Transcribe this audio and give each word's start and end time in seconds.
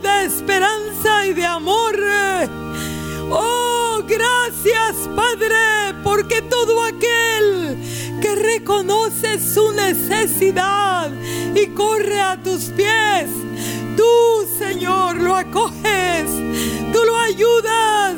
De 0.00 0.24
esperanza 0.24 1.24
y 1.24 1.34
de 1.34 1.46
amor. 1.46 1.96
Oh, 3.30 4.02
gracias 4.06 5.08
Padre, 5.14 5.94
porque 6.02 6.42
todo 6.42 6.82
aquel 6.82 7.78
que 8.20 8.34
reconoce 8.34 9.38
su 9.38 9.72
necesidad 9.72 11.10
y 11.54 11.68
corre 11.68 12.20
a 12.20 12.42
tus 12.42 12.64
pies, 12.64 13.30
tú 13.96 14.48
Señor 14.58 15.16
lo 15.16 15.36
acoges, 15.36 16.28
tú 16.92 17.04
lo 17.04 17.16
ayudas. 17.16 18.16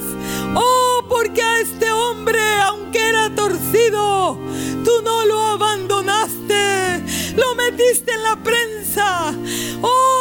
Oh, 0.54 1.04
porque 1.08 1.42
a 1.42 1.60
este 1.60 1.92
hombre, 1.92 2.40
aunque 2.62 3.06
era 3.06 3.34
torcido, 3.34 4.38
tú 4.82 5.02
no 5.04 5.26
lo 5.26 5.40
abandonaste, 5.42 7.04
lo 7.36 7.54
metiste 7.54 8.12
en 8.12 8.22
la 8.22 8.36
prensa. 8.36 9.34
Oh, 9.82 10.15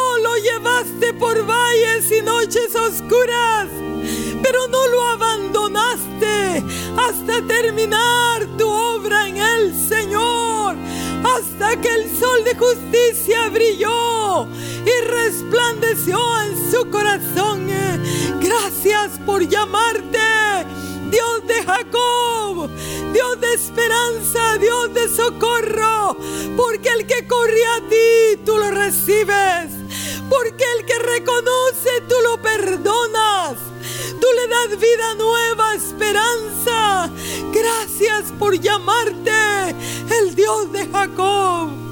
por 1.14 1.46
valles 1.46 2.10
y 2.12 2.22
noches 2.22 2.74
oscuras 2.74 3.68
pero 4.46 4.68
no 4.68 4.86
lo 4.86 5.02
abandonaste 5.02 6.62
hasta 6.96 7.42
terminar 7.46 8.46
tu 8.56 8.68
obra 8.68 9.26
en 9.26 9.38
el 9.38 9.74
Señor, 9.74 10.76
hasta 11.24 11.80
que 11.80 11.88
el 11.88 12.16
sol 12.16 12.44
de 12.44 12.54
justicia 12.54 13.48
brilló 13.48 14.46
y 14.84 15.04
resplandeció 15.04 16.18
en 16.42 16.70
su 16.70 16.90
corazón. 16.90 17.66
Gracias 18.40 19.18
por 19.24 19.46
llamarte. 19.48 20.18
Dios 21.10 21.46
de 21.46 21.62
Jacob, 21.64 22.68
Dios 23.12 23.40
de 23.40 23.54
esperanza, 23.54 24.58
Dios 24.58 24.92
de 24.92 25.08
socorro, 25.08 26.16
porque 26.56 26.88
el 26.88 27.06
que 27.06 27.26
corre 27.26 27.64
a 27.76 27.88
ti, 27.88 28.42
tú 28.44 28.58
lo 28.58 28.70
recibes, 28.70 29.70
porque 30.28 30.64
el 30.78 30.84
que 30.84 30.98
reconoce, 30.98 32.00
tú 32.08 32.14
lo 32.22 32.40
perdonas, 32.40 33.56
Tú 34.20 34.26
le 34.34 34.48
das 34.48 34.80
vida 34.80 35.14
nueva, 35.14 35.74
esperanza. 35.74 37.10
Gracias 37.52 38.32
por 38.38 38.58
llamarte 38.58 39.30
el 40.20 40.34
Dios 40.34 40.72
de 40.72 40.86
Jacob. 40.88 41.86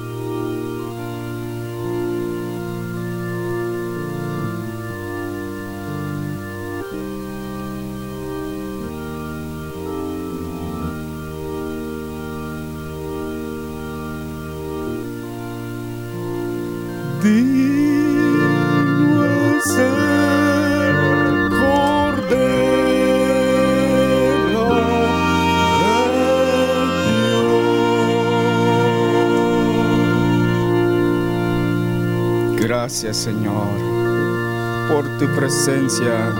Gracias 32.95 33.17
Señor 33.17 34.87
por 34.87 35.03
tu 35.17 35.25
presencia, 35.35 36.33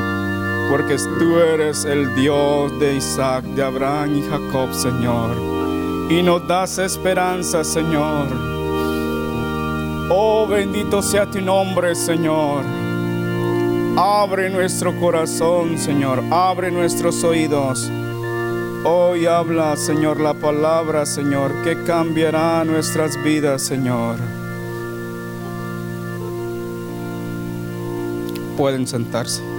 porque 0.69 0.95
tú 1.19 1.37
eres 1.37 1.83
el 1.83 2.15
Dios 2.15 2.71
de 2.79 2.95
Isaac, 2.95 3.43
de 3.43 3.61
Abraham 3.61 4.15
y 4.15 4.21
Jacob, 4.21 4.73
Señor. 4.73 5.35
Y 6.09 6.23
nos 6.23 6.47
das 6.47 6.77
esperanza, 6.77 7.65
Señor. 7.65 8.27
Oh, 10.09 10.47
bendito 10.47 11.01
sea 11.01 11.29
tu 11.29 11.41
nombre, 11.41 11.93
Señor. 11.93 12.63
Abre 13.97 14.49
nuestro 14.49 14.97
corazón, 14.97 15.77
Señor. 15.77 16.23
Abre 16.31 16.71
nuestros 16.71 17.21
oídos. 17.25 17.91
Hoy 18.85 19.25
habla, 19.25 19.75
Señor, 19.75 20.21
la 20.21 20.33
palabra, 20.33 21.05
Señor, 21.05 21.51
que 21.65 21.83
cambiará 21.83 22.63
nuestras 22.63 23.21
vidas, 23.21 23.61
Señor. 23.61 24.44
Pueden 28.55 28.87
sentarse. 28.87 29.54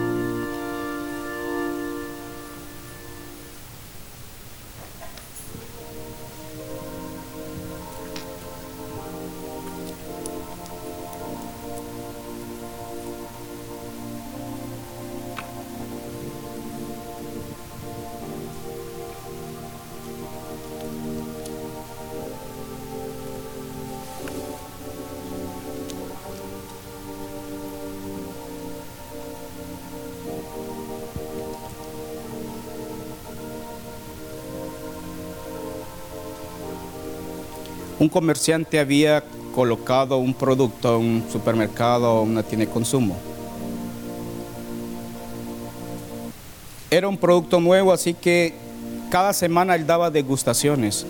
Un 38.06 38.10
comerciante 38.10 38.78
había 38.78 39.24
colocado 39.52 40.18
un 40.18 40.32
producto 40.32 40.96
en 40.96 41.04
un 41.04 41.24
supermercado 41.30 42.22
una 42.22 42.44
tienda 42.44 42.66
de 42.66 42.72
consumo. 42.72 43.16
Era 46.88 47.08
un 47.08 47.18
producto 47.18 47.60
nuevo, 47.60 47.92
así 47.92 48.14
que 48.14 48.54
cada 49.10 49.32
semana 49.32 49.74
él 49.74 49.86
daba 49.86 50.08
degustaciones 50.08 51.04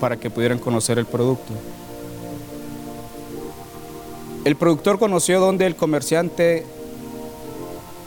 para 0.00 0.16
que 0.16 0.28
pudieran 0.28 0.58
conocer 0.58 0.98
el 0.98 1.06
producto. 1.06 1.52
El 4.44 4.56
productor 4.56 4.98
conoció 4.98 5.38
dónde 5.38 5.66
el 5.66 5.76
comerciante 5.76 6.66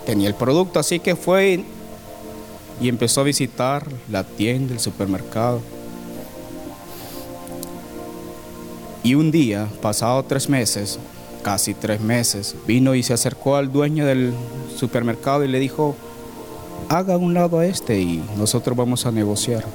tenía 0.06 0.28
el 0.28 0.36
producto, 0.36 0.80
así 0.80 1.00
que 1.00 1.16
fue 1.16 1.64
y 2.82 2.90
empezó 2.90 3.22
a 3.22 3.24
visitar 3.24 3.88
la 4.12 4.26
tienda, 4.26 4.74
el 4.74 4.82
supermercado. 4.82 5.62
Y 9.04 9.16
un 9.16 9.32
día, 9.32 9.68
pasado 9.82 10.24
tres 10.24 10.48
meses, 10.48 10.98
casi 11.44 11.74
tres 11.74 12.00
meses, 12.00 12.56
vino 12.66 12.96
y 12.96 13.04
se 13.04 13.14
acercó 13.14 13.58
al 13.58 13.70
dueño 13.70 14.06
del 14.06 14.34
supermercado 14.78 15.44
y 15.44 15.50
le 15.50 15.60
dijo, 15.60 15.94
haga 16.88 17.18
un 17.18 17.34
lado 17.34 17.60
a 17.60 17.66
este 17.66 18.00
y 18.00 18.24
nosotros 18.38 18.78
vamos 18.78 19.06
a 19.06 19.12
negociar. 19.12 19.66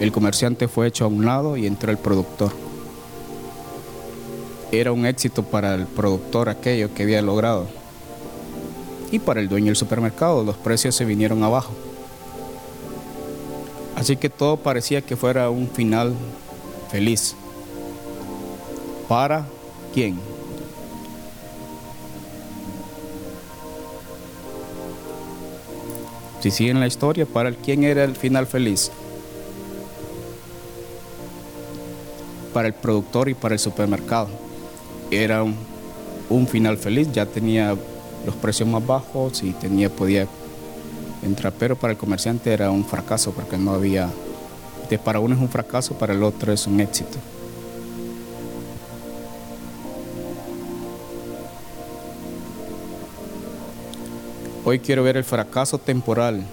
El 0.00 0.12
comerciante 0.12 0.68
fue 0.68 0.86
hecho 0.86 1.06
a 1.06 1.08
un 1.08 1.24
lado 1.24 1.56
y 1.56 1.66
entró 1.66 1.90
el 1.90 1.98
productor. 1.98 2.52
Era 4.70 4.92
un 4.92 5.06
éxito 5.06 5.44
para 5.44 5.74
el 5.74 5.86
productor 5.86 6.50
aquello 6.50 6.92
que 6.92 7.04
había 7.04 7.22
logrado. 7.22 7.66
Y 9.10 9.18
para 9.18 9.40
el 9.40 9.48
dueño 9.48 9.68
del 9.68 9.76
supermercado 9.76 10.44
los 10.44 10.56
precios 10.56 10.94
se 10.94 11.06
vinieron 11.06 11.42
abajo. 11.42 11.72
Así 13.98 14.16
que 14.16 14.30
todo 14.30 14.56
parecía 14.56 15.02
que 15.02 15.16
fuera 15.16 15.50
un 15.50 15.68
final 15.68 16.14
feliz. 16.88 17.34
¿Para 19.08 19.44
quién? 19.92 20.20
Si 26.40 26.52
siguen 26.52 26.78
la 26.78 26.86
historia, 26.86 27.26
¿para 27.26 27.50
quién 27.50 27.82
era 27.82 28.04
el 28.04 28.14
final 28.14 28.46
feliz? 28.46 28.92
Para 32.54 32.68
el 32.68 32.74
productor 32.74 33.28
y 33.28 33.34
para 33.34 33.54
el 33.54 33.58
supermercado. 33.58 34.28
Era 35.10 35.42
un, 35.42 35.56
un 36.30 36.46
final 36.46 36.78
feliz, 36.78 37.10
ya 37.10 37.26
tenía 37.26 37.74
los 38.24 38.34
precios 38.36 38.68
más 38.68 38.86
bajos 38.86 39.42
y 39.42 39.50
tenía, 39.54 39.90
podía 39.90 40.28
pero 41.58 41.76
para 41.76 41.92
el 41.92 41.98
comerciante 41.98 42.52
era 42.52 42.70
un 42.70 42.84
fracaso 42.84 43.32
porque 43.32 43.58
no 43.58 43.72
había, 43.72 44.08
para 45.04 45.20
uno 45.20 45.34
es 45.34 45.40
un 45.40 45.48
fracaso, 45.48 45.94
para 45.94 46.14
el 46.14 46.22
otro 46.22 46.52
es 46.52 46.66
un 46.66 46.80
éxito. 46.80 47.18
Hoy 54.64 54.80
quiero 54.80 55.02
ver 55.02 55.16
el 55.16 55.24
fracaso 55.24 55.78
temporal 55.78 56.44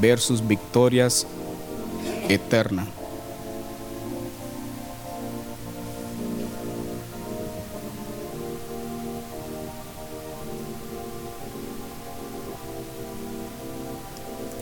versus 0.00 0.46
victorias 0.46 1.26
eternas. 2.28 3.01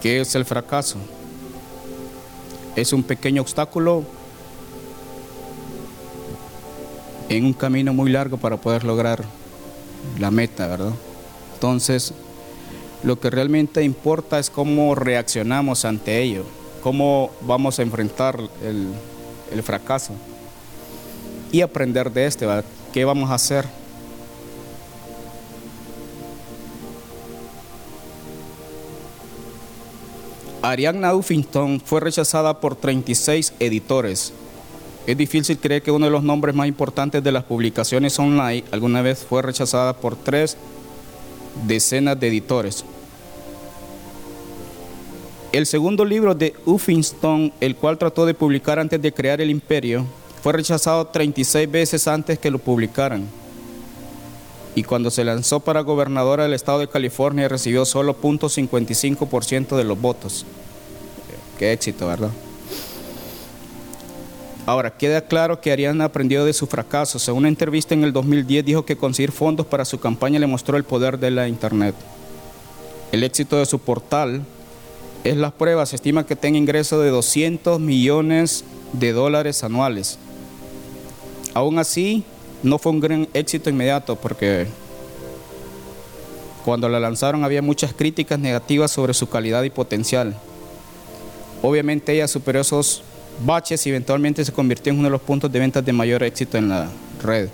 ¿Qué 0.01 0.21
es 0.21 0.35
el 0.35 0.45
fracaso? 0.47 0.97
Es 2.75 2.93
un 2.93 3.03
pequeño 3.03 3.43
obstáculo 3.43 4.05
en 7.29 7.45
un 7.45 7.53
camino 7.53 7.93
muy 7.93 8.11
largo 8.11 8.39
para 8.39 8.57
poder 8.57 8.85
lograr 8.85 9.23
la 10.19 10.31
meta, 10.31 10.67
¿verdad? 10.67 10.93
Entonces, 11.55 12.15
lo 13.03 13.21
que 13.21 13.29
realmente 13.29 13.83
importa 13.83 14.39
es 14.39 14.49
cómo 14.49 14.95
reaccionamos 14.95 15.85
ante 15.85 16.23
ello, 16.23 16.45
cómo 16.83 17.31
vamos 17.43 17.79
a 17.79 17.83
enfrentar 17.83 18.41
el, 18.63 19.63
fracaso 19.63 20.13
y 21.53 21.61
aprender 21.61 22.11
de 22.13 22.25
este, 22.27 22.47
¿qué 22.93 23.05
vamos 23.05 23.31
a 23.31 23.35
hacer? 23.35 23.80
Ariadna 30.71 31.13
Huffington 31.15 31.81
fue 31.81 31.99
rechazada 31.99 32.61
por 32.61 32.77
36 32.77 33.55
editores. 33.59 34.33
Es 35.05 35.17
difícil 35.17 35.59
creer 35.59 35.83
que 35.83 35.91
uno 35.91 36.07
de 36.07 36.13
los 36.13 36.23
nombres 36.23 36.55
más 36.55 36.69
importantes 36.69 37.25
de 37.25 37.33
las 37.33 37.43
publicaciones 37.43 38.17
online 38.21 38.63
alguna 38.71 39.03
vez 39.03 39.27
fue 39.29 39.43
rechazada 39.43 39.97
por 39.97 40.15
tres 40.15 40.57
decenas 41.67 42.21
de 42.21 42.29
editores. 42.29 42.85
El 45.51 45.67
segundo 45.67 46.05
libro 46.05 46.37
de 46.37 46.55
Huffington, 46.65 47.53
el 47.61 47.75
cual 47.75 47.99
trató 47.99 48.25
de 48.25 48.35
publicar 48.35 48.79
antes 48.79 49.03
de 49.03 49.13
crear 49.13 49.41
el 49.41 49.51
imperio, 49.51 50.07
fue 50.41 50.53
rechazado 50.53 51.09
36 51.09 51.69
veces 51.69 52.07
antes 52.07 52.39
que 52.39 52.53
lo 52.53 52.61
publicaran. 52.61 53.27
Y 54.77 54.85
cuando 54.85 55.11
se 55.11 55.25
lanzó 55.25 55.59
para 55.59 55.81
gobernadora 55.81 56.45
del 56.45 56.55
estado 56.55 56.79
de 56.79 56.89
California 56.89 57.49
recibió 57.49 57.85
solo 57.85 58.17
0.55% 58.17 59.77
de 59.77 59.83
los 59.83 60.01
votos. 60.01 60.47
Qué 61.61 61.75
éxito, 61.75 62.07
¿verdad? 62.07 62.31
Ahora, 64.65 64.97
queda 64.97 65.21
claro 65.21 65.61
que 65.61 65.71
Ariana 65.71 66.07
aprendió 66.07 66.47
de 66.47 66.55
su 66.55 66.67
fracaso. 66.67 67.19
Según 67.19 67.41
una 67.41 67.49
entrevista 67.49 67.93
en 67.93 68.03
el 68.03 68.15
2010 68.15 68.65
dijo 68.65 68.87
que 68.87 68.97
conseguir 68.97 69.31
fondos 69.31 69.67
para 69.67 69.85
su 69.85 70.01
campaña 70.01 70.39
le 70.39 70.47
mostró 70.47 70.79
el 70.79 70.85
poder 70.85 71.19
de 71.19 71.31
la 71.31 71.49
Internet. 71.49 71.95
El 73.13 73.25
éxito 73.25 73.59
de 73.59 73.67
su 73.67 73.79
portal 73.79 74.41
es 75.23 75.37
las 75.37 75.53
pruebas. 75.53 75.91
Se 75.91 75.97
estima 75.97 76.25
que 76.25 76.35
tenga 76.35 76.57
ingresos 76.57 77.05
de 77.05 77.11
200 77.11 77.79
millones 77.79 78.65
de 78.95 79.13
dólares 79.13 79.63
anuales. 79.63 80.19
Aún 81.53 81.79
así, 81.79 82.25
no 82.63 82.79
fue 82.79 82.93
un 82.93 83.01
gran 83.01 83.29
éxito 83.35 83.69
inmediato 83.69 84.17
porque 84.17 84.67
cuando 86.65 86.89
la 86.89 87.01
lanzaron 87.01 87.45
había 87.45 87.61
muchas 87.61 87.93
críticas 87.93 88.39
negativas 88.39 88.91
sobre 88.91 89.13
su 89.13 89.29
calidad 89.29 89.63
y 89.65 89.69
potencial. 89.69 90.41
Obviamente 91.63 92.13
ella 92.13 92.27
superó 92.27 92.61
esos 92.61 93.03
baches 93.45 93.87
y 93.87 93.91
eventualmente 93.91 94.45
se 94.45 94.53
convirtió 94.53 94.93
en 94.93 94.99
uno 94.99 95.09
de 95.09 95.13
los 95.13 95.21
puntos 95.21 95.51
de 95.53 95.59
ventas 95.59 95.85
de 95.85 95.93
mayor 95.93 96.23
éxito 96.23 96.57
en 96.57 96.69
la 96.69 96.89
red. 97.23 97.49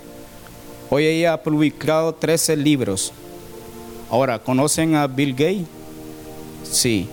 Hoy 0.91 1.05
ella 1.07 1.33
ha 1.33 1.43
publicado 1.43 2.15
13 2.15 2.57
libros. 2.57 3.13
Ahora, 4.09 4.39
¿conocen 4.39 4.95
a 4.95 5.09
Bill 5.09 5.33
Gates? 5.33 5.67
Sí. 6.63 7.09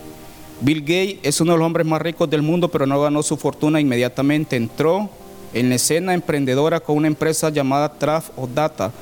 Bill 0.60 0.80
Gates 0.80 1.18
es 1.24 1.40
uno 1.40 1.52
de 1.52 1.58
los 1.58 1.66
hombres 1.66 1.84
más 1.84 2.00
ricos 2.00 2.30
del 2.30 2.42
mundo, 2.42 2.68
pero 2.68 2.86
no 2.86 3.00
ganó 3.00 3.22
su 3.24 3.36
fortuna 3.36 3.80
inmediatamente. 3.80 4.54
Entró 4.54 5.10
en 5.52 5.68
la 5.68 5.74
escena 5.74 6.14
emprendedora 6.14 6.78
con 6.78 6.96
una 6.96 7.08
empresa 7.08 7.50
llamada 7.50 7.92
Traf 7.92 8.30
o 8.36 8.46
Data, 8.46 8.92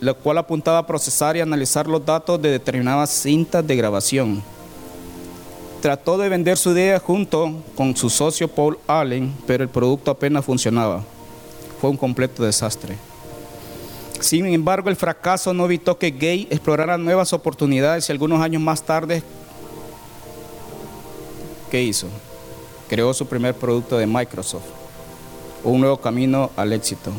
la 0.00 0.14
cual 0.14 0.38
apuntaba 0.38 0.78
a 0.78 0.86
procesar 0.86 1.36
y 1.36 1.40
analizar 1.40 1.86
los 1.86 2.04
datos 2.04 2.42
de 2.42 2.50
determinadas 2.50 3.10
cintas 3.10 3.64
de 3.64 3.76
grabación 3.76 4.55
trató 5.86 6.18
de 6.18 6.28
vender 6.28 6.58
su 6.58 6.72
idea 6.72 6.98
junto 6.98 7.62
con 7.76 7.94
su 7.94 8.10
socio 8.10 8.48
Paul 8.48 8.76
Allen, 8.88 9.32
pero 9.46 9.62
el 9.62 9.68
producto 9.68 10.10
apenas 10.10 10.44
funcionaba. 10.44 11.04
Fue 11.80 11.88
un 11.88 11.96
completo 11.96 12.42
desastre. 12.42 12.96
Sin 14.18 14.46
embargo, 14.46 14.88
el 14.88 14.96
fracaso 14.96 15.54
no 15.54 15.64
evitó 15.64 15.96
que 15.96 16.10
Gay 16.10 16.48
explorara 16.50 16.98
nuevas 16.98 17.32
oportunidades 17.32 18.08
y 18.08 18.10
algunos 18.10 18.42
años 18.42 18.60
más 18.60 18.82
tarde, 18.82 19.22
¿qué 21.70 21.80
hizo? 21.84 22.08
Creó 22.88 23.14
su 23.14 23.24
primer 23.28 23.54
producto 23.54 23.96
de 23.96 24.08
Microsoft, 24.08 24.66
un 25.62 25.78
nuevo 25.82 25.98
camino 25.98 26.50
al 26.56 26.72
éxito. 26.72 27.12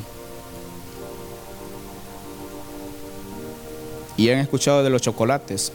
Y 4.17 4.29
han 4.29 4.39
escuchado 4.39 4.83
de 4.83 4.89
los 4.89 5.01
chocolates, 5.01 5.71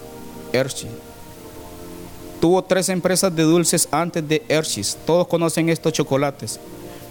Hershey 0.52 0.90
Tuvo 2.42 2.60
tres 2.64 2.88
empresas 2.88 3.32
de 3.36 3.44
dulces 3.44 3.86
antes 3.92 4.26
de 4.26 4.42
Hershey's. 4.48 4.98
Todos 5.06 5.28
conocen 5.28 5.68
estos 5.68 5.92
chocolates. 5.92 6.58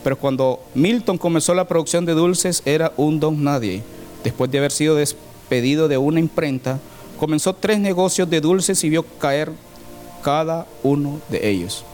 Pero 0.03 0.17
cuando 0.17 0.59
Milton 0.75 1.17
comenzó 1.17 1.53
la 1.53 1.69
producción 1.69 2.05
de 2.05 2.11
dulces 2.11 2.61
era 2.65 2.91
un 2.97 3.17
don 3.17 3.41
nadie. 3.41 3.81
Después 4.25 4.51
de 4.51 4.57
haber 4.57 4.73
sido 4.73 4.95
despedido 4.95 5.87
de 5.87 5.97
una 5.97 6.19
imprenta, 6.19 6.81
comenzó 7.17 7.53
tres 7.53 7.79
negocios 7.79 8.29
de 8.29 8.41
dulces 8.41 8.83
y 8.83 8.89
vio 8.89 9.03
caer 9.03 9.53
cada 10.21 10.67
uno 10.83 11.21
de 11.29 11.49
ellos. 11.49 11.85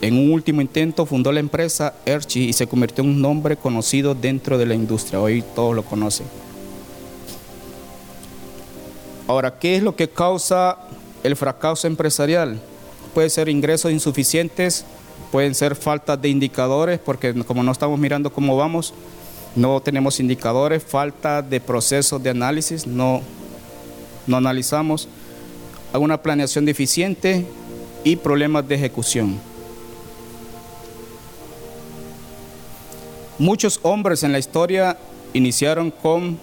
En 0.00 0.14
un 0.18 0.32
último 0.32 0.60
intento 0.60 1.06
fundó 1.06 1.30
la 1.30 1.38
empresa 1.38 1.94
Hershey 2.04 2.48
y 2.48 2.52
se 2.54 2.66
convirtió 2.66 3.04
en 3.04 3.10
un 3.10 3.22
nombre 3.22 3.56
conocido 3.56 4.16
dentro 4.16 4.58
de 4.58 4.66
la 4.66 4.74
industria. 4.74 5.20
Hoy 5.20 5.44
todos 5.54 5.76
lo 5.76 5.84
conocen. 5.84 6.26
Ahora, 9.28 9.56
¿qué 9.60 9.76
es 9.76 9.82
lo 9.84 9.94
que 9.94 10.08
causa 10.08 10.76
el 11.22 11.36
fracaso 11.36 11.86
empresarial. 11.86 12.60
Puede 13.14 13.30
ser 13.30 13.48
ingresos 13.48 13.92
insuficientes, 13.92 14.84
pueden 15.32 15.54
ser 15.54 15.74
faltas 15.74 16.20
de 16.20 16.28
indicadores, 16.28 16.98
porque 16.98 17.34
como 17.44 17.62
no 17.62 17.72
estamos 17.72 17.98
mirando 17.98 18.32
cómo 18.32 18.56
vamos, 18.56 18.94
no 19.56 19.80
tenemos 19.80 20.20
indicadores, 20.20 20.82
falta 20.82 21.42
de 21.42 21.60
procesos 21.60 22.22
de 22.22 22.30
análisis, 22.30 22.86
no, 22.86 23.22
no 24.26 24.36
analizamos, 24.36 25.08
alguna 25.92 26.22
planeación 26.22 26.64
deficiente 26.64 27.46
y 28.04 28.16
problemas 28.16 28.68
de 28.68 28.74
ejecución. 28.74 29.40
Muchos 33.38 33.78
hombres 33.82 34.22
en 34.22 34.32
la 34.32 34.38
historia 34.38 34.98
iniciaron 35.32 35.90
con 35.90 36.38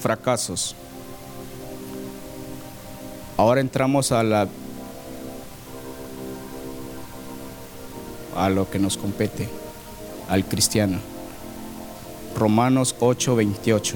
fracasos. 0.00 0.74
Ahora 3.36 3.60
entramos 3.60 4.12
a 4.12 4.22
la 4.22 4.48
a 8.36 8.48
lo 8.48 8.68
que 8.68 8.78
nos 8.78 8.96
compete, 8.96 9.48
al 10.28 10.44
cristiano. 10.44 10.98
Romanos 12.36 12.96
8:28. 13.00 13.94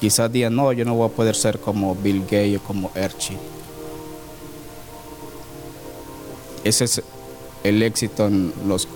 Quizás 0.00 0.32
digan, 0.32 0.56
no, 0.56 0.72
yo 0.72 0.86
no 0.86 0.94
voy 0.94 1.08
a 1.08 1.12
poder 1.12 1.36
ser 1.36 1.60
como 1.60 1.94
Bill 1.94 2.22
Gates 2.22 2.56
o 2.56 2.62
como 2.62 2.90
Erchi. 2.94 3.36
Ese 6.64 6.84
es 6.84 7.02
el 7.64 7.82
éxito 7.82 8.26
en 8.26 8.52
los, 8.66 8.88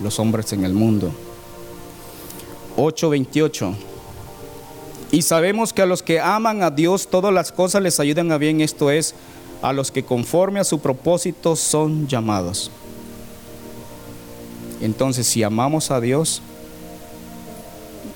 los 0.00 0.18
hombres 0.20 0.52
en 0.52 0.64
el 0.64 0.72
mundo. 0.72 1.12
8:28. 2.76 3.74
Y 5.10 5.22
sabemos 5.22 5.72
que 5.72 5.82
a 5.82 5.86
los 5.86 6.02
que 6.02 6.20
aman 6.20 6.62
a 6.62 6.70
Dios 6.70 7.06
todas 7.06 7.32
las 7.32 7.52
cosas 7.52 7.82
les 7.82 8.00
ayudan 8.00 8.32
a 8.32 8.38
bien, 8.38 8.60
esto 8.60 8.90
es, 8.90 9.14
a 9.62 9.72
los 9.72 9.90
que 9.90 10.04
conforme 10.04 10.60
a 10.60 10.64
su 10.64 10.80
propósito 10.80 11.56
son 11.56 12.08
llamados. 12.08 12.70
Entonces, 14.80 15.26
si 15.26 15.42
amamos 15.42 15.90
a 15.90 16.00
Dios, 16.00 16.42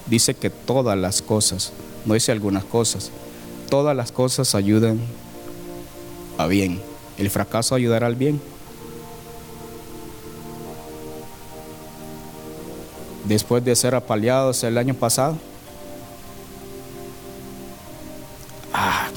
dice 0.07 0.35
que 0.35 0.51
todas 0.51 0.99
las 0.99 1.23
cosas, 1.23 1.73
no 2.05 2.15
dice 2.15 2.33
algunas 2.33 2.65
cosas, 2.65 3.11
todas 3.71 3.97
las 3.97 4.13
cosas 4.13 4.55
ayudan 4.55 4.99
a 6.37 6.47
bien. 6.47 6.81
El 7.17 7.31
fracaso 7.31 7.75
ayudará 7.75 8.07
al 8.07 8.17
bien. 8.17 8.41
Después 13.29 13.65
de 13.65 13.77
ser 13.77 13.95
apaleados 13.95 14.65
el 14.65 14.79
año 14.79 14.95
pasado. 14.95 15.37
Ah, 18.73 19.09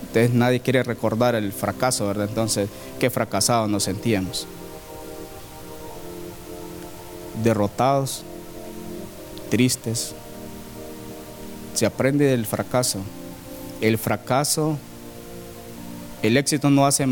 entonces 0.00 0.32
nadie 0.32 0.60
quiere 0.60 0.82
recordar 0.82 1.36
el 1.36 1.52
fracaso, 1.52 2.08
¿verdad? 2.08 2.28
Entonces, 2.28 2.68
qué 2.98 3.08
fracasados 3.08 3.70
nos 3.70 3.84
sentíamos. 3.84 4.46
Derrotados, 7.42 8.24
tristes. 9.48 10.12
Se 11.74 11.86
aprende 11.86 12.26
del 12.26 12.46
fracaso. 12.46 12.98
El 13.80 13.96
fracaso, 13.96 14.76
el 16.22 16.36
éxito 16.36 16.68
no 16.68 16.84
hace 16.84 17.06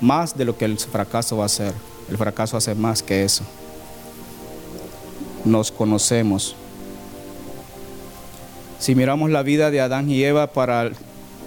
más 0.00 0.36
de 0.36 0.44
lo 0.44 0.56
que 0.56 0.64
el 0.64 0.78
fracaso 0.78 1.38
va 1.38 1.42
a 1.42 1.46
hacer. 1.46 1.74
El 2.08 2.16
fracaso 2.16 2.56
hace 2.56 2.74
más 2.74 3.02
que 3.02 3.24
eso 3.24 3.42
nos 5.46 5.72
conocemos. 5.72 6.54
Si 8.78 8.94
miramos 8.94 9.30
la 9.30 9.42
vida 9.42 9.70
de 9.70 9.80
Adán 9.80 10.10
y 10.10 10.22
Eva, 10.22 10.48
para, 10.48 10.90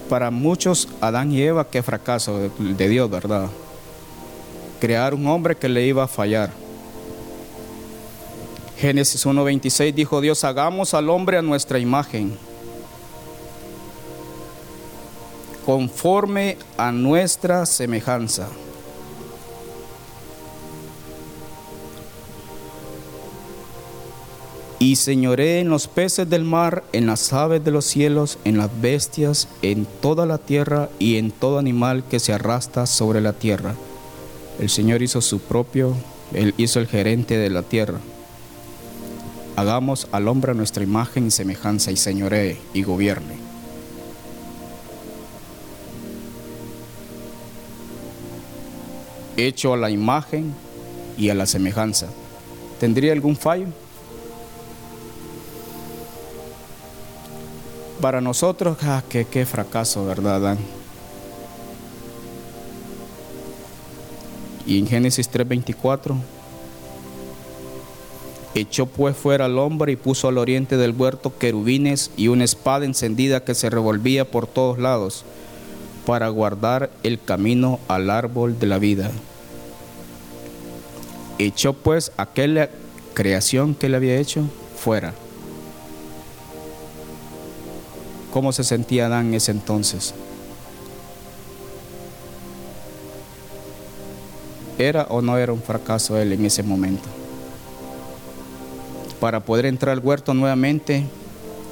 para 0.10 0.32
muchos 0.32 0.88
Adán 1.00 1.32
y 1.32 1.42
Eva, 1.44 1.70
qué 1.70 1.84
fracaso 1.84 2.50
de 2.58 2.90
Dios, 2.90 3.10
¿verdad? 3.10 3.50
crear 4.80 5.14
un 5.14 5.28
hombre 5.28 5.56
que 5.56 5.70
le 5.70 5.86
iba 5.86 6.04
a 6.04 6.08
fallar. 6.08 6.50
Génesis 8.78 9.26
1.26 9.26 9.94
dijo 9.94 10.22
Dios, 10.22 10.44
hagamos 10.44 10.94
al 10.94 11.10
hombre 11.10 11.38
a 11.38 11.42
nuestra 11.42 11.80
imagen, 11.80 12.38
conforme 15.66 16.58
a 16.78 16.92
nuestra 16.92 17.66
semejanza. 17.66 18.48
Y 24.82 24.96
señoré 24.96 25.60
en 25.60 25.70
los 25.70 25.90
peces 25.90 26.30
del 26.30 26.46
mar, 26.46 26.86
en 26.94 27.06
las 27.06 27.34
aves 27.34 27.62
de 27.66 27.72
los 27.72 27.84
cielos, 27.84 28.40
en 28.46 28.58
las 28.58 28.70
bestias, 28.80 29.50
en 29.62 29.86
toda 29.86 30.26
la 30.26 30.38
tierra 30.38 30.90
y 31.00 31.18
en 31.18 31.32
todo 31.32 31.60
animal 31.60 32.06
que 32.10 32.22
se 32.22 32.32
arrastra 32.32 32.86
sobre 32.86 33.20
la 33.20 33.34
tierra. 33.34 33.76
El 34.58 34.70
Señor 34.70 35.02
hizo 35.02 35.20
su 35.20 35.40
propio, 35.40 35.98
Él 36.34 36.54
hizo 36.56 36.80
el 36.80 36.88
gerente 36.88 37.38
de 37.38 37.50
la 37.50 37.62
tierra. 37.62 38.00
Hagamos 39.58 40.08
al 40.14 40.30
hombre 40.30 40.54
nuestra 40.54 40.82
imagen 40.82 41.28
y 41.28 41.32
semejanza 41.32 41.92
y 41.92 41.98
señoree 41.98 42.58
y 42.74 42.84
gobierne. 42.84 43.36
Hecho 49.36 49.74
a 49.74 49.78
la 49.78 49.90
imagen 49.90 50.54
y 51.18 51.28
a 51.28 51.36
la 51.36 51.46
semejanza. 51.46 52.08
¿Tendría 52.80 53.12
algún 53.12 53.36
fallo? 53.36 53.68
Para 58.02 58.22
nosotros, 58.22 58.78
ah, 58.84 59.04
qué, 59.10 59.26
qué 59.26 59.46
fracaso, 59.46 60.06
¿verdad? 60.06 60.58
Y 64.66 64.78
en 64.78 64.88
Génesis 64.88 65.30
3:24, 65.30 66.16
echó 68.56 68.86
pues 68.86 69.18
fuera 69.18 69.46
al 69.46 69.58
hombre 69.58 69.92
y 69.92 69.96
puso 69.96 70.28
al 70.28 70.38
oriente 70.38 70.78
del 70.78 70.92
huerto 70.92 71.38
querubines 71.38 72.12
y 72.16 72.28
una 72.28 72.44
espada 72.44 72.86
encendida 72.86 73.44
que 73.44 73.56
se 73.56 73.70
revolvía 73.70 74.30
por 74.30 74.48
todos 74.48 74.80
lados 74.80 75.26
para 76.06 76.30
guardar 76.30 76.90
el 77.04 77.22
camino 77.22 77.80
al 77.88 78.10
árbol 78.10 78.60
de 78.60 78.68
la 78.68 78.80
vida. 78.80 79.12
Echó 81.38 81.74
pues 81.74 82.12
aquella 82.18 82.70
creación 83.14 83.76
que 83.76 83.90
le 83.90 83.98
había 83.98 84.18
hecho 84.18 84.44
fuera. 84.78 85.14
¿Cómo 88.32 88.52
se 88.52 88.64
sentía 88.64 89.08
Adán 89.08 89.28
en 89.28 89.34
ese 89.36 89.52
entonces? 89.52 90.14
¿Era 94.78 95.04
o 95.10 95.22
no 95.22 95.38
era 95.38 95.52
un 95.52 95.62
fracaso 95.62 96.18
él 96.18 96.32
en 96.34 96.46
ese 96.46 96.64
momento? 96.64 97.10
Para 99.20 99.42
poder 99.42 99.66
entrar 99.66 99.94
al 99.94 100.06
huerto 100.06 100.34
nuevamente 100.34 101.06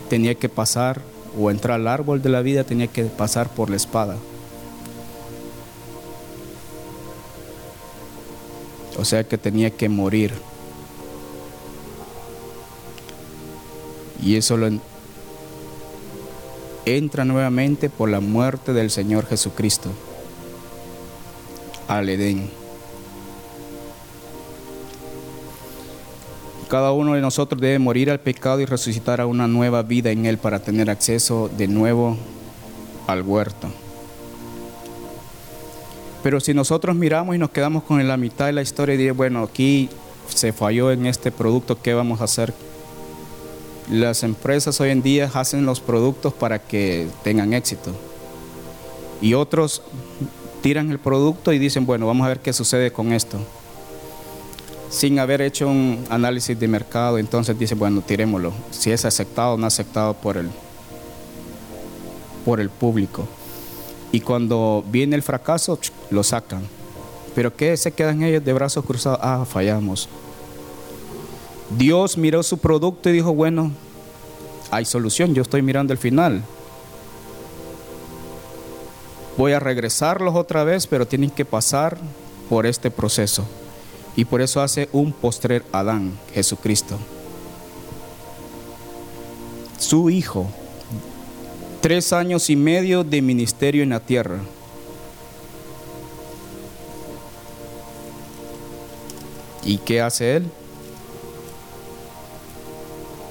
tenía 0.10 0.36
que 0.36 0.50
pasar, 0.50 1.02
o 1.40 1.52
entrar 1.52 1.80
al 1.80 1.88
árbol 1.88 2.22
de 2.22 2.30
la 2.30 2.42
vida 2.42 2.64
tenía 2.64 2.88
que 2.88 3.04
pasar 3.06 3.50
por 3.50 3.70
la 3.70 3.76
espada. 3.76 4.18
O 8.98 9.06
sea 9.06 9.24
que 9.24 9.38
tenía 9.38 9.70
que 9.70 9.88
morir. 9.88 10.34
Y 14.22 14.36
eso 14.36 14.58
lo, 14.58 14.68
entra 16.96 17.26
nuevamente 17.26 17.90
por 17.90 18.10
la 18.10 18.20
muerte 18.20 18.74
del 18.74 18.90
Señor 18.90 19.26
Jesucristo 19.26 19.90
al 21.88 22.10
Edén. 22.10 22.50
Cada 26.70 26.92
uno 26.92 27.14
de 27.14 27.22
nosotros 27.22 27.62
debe 27.62 27.80
morir 27.80 28.12
al 28.12 28.20
pecado 28.20 28.60
y 28.60 28.66
resucitar 28.66 29.22
a 29.22 29.26
una 29.26 29.48
nueva 29.48 29.84
vida 29.84 30.12
en 30.12 30.26
Él 30.26 30.38
para 30.38 30.60
tener 30.60 30.90
acceso 30.90 31.50
de 31.58 31.68
nuevo 31.68 32.18
al 33.08 33.22
huerto. 33.22 33.70
Pero 36.24 36.42
si 36.42 36.54
nosotros 36.54 36.96
miramos 36.96 37.36
y 37.36 37.40
nos 37.40 37.52
quedamos 37.52 37.84
con 37.84 38.06
la 38.06 38.18
mitad 38.18 38.48
de 38.48 38.52
la 38.54 38.62
historia 38.62 38.96
y 38.96 38.98
decimos, 38.98 39.18
bueno, 39.18 39.44
aquí 39.44 39.90
se 40.28 40.52
falló 40.52 40.92
en 40.92 41.06
este 41.06 41.32
producto, 41.32 41.82
¿qué 41.82 41.94
vamos 41.94 42.20
a 42.20 42.26
hacer? 42.26 42.54
Las 43.90 44.24
empresas 44.24 44.82
hoy 44.82 44.90
en 44.90 45.02
día 45.02 45.32
hacen 45.34 45.66
los 45.66 45.80
productos 45.80 46.34
para 46.34 46.60
que 46.60 47.08
tengan 47.24 47.54
éxito. 47.54 47.92
Y 49.22 49.34
otros 49.34 49.82
tiran 50.62 50.92
el 50.92 51.00
producto 51.00 51.54
y 51.54 51.60
dicen, 51.60 51.86
bueno, 51.86 52.06
vamos 52.06 52.26
a 52.26 52.30
ver 52.30 52.40
qué 52.42 52.52
sucede 52.52 52.92
con 52.92 53.14
esto. 53.14 53.40
Sin 54.90 55.20
haber 55.20 55.42
hecho 55.42 55.70
un 55.70 56.06
análisis 56.10 56.60
de 56.60 56.68
mercado, 56.68 57.18
entonces 57.18 57.58
dicen, 57.58 57.80
bueno, 57.80 58.02
tirémoslo. 58.02 58.52
Si 58.72 58.92
es 58.92 59.06
aceptado 59.06 59.54
o 59.54 59.58
no 59.58 59.66
aceptado 59.66 60.14
por 60.14 60.36
el, 60.36 60.50
por 62.44 62.60
el 62.60 62.70
público. 62.70 63.26
Y 64.12 64.20
cuando 64.20 64.84
viene 64.90 65.16
el 65.16 65.24
fracaso, 65.24 65.80
lo 66.10 66.24
sacan. 66.24 66.64
Pero 67.36 67.56
¿qué 67.56 67.78
se 67.78 67.92
quedan 67.92 68.24
ellos 68.24 68.44
de 68.44 68.52
brazos 68.52 68.84
cruzados? 68.84 69.20
Ah, 69.22 69.46
fallamos. 69.50 70.10
Dios 71.70 72.18
miró 72.18 72.44
su 72.44 72.58
producto 72.60 73.10
y 73.10 73.14
dijo, 73.14 73.34
bueno, 73.34 73.72
hay 74.72 74.86
solución, 74.86 75.34
yo 75.34 75.42
estoy 75.42 75.62
mirando 75.62 75.94
el 75.94 76.00
final. 76.00 76.44
Voy 79.38 79.52
a 79.52 79.60
regresarlos 79.60 80.36
otra 80.36 80.64
vez, 80.64 80.88
pero 80.88 81.08
tienen 81.08 81.30
que 81.30 81.46
pasar 81.46 81.98
por 82.50 82.66
este 82.66 82.90
proceso. 82.90 83.46
Y 84.16 84.26
por 84.26 84.42
eso 84.42 84.62
hace 84.62 84.90
un 84.94 85.12
postrer 85.12 85.64
Adán, 85.72 86.18
Jesucristo. 86.34 86.98
Su 89.78 90.10
hijo, 90.10 90.48
tres 91.82 92.14
años 92.14 92.50
y 92.50 92.56
medio 92.56 93.04
de 93.04 93.22
ministerio 93.22 93.84
en 93.84 93.90
la 93.90 94.00
tierra. 94.00 94.40
¿Y 99.64 99.78
qué 99.80 100.02
hace 100.02 100.38
él? 100.38 100.50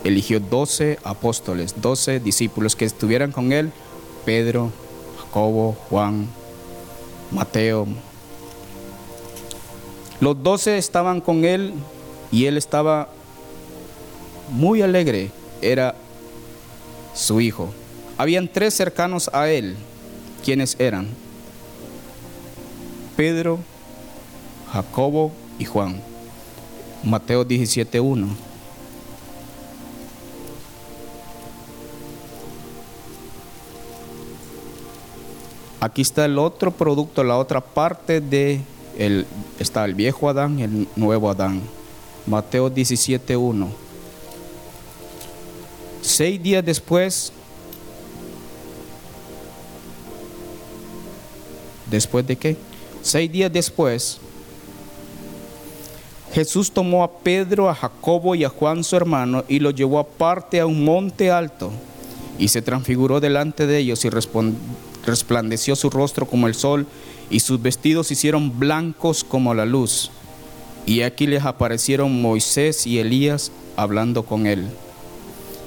Eligió 0.07 0.41
doce 0.41 0.99
apóstoles, 1.03 1.75
doce 1.81 2.21
discípulos 2.21 2.77
que 2.77 2.85
estuvieran 2.85 3.33
con 3.33 3.53
él, 3.53 3.73
Pedro, 4.25 4.71
Jacobo, 5.19 5.77
Juan, 5.91 6.29
Mateo. 7.33 7.87
Los 10.21 10.43
doce 10.43 10.79
estaban 10.79 11.21
con 11.21 11.45
él 11.45 11.75
y 12.31 12.47
él 12.47 12.57
estaba 12.57 13.09
muy 14.51 14.83
alegre, 14.83 15.31
era 15.61 15.97
su 17.15 17.41
hijo. 17.41 17.73
Habían 18.17 18.49
tres 18.49 18.75
cercanos 18.75 19.29
a 19.33 19.49
él, 19.51 19.77
quienes 20.45 20.77
eran 20.79 21.09
Pedro, 23.17 23.59
Jacobo 24.73 25.33
y 25.59 25.65
Juan. 25.65 26.01
Mateo 27.03 27.47
17.1. 27.47 28.27
Aquí 35.87 36.03
está 36.03 36.25
el 36.25 36.37
otro 36.37 36.73
producto, 36.73 37.23
la 37.23 37.39
otra 37.39 37.61
parte 37.61 38.21
de 38.21 38.61
el, 38.99 39.25
está 39.61 39.85
el 39.85 39.95
viejo 39.95 40.29
Adán 40.29 40.59
el 40.59 40.89
nuevo 40.97 41.31
Adán. 41.31 41.63
Mateo 42.27 42.69
17.1. 42.69 43.69
Seis 46.03 46.43
días 46.43 46.65
después, 46.65 47.33
¿después 51.89 52.27
de 52.27 52.35
qué? 52.35 52.57
Seis 53.03 53.31
días 53.31 53.53
después, 53.53 54.19
Jesús 56.33 56.73
tomó 56.73 57.05
a 57.05 57.13
Pedro, 57.19 57.71
a 57.71 57.77
Jacobo 57.77 58.35
y 58.35 58.43
a 58.43 58.49
Juan 58.49 58.83
su 58.83 58.97
hermano 58.97 59.45
y 59.47 59.61
lo 59.61 59.71
llevó 59.71 60.01
aparte 60.01 60.59
a 60.59 60.67
un 60.67 60.85
monte 60.85 61.31
alto 61.31 61.71
y 62.41 62.49
se 62.49 62.61
transfiguró 62.61 63.21
delante 63.21 63.69
de 63.69 63.79
ellos 63.79 64.05
y 64.05 64.11
respondió 64.11 64.59
resplandeció 65.07 65.77
su 65.77 65.89
rostro 65.89 66.27
como 66.27 66.47
el 66.47 66.55
sol 66.55 66.87
y 67.31 67.41
sus 67.41 67.63
vestidos 67.63 68.09
se 68.09 68.15
hicieron 68.15 68.59
blancos 68.59 69.25
como 69.25 69.55
la 69.55 69.65
luz. 69.65 70.11
Y 70.85 71.03
aquí 71.03 71.27
les 71.27 71.45
aparecieron 71.45 72.21
Moisés 72.21 72.87
y 72.87 72.99
Elías 72.99 73.51
hablando 73.77 74.25
con 74.25 74.47
él. 74.47 74.67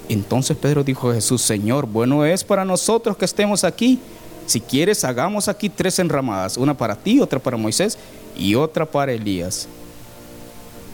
Entonces 0.07 0.57
Pedro 0.57 0.83
dijo 0.83 1.11
a 1.11 1.15
Jesús, 1.15 1.41
Señor, 1.41 1.85
bueno 1.85 2.25
es 2.25 2.43
para 2.43 2.65
nosotros 2.65 3.17
que 3.17 3.25
estemos 3.25 3.63
aquí. 3.63 3.99
Si 4.45 4.59
quieres, 4.59 5.03
hagamos 5.03 5.47
aquí 5.47 5.69
tres 5.69 5.99
enramadas, 5.99 6.57
una 6.57 6.75
para 6.75 6.95
ti, 6.95 7.19
otra 7.19 7.39
para 7.39 7.57
Moisés 7.57 7.97
y 8.35 8.55
otra 8.55 8.85
para 8.85 9.11
Elías. 9.11 9.67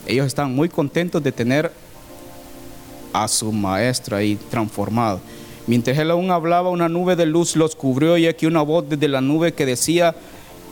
Ellos 0.06 0.28
estaban 0.28 0.54
muy 0.54 0.70
contentos 0.70 1.24
de 1.24 1.32
tener 1.32 1.72
a 3.14 3.28
su 3.28 3.52
maestro 3.52 4.18
ahí 4.18 4.38
transformado. 4.50 5.22
Mientras 5.68 5.98
él 5.98 6.12
aún 6.12 6.30
hablaba, 6.30 6.70
una 6.70 6.90
nube 6.90 7.16
de 7.16 7.26
luz 7.26 7.56
los 7.56 7.76
cubrió 7.76 8.18
y 8.18 8.28
aquí 8.28 8.46
una 8.46 8.62
voz 8.62 8.88
desde 8.88 9.08
la 9.08 9.22
nube 9.22 9.54
que 9.54 9.66
decía, 9.66 10.16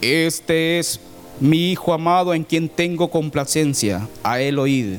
este 0.01 0.79
es 0.79 0.99
mi 1.39 1.71
Hijo 1.71 1.93
amado 1.93 2.33
en 2.33 2.43
quien 2.43 2.69
tengo 2.69 3.09
complacencia, 3.09 4.07
a 4.23 4.39
él 4.39 4.59
oíd. 4.59 4.97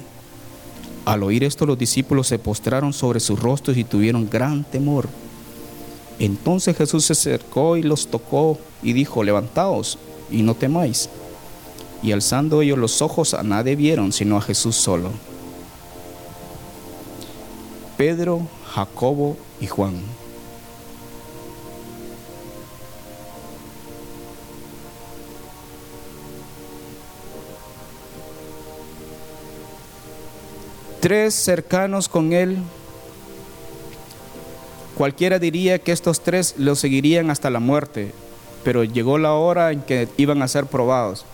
Al 1.04 1.22
oír 1.22 1.44
esto 1.44 1.66
los 1.66 1.78
discípulos 1.78 2.26
se 2.26 2.38
postraron 2.38 2.92
sobre 2.92 3.20
sus 3.20 3.38
rostros 3.38 3.76
y 3.76 3.84
tuvieron 3.84 4.28
gran 4.28 4.64
temor. 4.64 5.08
Entonces 6.18 6.76
Jesús 6.76 7.04
se 7.04 7.12
acercó 7.12 7.76
y 7.76 7.82
los 7.82 8.08
tocó 8.08 8.58
y 8.82 8.94
dijo, 8.94 9.22
levantaos 9.22 9.98
y 10.30 10.42
no 10.42 10.54
temáis. 10.54 11.08
Y 12.02 12.12
alzando 12.12 12.62
ellos 12.62 12.78
los 12.78 13.00
ojos 13.02 13.34
a 13.34 13.42
nadie 13.42 13.76
vieron 13.76 14.12
sino 14.12 14.36
a 14.36 14.40
Jesús 14.40 14.76
solo. 14.76 15.10
Pedro, 17.96 18.42
Jacobo 18.75 19.37
y 19.61 19.69
Juan. 19.69 20.02
Tres 31.00 31.35
cercanos 31.35 32.09
con 32.09 32.33
él. 32.33 32.59
Cualquiera 34.97 35.38
diría 35.38 35.78
que 35.78 35.93
estos 35.93 36.23
tres 36.23 36.54
lo 36.59 36.75
seguirían 36.75 37.31
hasta 37.31 37.50
la 37.50 37.61
muerte, 37.61 38.12
pero 38.64 38.83
llegó 38.83 39.19
la 39.19 39.35
hora 39.35 39.71
en 39.71 39.83
que 39.83 40.09
iban 40.16 40.43
a 40.43 40.49
ser 40.49 40.66
probados. 40.66 41.25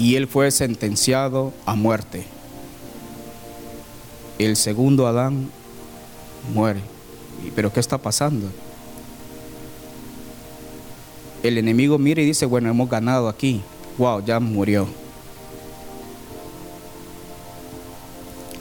Y 0.00 0.16
él 0.16 0.26
fue 0.26 0.50
sentenciado 0.50 1.52
a 1.66 1.74
muerte. 1.74 2.24
El 4.38 4.56
segundo 4.56 5.06
Adán 5.06 5.50
muere. 6.54 6.80
¿Pero 7.54 7.70
qué 7.70 7.80
está 7.80 7.98
pasando? 7.98 8.46
El 11.42 11.58
enemigo 11.58 11.98
mira 11.98 12.22
y 12.22 12.24
dice, 12.24 12.46
bueno, 12.46 12.70
hemos 12.70 12.88
ganado 12.88 13.28
aquí. 13.28 13.60
Wow, 13.98 14.24
ya 14.24 14.40
murió. 14.40 14.88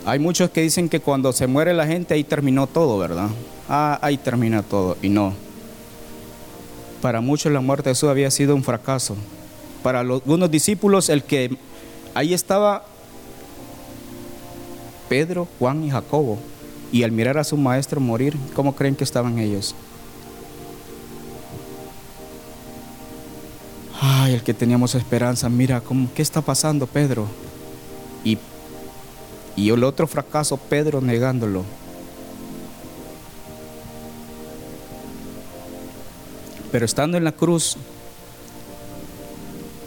Hay 0.05 0.19
muchos 0.19 0.49
que 0.49 0.61
dicen 0.61 0.89
que 0.89 0.99
cuando 0.99 1.31
se 1.31 1.47
muere 1.47 1.73
la 1.73 1.87
gente 1.87 2.15
ahí 2.15 2.25
terminó 2.25 2.67
todo, 2.67 2.97
¿verdad? 2.97 3.29
Ah, 3.69 3.97
ahí 4.01 4.17
termina 4.17 4.61
todo. 4.61 4.97
Y 5.01 5.07
no. 5.07 5.33
Para 7.01 7.21
muchos 7.21 7.49
la 7.53 7.61
muerte 7.61 7.87
de 7.87 7.95
Jesús 7.95 8.09
había 8.09 8.29
sido 8.29 8.55
un 8.55 8.63
fracaso 8.63 9.15
para 9.83 10.01
algunos 10.01 10.51
discípulos 10.51 11.09
el 11.09 11.23
que 11.23 11.57
ahí 12.13 12.33
estaba 12.33 12.85
Pedro, 15.09 15.47
Juan 15.57 15.83
y 15.83 15.89
Jacobo. 15.89 16.37
Y 16.91 17.03
al 17.03 17.11
mirar 17.11 17.37
a 17.37 17.43
su 17.43 17.57
maestro 17.57 17.99
morir, 17.99 18.35
¿cómo 18.55 18.75
creen 18.75 18.95
que 18.95 19.03
estaban 19.03 19.37
ellos? 19.37 19.75
Ay, 24.01 24.33
el 24.33 24.43
que 24.43 24.53
teníamos 24.53 24.95
esperanza, 24.95 25.49
mira, 25.49 25.81
¿cómo, 25.81 26.09
¿qué 26.15 26.21
está 26.21 26.41
pasando, 26.41 26.87
Pedro? 26.87 27.27
Y, 28.23 28.37
y 29.55 29.69
el 29.69 29.83
otro 29.83 30.07
fracaso, 30.07 30.57
Pedro 30.57 31.01
negándolo. 31.01 31.63
Pero 36.71 36.85
estando 36.85 37.17
en 37.17 37.23
la 37.23 37.31
cruz, 37.31 37.77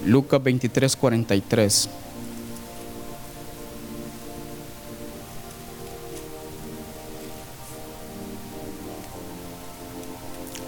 Lucas 0.05 0.43
23, 0.43 0.97
43. 0.97 1.89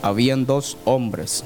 Habían 0.02 0.44
dos 0.44 0.76
hombres 0.84 1.44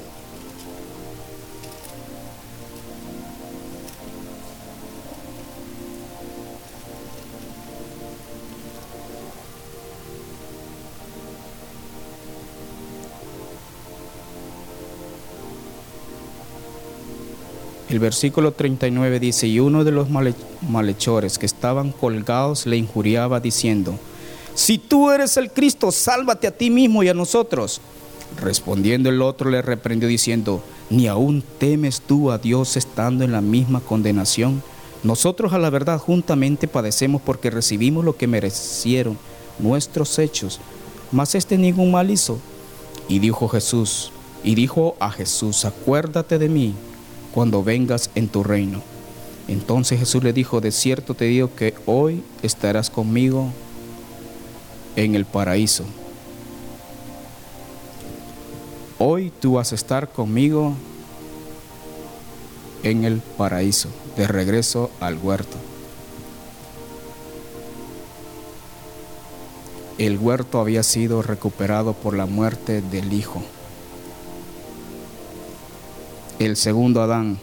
El 17.99 18.03
versículo 18.03 18.53
39 18.53 19.19
dice, 19.19 19.49
y 19.49 19.59
uno 19.59 19.83
de 19.83 19.91
los 19.91 20.07
malhechores 20.09 21.37
que 21.37 21.47
estaban 21.47 21.91
colgados 21.91 22.65
le 22.65 22.77
injuriaba 22.77 23.41
diciendo, 23.41 23.99
si 24.55 24.79
tú 24.79 25.11
eres 25.11 25.37
el 25.37 25.51
Cristo, 25.51 25.91
sálvate 25.91 26.47
a 26.47 26.57
ti 26.57 26.71
mismo 26.71 27.03
y 27.03 27.09
a 27.09 27.15
nosotros. 27.15 27.81
Respondiendo 28.41 29.09
el 29.09 29.21
otro 29.21 29.51
le 29.51 29.63
reprendió 29.63 30.09
diciendo, 30.09 30.63
ni 30.91 31.09
aún 31.09 31.43
temes 31.59 32.01
tú 32.01 32.31
a 32.31 32.39
Dios 32.39 32.77
estando 32.77 33.25
en 33.25 33.33
la 33.33 33.41
misma 33.41 33.81
condenación. 33.81 34.63
Nosotros 35.03 35.53
a 35.53 35.59
la 35.59 35.69
verdad 35.69 35.99
juntamente 35.99 36.69
padecemos 36.69 37.21
porque 37.21 37.51
recibimos 37.51 38.05
lo 38.05 38.17
que 38.17 38.29
merecieron 38.29 39.19
nuestros 39.59 40.21
hechos, 40.21 40.61
mas 41.11 41.35
este 41.35 41.59
ningún 41.59 41.91
mal 41.91 42.13
hizo. 42.13 42.39
Y 43.09 43.19
dijo 43.19 43.49
Jesús, 43.49 44.13
y 44.45 44.55
dijo 44.55 44.95
a 45.01 45.11
Jesús, 45.11 45.65
acuérdate 45.65 46.39
de 46.39 46.49
mí 46.49 46.77
cuando 47.35 47.63
vengas 47.63 48.11
en 48.15 48.29
tu 48.29 48.43
reino. 48.43 48.83
Entonces 49.49 49.99
Jesús 49.99 50.23
le 50.23 50.33
dijo, 50.33 50.61
de 50.61 50.73
cierto 50.73 51.15
te 51.15 51.25
digo 51.25 51.55
que 51.55 51.75
hoy 51.87 52.23
estarás 52.43 52.91
conmigo 52.91 53.51
en 54.97 55.15
el 55.15 55.25
paraíso. 55.25 55.85
Hoy 58.99 59.33
tú 59.41 59.55
vas 59.55 59.73
a 59.73 59.75
estar 59.75 60.09
conmigo 60.09 60.75
en 62.83 63.05
el 63.05 63.21
paraíso, 63.21 63.89
de 64.17 64.27
regreso 64.27 64.91
al 65.01 65.19
huerto. 65.19 65.57
El 69.99 70.19
huerto 70.19 70.61
había 70.61 70.83
sido 70.83 71.23
recuperado 71.23 71.93
por 71.93 72.17
la 72.17 72.27
muerte 72.27 72.83
del 72.83 73.13
Hijo 73.13 73.43
el 76.39 76.57
segundo 76.57 77.03
Adán. 77.03 77.39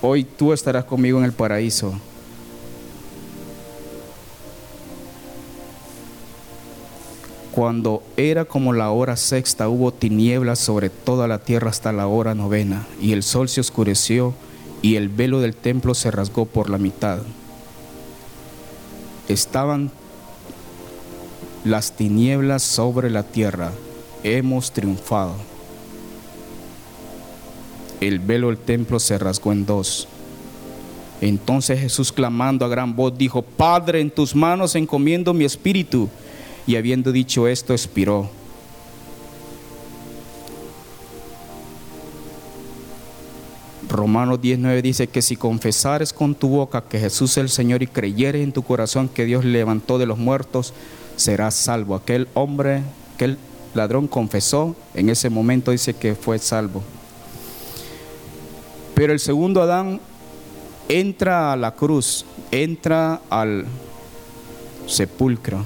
Hoy 0.00 0.24
tú 0.24 0.52
estarás 0.52 0.84
conmigo 0.84 1.18
en 1.18 1.24
el 1.24 1.32
paraíso. 1.32 1.94
Cuando 7.52 8.02
era 8.16 8.44
como 8.44 8.72
la 8.72 8.90
hora 8.90 9.16
sexta, 9.16 9.68
hubo 9.68 9.92
tinieblas 9.92 10.58
sobre 10.58 10.90
toda 10.90 11.28
la 11.28 11.38
tierra 11.38 11.70
hasta 11.70 11.92
la 11.92 12.08
hora 12.08 12.34
novena, 12.34 12.86
y 13.00 13.12
el 13.12 13.22
sol 13.22 13.48
se 13.48 13.60
oscureció, 13.60 14.34
y 14.82 14.96
el 14.96 15.08
velo 15.08 15.40
del 15.40 15.54
templo 15.54 15.94
se 15.94 16.10
rasgó 16.10 16.46
por 16.46 16.68
la 16.68 16.78
mitad. 16.78 17.20
Estaban 19.28 19.90
las 21.64 21.92
tinieblas 21.92 22.62
sobre 22.62 23.08
la 23.08 23.22
tierra. 23.22 23.70
Hemos 24.24 24.72
triunfado 24.72 25.53
el 28.06 28.18
velo 28.18 28.48
del 28.48 28.58
templo 28.58 28.98
se 29.00 29.18
rasgó 29.18 29.52
en 29.52 29.66
dos. 29.66 30.08
Entonces 31.20 31.80
Jesús 31.80 32.12
clamando 32.12 32.64
a 32.64 32.68
gran 32.68 32.94
voz 32.94 33.16
dijo, 33.16 33.42
Padre, 33.42 34.00
en 34.00 34.10
tus 34.10 34.34
manos 34.34 34.74
encomiendo 34.74 35.32
mi 35.32 35.44
espíritu. 35.44 36.08
Y 36.66 36.76
habiendo 36.76 37.12
dicho 37.12 37.46
esto, 37.46 37.72
expiró. 37.72 38.30
Romanos 43.88 44.40
19 44.40 44.82
dice 44.82 45.06
que 45.06 45.22
si 45.22 45.36
confesares 45.36 46.12
con 46.12 46.34
tu 46.34 46.48
boca 46.48 46.82
que 46.82 46.98
Jesús 46.98 47.32
es 47.32 47.38
el 47.38 47.48
Señor 47.48 47.82
y 47.82 47.86
creyeres 47.86 48.42
en 48.42 48.52
tu 48.52 48.62
corazón 48.62 49.08
que 49.08 49.24
Dios 49.24 49.44
levantó 49.44 49.98
de 49.98 50.06
los 50.06 50.18
muertos, 50.18 50.74
serás 51.16 51.54
salvo. 51.54 51.94
Aquel 51.94 52.26
hombre, 52.34 52.82
aquel 53.14 53.38
ladrón 53.72 54.08
confesó, 54.08 54.74
en 54.94 55.10
ese 55.10 55.30
momento 55.30 55.70
dice 55.70 55.94
que 55.94 56.14
fue 56.14 56.38
salvo. 56.38 56.82
Pero 58.94 59.12
el 59.12 59.18
segundo 59.18 59.60
Adán 59.60 60.00
entra 60.88 61.52
a 61.52 61.56
la 61.56 61.74
cruz, 61.74 62.24
entra 62.50 63.20
al 63.28 63.66
sepulcro. 64.86 65.64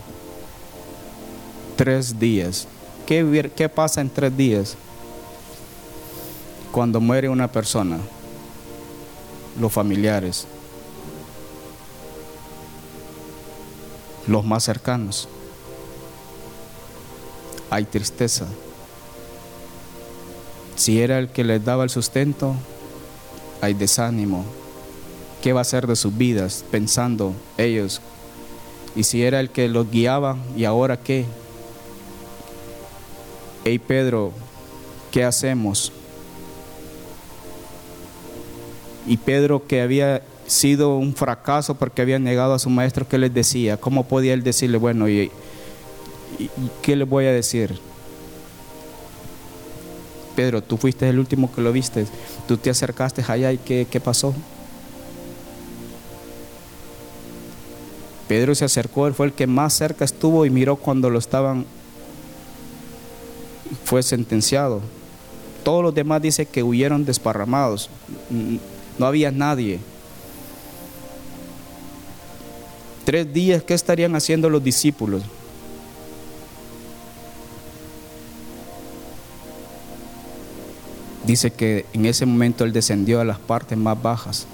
Tres 1.77 2.19
días. 2.19 2.67
¿Qué, 3.07 3.51
¿Qué, 3.55 3.69
pasa 3.69 4.01
en 4.01 4.11
tres 4.11 4.37
días? 4.37 4.77
Cuando 6.73 7.01
muere 7.01 7.29
una 7.29 7.51
persona, 7.51 7.99
los 9.61 9.73
familiares, 9.73 10.47
los 14.27 14.45
más 14.45 14.65
cercanos. 14.65 15.29
Hay 17.71 17.85
tristeza. 17.85 18.47
Si 20.77 21.01
era 21.01 21.19
el 21.19 21.29
que 21.29 21.45
les 21.45 21.65
daba 21.65 21.85
el 21.85 21.91
sustento, 21.91 22.55
hay 23.61 23.75
desánimo. 23.75 24.45
¿Qué 25.43 25.53
va 25.53 25.61
a 25.61 25.65
ser 25.65 25.87
de 25.87 25.97
sus 25.97 26.17
vidas 26.17 26.65
pensando 26.71 27.33
ellos? 27.57 28.01
Y 28.97 29.05
si 29.05 29.23
era 29.23 29.41
el 29.41 29.51
que 29.51 29.69
los 29.69 29.91
guiaba, 29.91 30.37
¿y 30.57 30.65
ahora 30.65 30.97
qué? 30.97 31.25
Hey 33.65 33.79
Pedro, 33.79 34.33
¿qué 35.13 35.25
hacemos? 35.25 35.93
Y 39.07 39.17
Pedro 39.17 39.67
que 39.67 39.81
había 39.81 40.23
sido 40.47 40.97
un 40.97 41.15
fracaso 41.15 41.75
porque 41.75 42.03
había 42.03 42.19
negado 42.19 42.55
a 42.55 42.59
su 42.59 42.71
maestro, 42.71 43.07
¿qué 43.09 43.19
les 43.19 43.33
decía? 43.33 43.77
¿Cómo 43.77 44.05
podía 44.07 44.35
él 44.35 44.43
decirle, 44.43 44.79
bueno, 44.79 45.09
y, 45.09 45.31
qué 46.83 46.97
le 46.97 47.05
voy 47.05 47.27
a 47.27 47.33
decir? 47.33 47.79
Pedro, 50.39 50.63
tú 50.63 50.77
fuiste 50.77 51.09
el 51.09 51.19
último 51.19 51.53
que 51.53 51.61
lo 51.61 51.73
viste, 51.73 52.07
tú 52.47 52.57
te 52.57 52.71
acercaste 52.71 53.25
allá 53.27 53.53
y 53.53 53.59
¿qué, 53.59 53.89
qué 53.91 53.99
pasó? 53.99 54.33
Pedro 58.29 58.55
se 58.55 58.65
acercó, 58.65 59.09
él 59.09 59.15
fue 59.15 59.27
el 59.27 59.33
que 59.33 59.49
más 59.49 59.73
cerca 59.73 60.05
estuvo 60.05 60.47
y 60.47 60.51
miró 60.51 60.77
cuando 60.77 61.11
lo 61.11 61.19
estaban, 61.19 61.67
fue 63.83 64.01
sentenciado. 64.05 64.81
Todos 65.65 65.83
los 65.83 65.93
demás 65.93 66.23
dice 66.23 66.47
que 66.47 66.63
huyeron 66.63 67.05
desparramados, 67.05 67.91
no 68.97 69.07
había 69.07 69.33
nadie. 69.33 69.81
Tres 73.05 73.33
días, 73.33 73.65
¿qué 73.65 73.75
estarían 73.75 74.15
haciendo 74.15 74.49
los 74.49 74.63
discípulos? 74.63 75.25
Dice 81.29 81.51
que 81.51 81.85
en 81.93 82.07
ese 82.07 82.25
momento 82.25 82.65
él 82.65 82.73
descendió 82.73 83.21
a 83.21 83.25
las 83.27 83.39
partes 83.39 83.77
más 83.77 84.01
bajas, 84.03 84.47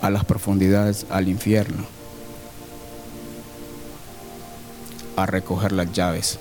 a 0.00 0.08
las 0.08 0.24
profundidades, 0.24 1.04
al 1.10 1.26
infierno, 1.26 1.84
a 5.16 5.26
recoger 5.26 5.72
las 5.72 5.92
llaves, 5.92 6.38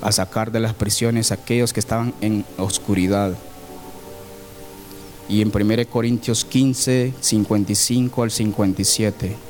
a 0.00 0.12
sacar 0.12 0.52
de 0.52 0.60
las 0.60 0.74
prisiones 0.74 1.32
a 1.32 1.34
aquellos 1.34 1.72
que 1.72 1.80
estaban 1.80 2.14
en 2.20 2.44
oscuridad 2.56 3.32
y 5.28 5.42
en 5.42 5.50
1 5.52 5.88
Corintios 5.90 6.44
15, 6.44 7.14
55 7.20 8.22
al 8.22 8.30
57. 8.30 9.49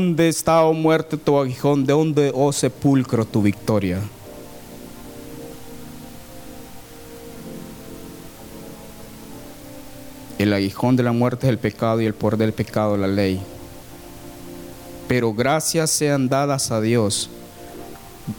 ¿Dónde 0.00 0.30
está, 0.30 0.64
oh 0.64 0.72
muerte, 0.72 1.18
tu 1.18 1.38
aguijón? 1.38 1.84
¿De 1.84 1.92
dónde, 1.92 2.32
oh 2.34 2.54
sepulcro, 2.54 3.26
tu 3.26 3.42
victoria? 3.42 4.00
El 10.38 10.54
aguijón 10.54 10.96
de 10.96 11.02
la 11.02 11.12
muerte 11.12 11.46
es 11.46 11.50
el 11.50 11.58
pecado 11.58 12.00
y 12.00 12.06
el 12.06 12.14
poder 12.14 12.38
del 12.38 12.54
pecado 12.54 12.96
la 12.96 13.08
ley. 13.08 13.42
Pero 15.06 15.34
gracias 15.34 15.90
sean 15.90 16.30
dadas 16.30 16.70
a 16.70 16.80
Dios. 16.80 17.28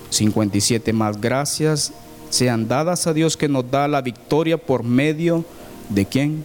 57 0.09 0.91
más 0.93 1.21
gracias 1.21 1.93
sean 2.31 2.67
dadas 2.67 3.05
a 3.05 3.13
Dios 3.13 3.37
que 3.37 3.47
nos 3.47 3.69
da 3.69 3.87
la 3.87 4.01
victoria 4.01 4.57
por 4.57 4.83
medio 4.83 5.45
de 5.89 6.07
quién? 6.07 6.43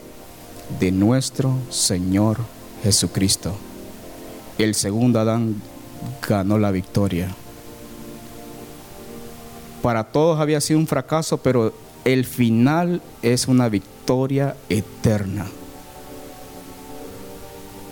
De 0.78 0.92
nuestro 0.92 1.54
Señor 1.70 2.36
Jesucristo. 2.82 3.56
El 4.58 4.74
segundo 4.74 5.20
Adán 5.20 5.60
ganó 6.26 6.58
la 6.58 6.70
victoria. 6.70 7.34
Para 9.82 10.04
todos 10.04 10.40
había 10.40 10.60
sido 10.60 10.78
un 10.78 10.86
fracaso, 10.86 11.38
pero 11.38 11.72
el 12.04 12.24
final 12.24 13.02
es 13.22 13.48
una 13.48 13.68
victoria 13.68 14.56
eterna. 14.68 15.46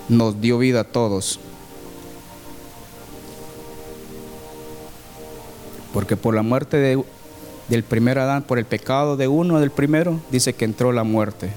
Nos 0.09 0.41
dio 0.41 0.59
vida 0.59 0.81
a 0.81 0.85
todos. 0.85 1.39
Porque 5.93 6.17
por 6.17 6.35
la 6.35 6.43
muerte 6.43 6.79
de, 6.79 7.05
del 7.69 7.85
primer 7.85 8.19
Adán, 8.19 8.43
por 8.43 8.59
el 8.59 8.65
pecado 8.65 9.17
de 9.17 9.29
uno 9.29 9.61
del 9.61 9.71
primero, 9.71 10.19
dice 10.31 10.55
que 10.55 10.65
entró 10.65 10.93
la 10.93 11.05
muerte. 11.05 11.51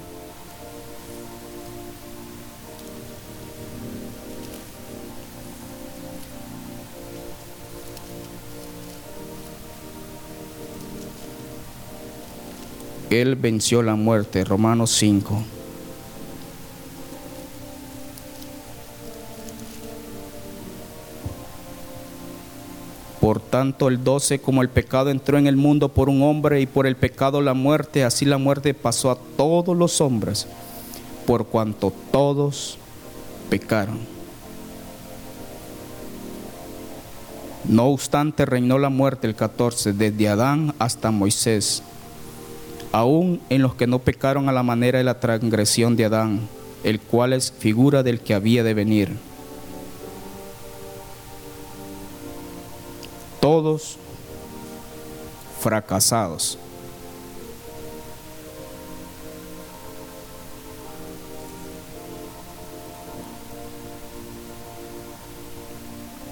Él 13.09 13.35
venció 13.35 13.81
la 13.81 13.95
muerte. 13.95 14.43
Romanos 14.43 14.91
5. 14.91 15.43
Por 23.21 23.39
tanto, 23.39 23.87
el 23.87 24.03
12, 24.03 24.39
como 24.39 24.61
el 24.61 24.69
pecado 24.69 25.09
entró 25.09 25.37
en 25.37 25.47
el 25.47 25.57
mundo 25.57 25.89
por 25.89 26.07
un 26.07 26.21
hombre 26.21 26.61
y 26.61 26.65
por 26.65 26.87
el 26.87 26.95
pecado 26.95 27.41
la 27.41 27.53
muerte, 27.53 28.03
así 28.03 28.25
la 28.25 28.37
muerte 28.37 28.73
pasó 28.73 29.11
a 29.11 29.17
todos 29.35 29.75
los 29.75 29.99
hombres, 29.99 30.47
por 31.25 31.47
cuanto 31.47 31.91
todos 32.11 32.77
pecaron. 33.49 33.99
No 37.65 37.87
obstante, 37.87 38.45
reinó 38.45 38.79
la 38.79 38.89
muerte 38.89 39.27
el 39.27 39.35
14, 39.35 39.91
desde 39.91 40.29
Adán 40.29 40.73
hasta 40.79 41.11
Moisés 41.11 41.83
aún 42.91 43.41
en 43.49 43.61
los 43.61 43.75
que 43.75 43.87
no 43.87 43.99
pecaron 43.99 44.49
a 44.49 44.51
la 44.51 44.63
manera 44.63 44.97
de 44.97 45.03
la 45.03 45.19
transgresión 45.19 45.95
de 45.95 46.05
Adán, 46.05 46.47
el 46.83 46.99
cual 46.99 47.33
es 47.33 47.51
figura 47.51 48.03
del 48.03 48.19
que 48.19 48.33
había 48.33 48.63
de 48.63 48.73
venir. 48.73 49.17
Todos 53.39 53.97
fracasados. 55.59 56.57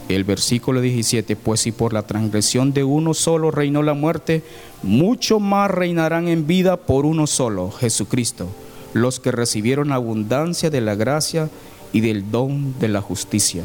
El 0.07 0.23
versículo 0.23 0.81
17, 0.81 1.35
pues 1.35 1.61
si 1.61 1.71
por 1.71 1.91
la 1.91 2.03
transgresión 2.03 2.73
de 2.73 2.83
uno 2.83 3.15
solo 3.15 3.49
reinó 3.49 3.81
la 3.81 3.95
muerte, 3.95 4.43
mucho 4.83 5.39
más 5.39 5.71
reinarán 5.71 6.27
en 6.27 6.45
vida 6.45 6.77
por 6.77 7.07
uno 7.07 7.25
solo, 7.25 7.71
Jesucristo, 7.71 8.47
los 8.93 9.19
que 9.19 9.31
recibieron 9.31 9.91
abundancia 9.91 10.69
de 10.69 10.81
la 10.81 10.93
gracia 10.93 11.49
y 11.91 12.01
del 12.01 12.29
don 12.29 12.77
de 12.79 12.87
la 12.87 13.01
justicia. 13.01 13.63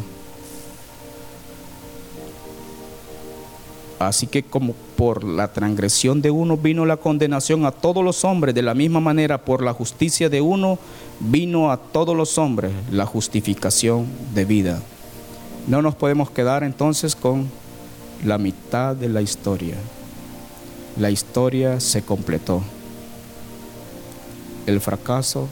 Así 3.99 4.27
que 4.27 4.43
como 4.43 4.75
por 4.97 5.25
la 5.25 5.53
transgresión 5.53 6.23
de 6.23 6.31
uno 6.31 6.57
vino 6.57 6.87
la 6.87 6.97
condenación 6.97 7.67
a 7.67 7.71
todos 7.71 8.03
los 8.03 8.25
hombres, 8.25 8.55
de 8.55 8.63
la 8.63 8.73
misma 8.73 9.01
manera 9.01 9.45
por 9.45 9.63
la 9.63 9.75
justicia 9.75 10.31
de 10.31 10.41
uno 10.41 10.79
vino 11.21 11.71
a 11.71 11.77
todos 11.77 12.17
los 12.17 12.39
hombres 12.39 12.73
la 12.91 13.05
justificación 13.05 14.07
de 14.35 14.47
vida. 14.47 14.83
No 15.67 15.83
nos 15.83 15.95
podemos 15.95 16.31
quedar 16.31 16.65
entonces 16.65 17.15
con 17.15 17.51
la 18.25 18.39
mitad 18.39 18.97
de 18.97 19.09
la 19.09 19.23
historia. 19.23 19.77
La 20.99 21.11
historia 21.11 21.81
se 21.81 22.03
completó. 22.03 22.63
El 24.67 24.81
fracaso 24.81 25.49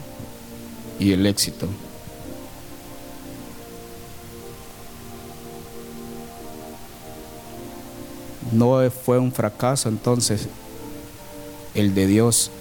y 0.99 1.13
el 1.13 1.25
éxito. 1.25 1.67
No 8.51 8.79
fue 8.89 9.19
un 9.19 9.31
fracaso 9.31 9.89
entonces 9.89 10.47
el 11.75 11.93
de 11.93 12.07
Dios. 12.07 12.51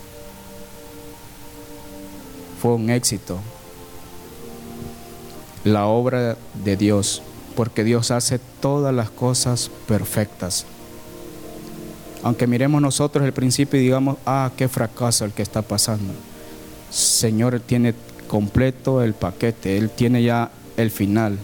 Fue 2.61 2.73
un 2.73 2.91
éxito. 2.91 3.39
La 5.65 5.87
obra 5.87 6.37
de 6.65 6.77
Dios 6.77 7.23
porque 7.59 7.83
Dios 7.83 8.12
hace 8.12 8.38
todas 8.61 8.94
las 8.94 9.11
cosas 9.11 9.68
perfectas. 9.88 10.64
Aunque 12.23 12.47
miremos 12.47 12.81
nosotros 12.81 13.25
el 13.25 13.33
principio 13.33 13.81
y 13.81 13.83
digamos, 13.83 14.16
ah, 14.27 14.53
qué 14.57 14.68
fracaso 14.68 15.25
el 15.25 15.33
que 15.33 15.42
está 15.42 15.61
pasando. 15.62 16.14
Señor 16.88 17.59
tiene 17.59 17.97
completo 18.29 19.03
el 19.03 19.12
paquete, 19.12 19.77
Él 19.77 19.90
tiene 19.90 20.23
ya 20.23 20.53
el 20.77 20.92
final. 20.92 21.37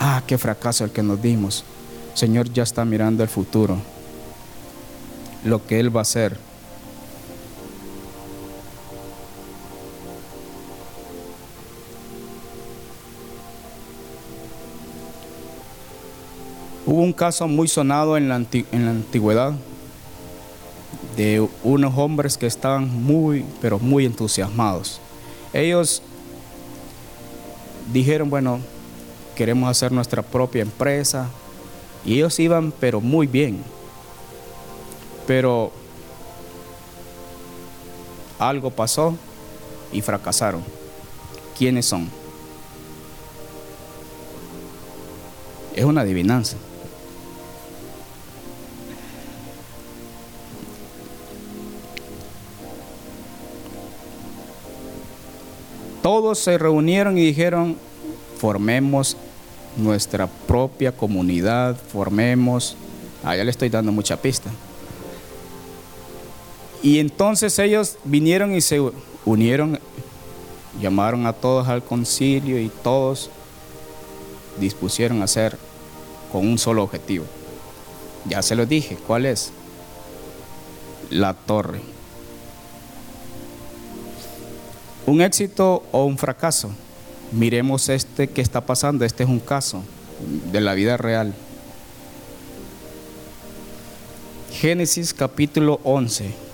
Ah, 0.00 0.22
qué 0.26 0.38
fracaso 0.38 0.84
el 0.84 0.90
que 0.90 1.02
nos 1.02 1.20
dimos. 1.20 1.64
Señor 2.14 2.50
ya 2.50 2.62
está 2.62 2.86
mirando 2.86 3.22
el 3.22 3.28
futuro, 3.28 3.76
lo 5.44 5.66
que 5.66 5.80
Él 5.80 5.94
va 5.94 6.00
a 6.00 6.08
hacer. 6.08 6.38
Hubo 16.86 17.02
un 17.02 17.12
caso 17.12 17.48
muy 17.48 17.66
sonado 17.66 18.16
en 18.16 18.28
la, 18.28 18.36
antigüedad 18.36 19.54
de 21.16 21.44
unos 21.64 21.98
hombres 21.98 22.38
que 22.38 22.46
estaban 22.46 22.88
muy, 23.02 23.44
pero 23.60 23.80
muy 23.80 24.06
entusiasmados. 24.06 25.00
Ellos 25.52 26.00
dijeron, 27.92 28.30
bueno, 28.30 28.60
queremos 29.34 29.68
hacer 29.68 29.90
nuestra 29.90 30.22
propia 30.22 30.62
empresa. 30.62 31.28
Y 32.04 32.14
ellos 32.14 32.38
iban, 32.38 32.72
pero 32.78 33.00
muy 33.00 33.26
bien. 33.26 33.64
Pero 35.26 35.72
algo 38.38 38.70
pasó 38.70 39.16
y 39.92 40.02
fracasaron. 40.02 40.62
¿Quiénes 41.58 41.86
son? 41.86 42.08
Es 45.74 45.84
una 45.84 46.02
adivinanza. 46.02 46.56
Todos 56.06 56.38
se 56.38 56.56
reunieron 56.56 57.18
y 57.18 57.22
dijeron, 57.22 57.76
formemos 58.38 59.16
nuestra 59.76 60.28
propia 60.28 60.92
comunidad, 60.92 61.76
formemos, 61.76 62.76
allá 63.24 63.42
le 63.42 63.50
estoy 63.50 63.70
dando 63.70 63.90
mucha 63.90 64.16
pista. 64.16 64.48
Y 66.80 67.00
entonces 67.00 67.58
ellos 67.58 67.96
vinieron 68.04 68.54
y 68.54 68.60
se 68.60 68.80
unieron, 69.24 69.80
llamaron 70.80 71.26
a 71.26 71.32
todos 71.32 71.66
al 71.66 71.82
concilio 71.82 72.60
y 72.60 72.70
todos 72.84 73.28
dispusieron 74.60 75.22
a 75.22 75.24
hacer 75.24 75.58
con 76.30 76.46
un 76.46 76.56
solo 76.56 76.84
objetivo. 76.84 77.24
Ya 78.28 78.42
se 78.42 78.54
lo 78.54 78.64
dije, 78.64 78.96
¿cuál 79.08 79.26
es? 79.26 79.50
La 81.10 81.34
torre. 81.34 81.95
Un 85.06 85.20
éxito 85.20 85.84
o 85.92 86.04
un 86.04 86.18
fracaso. 86.18 86.70
Miremos 87.30 87.88
este 87.88 88.28
que 88.28 88.40
está 88.40 88.60
pasando, 88.66 89.04
este 89.04 89.22
es 89.22 89.28
un 89.28 89.38
caso 89.38 89.82
de 90.52 90.60
la 90.60 90.74
vida 90.74 90.96
real. 90.96 91.32
Génesis 94.50 95.14
capítulo 95.14 95.80
11. 95.84 96.46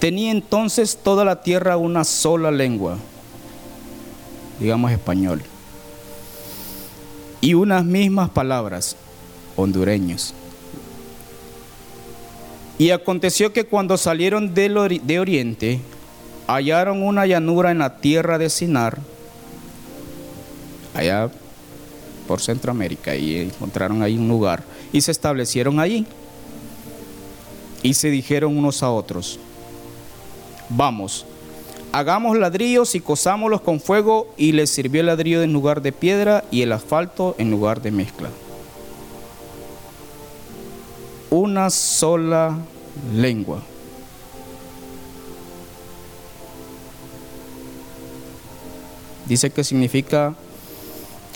Tenía 0.00 0.32
entonces 0.32 0.98
toda 1.00 1.24
la 1.24 1.42
tierra 1.42 1.76
una 1.76 2.02
sola 2.02 2.50
lengua, 2.50 2.98
digamos 4.58 4.90
español, 4.90 5.42
y 7.40 7.54
unas 7.54 7.84
mismas 7.84 8.30
palabras, 8.30 8.96
hondureños. 9.54 10.34
Y 12.82 12.90
aconteció 12.90 13.52
que 13.52 13.62
cuando 13.62 13.96
salieron 13.96 14.54
de 14.54 15.20
oriente, 15.20 15.78
hallaron 16.48 17.04
una 17.04 17.26
llanura 17.26 17.70
en 17.70 17.78
la 17.78 17.98
tierra 17.98 18.38
de 18.38 18.50
Sinar, 18.50 18.98
allá 20.92 21.30
por 22.26 22.40
Centroamérica, 22.40 23.14
y 23.14 23.36
encontraron 23.36 24.02
ahí 24.02 24.18
un 24.18 24.26
lugar, 24.26 24.64
y 24.92 25.00
se 25.00 25.12
establecieron 25.12 25.78
allí. 25.78 26.06
Y 27.84 27.94
se 27.94 28.10
dijeron 28.10 28.58
unos 28.58 28.82
a 28.82 28.90
otros, 28.90 29.38
vamos, 30.68 31.24
hagamos 31.92 32.36
ladrillos 32.36 32.96
y 32.96 33.00
cosámoslos 33.00 33.60
con 33.60 33.78
fuego, 33.78 34.34
y 34.36 34.50
les 34.50 34.70
sirvió 34.70 35.02
el 35.02 35.06
ladrillo 35.06 35.44
en 35.44 35.52
lugar 35.52 35.82
de 35.82 35.92
piedra 35.92 36.42
y 36.50 36.62
el 36.62 36.72
asfalto 36.72 37.36
en 37.38 37.48
lugar 37.48 37.80
de 37.80 37.92
mezcla. 37.92 38.28
Una 41.30 41.70
sola 41.70 42.58
lengua. 43.14 43.62
Dice 49.26 49.50
que 49.50 49.64
significa 49.64 50.34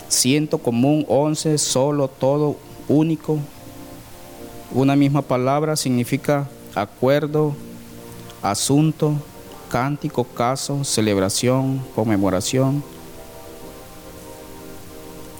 ciento 0.07 0.57
común, 0.57 1.05
once, 1.07 1.57
solo, 1.57 2.07
todo, 2.07 2.57
único. 2.87 3.39
Una 4.71 4.95
misma 4.95 5.21
palabra 5.21 5.75
significa 5.75 6.49
acuerdo, 6.75 7.55
asunto, 8.41 9.13
cántico, 9.69 10.23
caso, 10.25 10.83
celebración, 10.83 11.83
conmemoración. 11.95 12.83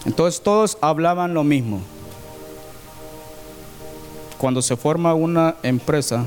Entonces 0.05 0.41
todos 0.41 0.77
hablaban 0.81 1.33
lo 1.33 1.43
mismo 1.43 1.81
cuando 4.37 4.61
se 4.61 4.77
forma 4.77 5.13
una 5.13 5.55
empresa, 5.63 6.25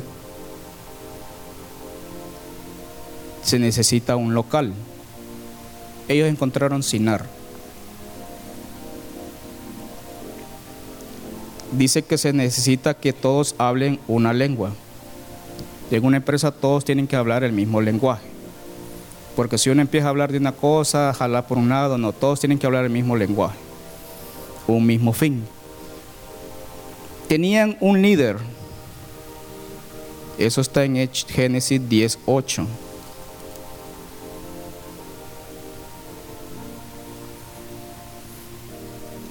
se 3.42 3.58
necesita 3.58 4.16
un 4.16 4.34
local. 4.34 4.72
Ellos 6.08 6.28
encontraron 6.28 6.82
Sinar. 6.82 7.24
Dice 11.72 12.02
que 12.02 12.18
se 12.18 12.32
necesita 12.32 12.94
que 12.94 13.12
todos 13.12 13.54
hablen 13.58 14.00
una 14.08 14.32
lengua. 14.32 14.72
En 15.92 16.04
una 16.04 16.16
empresa 16.16 16.50
todos 16.50 16.84
tienen 16.84 17.06
que 17.06 17.16
hablar 17.16 17.44
el 17.44 17.52
mismo 17.52 17.80
lenguaje. 17.80 18.26
Porque 19.36 19.56
si 19.56 19.70
uno 19.70 19.80
empieza 19.80 20.08
a 20.08 20.10
hablar 20.10 20.32
de 20.32 20.38
una 20.38 20.52
cosa, 20.52 21.14
jalar 21.14 21.46
por 21.46 21.58
un 21.58 21.68
lado, 21.68 21.96
no, 21.96 22.12
todos 22.12 22.40
tienen 22.40 22.58
que 22.58 22.66
hablar 22.66 22.84
el 22.84 22.90
mismo 22.90 23.16
lenguaje. 23.16 23.56
Un 24.66 24.84
mismo 24.84 25.12
fin 25.12 25.44
tenían 27.30 27.76
un 27.78 28.02
líder. 28.02 28.38
Eso 30.36 30.60
está 30.60 30.82
en 30.82 31.08
Génesis 31.28 31.80
10:8. 31.88 32.66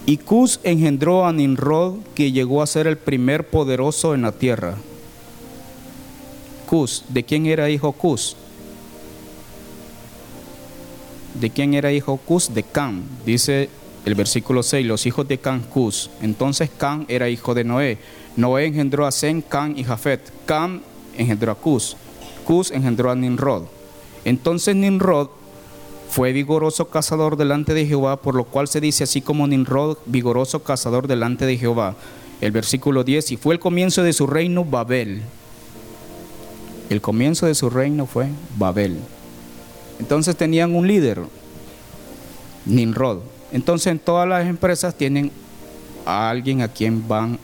Y 0.06 0.16
Cus 0.16 0.62
engendró 0.64 1.26
a 1.26 1.34
Nimrod, 1.34 1.96
que 2.16 2.32
llegó 2.32 2.62
a 2.62 2.68
ser 2.68 2.88
el 2.88 2.98
primer 2.98 3.50
poderoso 3.50 4.16
en 4.16 4.22
la 4.22 4.32
tierra. 4.32 4.78
Cus, 6.68 7.04
¿de 7.10 7.24
quién 7.24 7.48
era 7.48 7.70
hijo 7.70 7.92
Cus? 7.92 8.38
¿De 11.34 11.50
quién 11.50 11.74
era 11.74 11.92
hijo 11.92 12.16
Cus? 12.16 12.54
De 12.54 12.64
Cam. 12.64 13.04
Dice 13.26 13.70
el 14.06 14.16
versículo 14.16 14.64
6, 14.64 14.86
los 14.86 15.06
hijos 15.06 15.28
de 15.28 15.38
Can, 15.38 15.62
Cus. 15.62 16.10
Entonces 16.22 16.70
Can 16.78 17.06
era 17.10 17.30
hijo 17.30 17.54
de 17.54 17.64
Noé. 17.64 17.98
Noé 18.36 18.66
engendró 18.66 19.06
a 19.06 19.12
Sem, 19.12 19.42
Can 19.42 19.78
y 19.78 19.84
Jafet. 19.84 20.32
Can 20.46 20.82
engendró 21.18 21.52
a 21.52 21.56
Cus. 21.56 21.98
Cus 22.46 22.72
engendró 22.72 23.12
a 23.12 23.16
Nimrod. 23.16 23.64
Entonces 24.26 24.76
Nimrod 24.76 25.30
fue 26.10 26.34
vigoroso 26.34 26.90
cazador 26.90 27.38
delante 27.38 27.74
de 27.74 27.86
Jehová, 27.86 28.22
por 28.22 28.36
lo 28.36 28.46
cual 28.46 28.68
se 28.68 28.82
dice 28.82 29.04
así 29.04 29.22
como 29.22 29.48
Nimrod, 29.48 29.98
vigoroso 30.06 30.64
cazador 30.64 31.08
delante 31.08 31.46
de 31.46 31.58
Jehová. 31.58 31.96
El 32.42 32.52
versículo 32.52 33.04
10, 33.04 33.34
y 33.34 33.38
fue 33.38 33.54
el 33.54 33.60
comienzo 33.60 34.02
de 34.02 34.14
su 34.14 34.26
reino 34.26 34.64
Babel. 34.64 35.22
El 36.90 37.02
comienzo 37.02 37.46
de 37.46 37.54
su 37.54 37.70
reino 37.70 38.08
fue 38.08 38.28
Babel. 38.58 38.98
Entonces 40.00 40.36
tenían 40.36 40.74
un 40.74 40.88
líder, 40.88 41.22
Nimrod. 42.66 43.20
Entonces 43.52 43.88
en 43.88 44.00
todas 44.00 44.28
las 44.28 44.46
empresas 44.48 44.96
tienen 44.96 45.32
a 46.06 46.30
alguien 46.30 46.62
a 46.62 46.68
quien 46.68 47.08
van, 47.08 47.40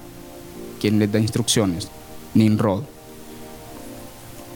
quien 0.80 1.00
les 1.00 1.12
da 1.12 1.20
instrucciones, 1.20 1.89
Nimrod. 2.34 2.84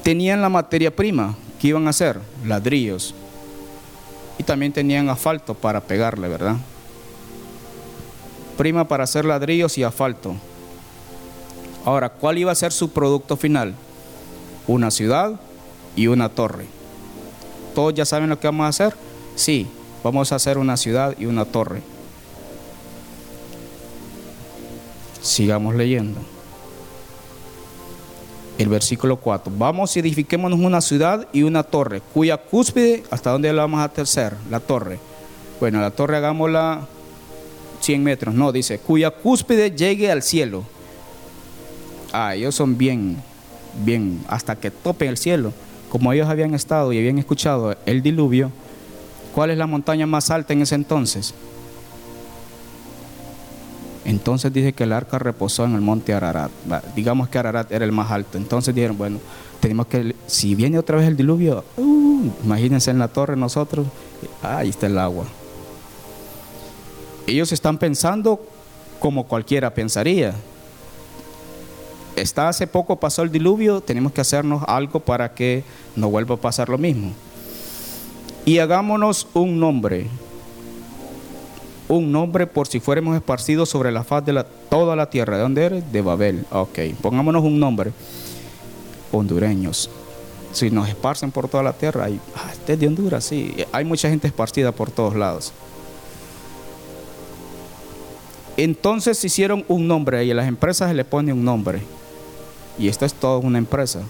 Tenían 0.04 0.42
la 0.42 0.50
materia 0.50 0.96
prima, 0.96 1.36
¿qué 1.60 1.70
iban 1.70 1.88
a 1.88 1.92
hacer? 1.92 2.20
Ladrillos. 2.46 3.14
Y 4.38 4.44
también 4.44 4.72
tenían 4.72 5.10
asfalto 5.10 5.54
para 5.54 5.82
pegarle, 5.82 6.28
¿verdad? 6.28 6.56
Prima 8.58 8.88
para 8.88 9.04
hacer 9.04 9.26
ladrillos 9.26 9.78
y 9.78 9.84
asfalto. 9.84 10.36
Ahora, 11.86 12.10
¿cuál 12.10 12.38
iba 12.38 12.52
a 12.52 12.56
ser 12.56 12.72
su 12.72 12.90
producto 12.92 13.38
final? 13.38 13.74
Una 14.68 14.92
ciudad 14.92 15.40
y 15.96 16.08
una 16.08 16.30
torre. 16.30 16.66
¿Todos 17.74 17.94
ya 17.94 18.06
saben 18.06 18.30
lo 18.30 18.40
que 18.40 18.48
vamos 18.48 18.66
a 18.66 18.70
hacer? 18.70 18.96
Sí, 19.36 19.68
Vamos 20.04 20.32
a 20.32 20.36
hacer 20.36 20.58
una 20.58 20.78
ciudad 20.78 21.16
y 21.20 21.26
una 21.26 21.46
torre. 21.46 21.82
Sigamos 25.22 25.76
leyendo. 25.76 26.20
El 28.58 28.70
versículo 28.70 29.18
4. 29.18 29.52
Vamos 29.58 29.96
y 29.96 30.00
edifiquémonos 30.00 30.60
una 30.60 30.82
ciudad 30.82 31.28
y 31.34 31.44
una 31.44 31.64
torre, 31.64 32.02
cuya 32.14 32.38
cúspide, 32.38 33.04
¿hasta 33.10 33.32
dónde 33.32 33.52
la 33.54 33.62
vamos 33.62 33.82
a 33.82 33.90
tercer? 33.90 34.36
La 34.50 34.60
torre. 34.60 35.00
Bueno, 35.60 35.82
la 35.82 35.92
torre 35.92 36.18
hagámosla 36.18 36.88
100 37.82 38.04
metros. 38.04 38.36
No, 38.36 38.52
dice, 38.52 38.80
cuya 38.80 39.12
cúspide 39.12 39.72
llegue 39.72 40.12
al 40.12 40.24
cielo. 40.24 40.64
Ah, 42.12 42.36
ellos 42.36 42.56
son 42.56 42.78
bien, 42.78 43.18
bien, 43.84 44.24
hasta 44.28 44.56
que 44.56 44.72
topen 44.72 45.10
el 45.10 45.18
cielo. 45.18 45.54
Como 45.90 46.12
ellos 46.14 46.28
habían 46.28 46.54
estado 46.54 46.94
y 46.94 46.98
habían 46.98 47.18
escuchado 47.18 47.76
el 47.86 48.02
diluvio, 48.02 48.52
¿Cuál 49.34 49.52
es 49.52 49.58
la 49.58 49.68
montaña 49.68 50.06
más 50.06 50.32
alta 50.32 50.54
en 50.54 50.62
ese 50.62 50.76
entonces? 50.76 51.34
Entonces 54.06 54.52
dice 54.52 54.74
que 54.74 54.86
el 54.86 54.94
arca 54.94 55.20
reposó 55.20 55.66
en 55.66 55.76
el 55.76 55.82
monte 55.82 56.14
Ararat. 56.14 56.52
Digamos 56.96 57.30
que 57.30 57.38
Ararat 57.38 57.72
era 57.72 57.86
el 57.86 57.92
más 57.92 58.10
alto. 58.10 58.38
Entonces 58.38 58.74
dijeron, 58.74 58.98
bueno, 58.98 59.20
tenemos 59.60 59.88
que, 59.88 60.16
si 60.26 60.56
viene 60.56 60.80
otra 60.80 60.98
vez 60.98 61.08
el 61.08 61.16
diluvio, 61.16 61.64
uh, 61.78 62.32
imagínense 62.44 62.90
en 62.92 63.00
la 63.00 63.08
torre 63.08 63.36
nosotros, 63.36 63.86
ahí 64.42 64.70
está 64.70 64.88
el 64.88 64.98
agua. 64.98 65.26
Ellos 67.28 67.52
están 67.52 67.78
pensando 67.78 68.42
como 69.00 69.26
cualquiera 69.26 69.74
pensaría. 69.74 70.34
Está 72.16 72.50
hace 72.50 72.66
poco 72.66 72.96
pasó 72.96 73.22
el 73.22 73.32
diluvio, 73.32 73.80
tenemos 73.82 74.12
que 74.12 74.22
hacernos 74.22 74.64
algo 74.68 75.00
para 75.00 75.34
que 75.34 75.64
no 75.96 76.10
vuelva 76.10 76.36
a 76.36 76.40
pasar 76.40 76.68
lo 76.68 76.78
mismo. 76.78 77.14
Y 78.46 78.60
hagámonos 78.60 79.28
un 79.34 79.60
nombre, 79.60 80.08
un 81.88 82.12
nombre 82.12 82.48
por 82.48 82.68
si 82.68 82.80
fuéramos 82.80 83.16
esparcidos 83.16 83.70
sobre 83.70 83.92
la 83.92 84.04
faz 84.04 84.26
de 84.26 84.34
la, 84.34 84.44
toda 84.44 84.96
la 84.96 85.10
tierra. 85.10 85.38
¿De 85.38 85.44
dónde 85.44 85.66
eres? 85.66 85.92
De 85.92 86.02
Babel. 86.02 86.46
Ok, 86.52 86.80
pongámonos 87.02 87.44
un 87.44 87.60
nombre. 87.60 87.92
Hondureños. 89.12 89.90
Si 90.52 90.72
nos 90.72 90.88
esparcen 90.88 91.32
por 91.32 91.48
toda 91.48 91.64
la 91.64 91.74
tierra, 91.74 92.06
hay, 92.06 92.20
ah, 92.36 92.50
este 92.52 92.74
es 92.74 92.80
de 92.80 92.88
Honduras, 92.88 93.24
sí. 93.24 93.56
Hay 93.72 93.86
mucha 93.86 94.10
gente 94.10 94.28
esparcida 94.28 94.72
por 94.72 94.90
todos 94.90 95.16
lados. 95.16 95.54
Entonces 98.58 99.24
hicieron 99.24 99.64
un 99.68 99.88
nombre 99.88 100.26
y 100.26 100.32
a 100.32 100.36
las 100.36 100.48
empresas 100.48 100.90
se 100.90 100.96
le 100.96 101.06
pone 101.06 101.32
un 101.32 101.44
nombre. 101.44 101.82
Y 102.78 102.88
esto 102.88 103.06
es 103.06 103.14
toda 103.14 103.38
una 103.38 103.58
empresa. 103.58 104.02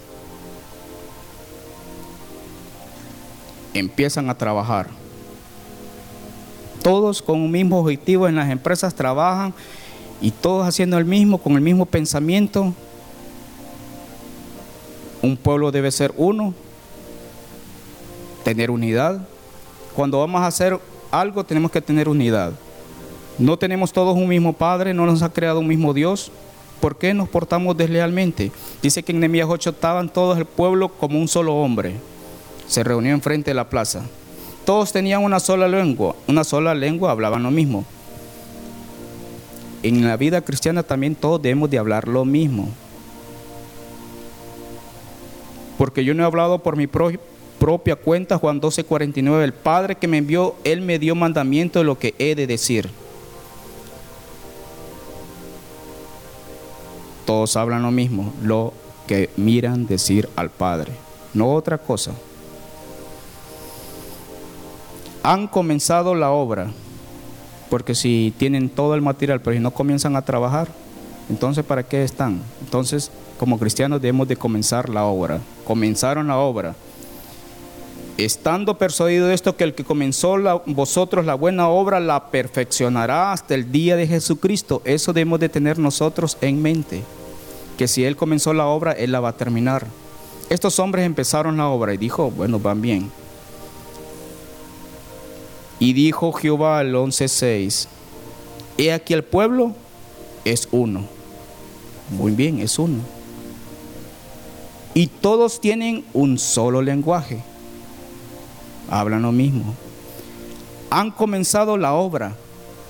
Empiezan 3.74 4.28
a 4.30 4.36
trabajar 4.36 4.88
todos 6.80 7.22
con 7.22 7.40
un 7.40 7.50
mismo 7.50 7.78
objetivo 7.78 8.26
en 8.26 8.36
las 8.36 8.50
empresas 8.50 8.94
trabajan 8.94 9.54
y 10.20 10.30
todos 10.30 10.66
haciendo 10.66 10.98
el 10.98 11.04
mismo, 11.04 11.38
con 11.38 11.54
el 11.54 11.60
mismo 11.60 11.86
pensamiento. 11.86 12.74
Un 15.22 15.36
pueblo 15.36 15.70
debe 15.70 15.90
ser 15.90 16.12
uno, 16.16 16.54
tener 18.44 18.70
unidad. 18.70 19.20
Cuando 19.94 20.18
vamos 20.18 20.40
a 20.40 20.46
hacer 20.46 20.78
algo 21.10 21.44
tenemos 21.44 21.70
que 21.70 21.80
tener 21.80 22.08
unidad. 22.08 22.52
No 23.38 23.58
tenemos 23.58 23.92
todos 23.92 24.16
un 24.16 24.28
mismo 24.28 24.52
Padre, 24.52 24.92
no 24.92 25.06
nos 25.06 25.22
ha 25.22 25.32
creado 25.32 25.60
un 25.60 25.68
mismo 25.68 25.94
Dios. 25.94 26.30
¿Por 26.80 26.96
qué 26.96 27.12
nos 27.12 27.28
portamos 27.28 27.76
deslealmente? 27.76 28.52
Dice 28.82 29.02
que 29.02 29.12
en 29.12 29.20
Nehemías 29.20 29.48
8 29.50 29.70
estaban 29.70 30.08
todos 30.10 30.38
el 30.38 30.46
pueblo 30.46 30.88
como 30.88 31.18
un 31.18 31.28
solo 31.28 31.54
hombre. 31.56 31.96
Se 32.70 32.82
reunió 32.82 33.12
enfrente 33.12 33.50
de 33.50 33.54
la 33.54 33.68
plaza 33.68 34.04
todos 34.70 34.92
tenían 34.92 35.24
una 35.24 35.40
sola 35.40 35.66
lengua, 35.66 36.14
una 36.28 36.44
sola 36.44 36.76
lengua, 36.76 37.10
hablaban 37.10 37.42
lo 37.42 37.50
mismo. 37.50 37.84
En 39.82 40.06
la 40.06 40.16
vida 40.16 40.42
cristiana 40.42 40.84
también 40.84 41.16
todos 41.16 41.42
debemos 41.42 41.68
de 41.70 41.78
hablar 41.78 42.06
lo 42.06 42.24
mismo. 42.24 42.68
Porque 45.76 46.04
yo 46.04 46.14
no 46.14 46.22
he 46.22 46.26
hablado 46.26 46.60
por 46.60 46.76
mi 46.76 46.86
propia 46.86 47.96
cuenta, 47.96 48.38
Juan 48.38 48.60
12, 48.60 48.84
49. 48.84 49.42
El 49.42 49.54
Padre 49.54 49.96
que 49.96 50.06
me 50.06 50.18
envió, 50.18 50.54
Él 50.62 50.82
me 50.82 51.00
dio 51.00 51.16
mandamiento 51.16 51.80
de 51.80 51.84
lo 51.86 51.98
que 51.98 52.14
he 52.18 52.36
de 52.36 52.46
decir. 52.46 52.90
Todos 57.24 57.56
hablan 57.56 57.82
lo 57.82 57.90
mismo, 57.90 58.32
lo 58.40 58.72
que 59.08 59.30
miran 59.36 59.88
decir 59.88 60.28
al 60.36 60.50
Padre, 60.50 60.92
no 61.34 61.54
otra 61.54 61.78
cosa 61.78 62.12
han 65.22 65.46
comenzado 65.48 66.14
la 66.14 66.30
obra, 66.30 66.70
porque 67.68 67.94
si 67.94 68.32
tienen 68.38 68.68
todo 68.68 68.94
el 68.94 69.02
material, 69.02 69.40
pero 69.40 69.54
si 69.54 69.60
no 69.60 69.70
comienzan 69.70 70.16
a 70.16 70.22
trabajar, 70.22 70.68
entonces 71.28 71.64
¿para 71.64 71.82
qué 71.82 72.02
están? 72.02 72.40
Entonces, 72.60 73.10
como 73.38 73.58
cristianos 73.58 74.02
debemos 74.02 74.28
de 74.28 74.36
comenzar 74.36 74.88
la 74.88 75.04
obra. 75.04 75.40
Comenzaron 75.64 76.26
la 76.26 76.38
obra. 76.38 76.74
Estando 78.18 78.76
persuadido 78.76 79.28
de 79.28 79.34
esto, 79.34 79.56
que 79.56 79.64
el 79.64 79.74
que 79.74 79.84
comenzó 79.84 80.36
vosotros 80.66 81.24
la 81.24 81.36
buena 81.36 81.68
obra 81.68 82.00
la 82.00 82.30
perfeccionará 82.30 83.32
hasta 83.32 83.54
el 83.54 83.72
día 83.72 83.96
de 83.96 84.06
Jesucristo. 84.06 84.82
Eso 84.84 85.14
debemos 85.14 85.40
de 85.40 85.48
tener 85.48 85.78
nosotros 85.78 86.36
en 86.42 86.60
mente. 86.60 87.02
Que 87.78 87.88
si 87.88 88.04
Él 88.04 88.16
comenzó 88.16 88.52
la 88.52 88.66
obra, 88.66 88.92
Él 88.92 89.12
la 89.12 89.20
va 89.20 89.30
a 89.30 89.36
terminar. 89.38 89.86
Estos 90.50 90.78
hombres 90.78 91.06
empezaron 91.06 91.56
la 91.56 91.68
obra 91.68 91.94
y 91.94 91.96
dijo, 91.96 92.30
bueno, 92.30 92.58
van 92.58 92.82
bien. 92.82 93.10
Y 95.80 95.94
dijo 95.94 96.32
Jehová 96.32 96.78
al 96.78 96.94
11:6, 96.94 97.88
he 98.78 98.92
aquí 98.92 99.14
el 99.14 99.24
pueblo 99.24 99.74
es 100.44 100.68
uno. 100.70 101.06
Muy 102.10 102.32
bien, 102.32 102.60
es 102.60 102.78
uno. 102.78 102.98
Y 104.94 105.06
todos 105.06 105.60
tienen 105.60 106.04
un 106.12 106.38
solo 106.38 106.82
lenguaje. 106.82 107.42
Hablan 108.90 109.22
lo 109.22 109.32
mismo. 109.32 109.74
Han 110.90 111.10
comenzado 111.10 111.76
la 111.76 111.94
obra. 111.94 112.34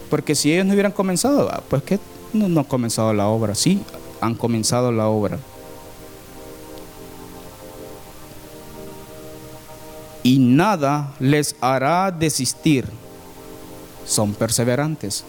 Porque 0.08 0.34
si 0.34 0.52
ellos 0.52 0.66
no 0.66 0.72
hubieran 0.72 0.92
comenzado, 0.92 1.48
ah, 1.52 1.62
pues 1.68 1.84
que 1.84 2.00
no, 2.32 2.48
no 2.48 2.60
han 2.60 2.66
comenzado 2.66 3.12
la 3.12 3.28
obra. 3.28 3.54
Sí, 3.54 3.80
han 4.20 4.34
comenzado 4.34 4.90
la 4.90 5.08
obra. 5.08 5.38
Y 10.30 10.38
nada 10.38 11.12
les 11.18 11.56
hará 11.60 12.12
desistir. 12.12 12.86
Son 14.06 14.32
perseverantes. 14.32 15.24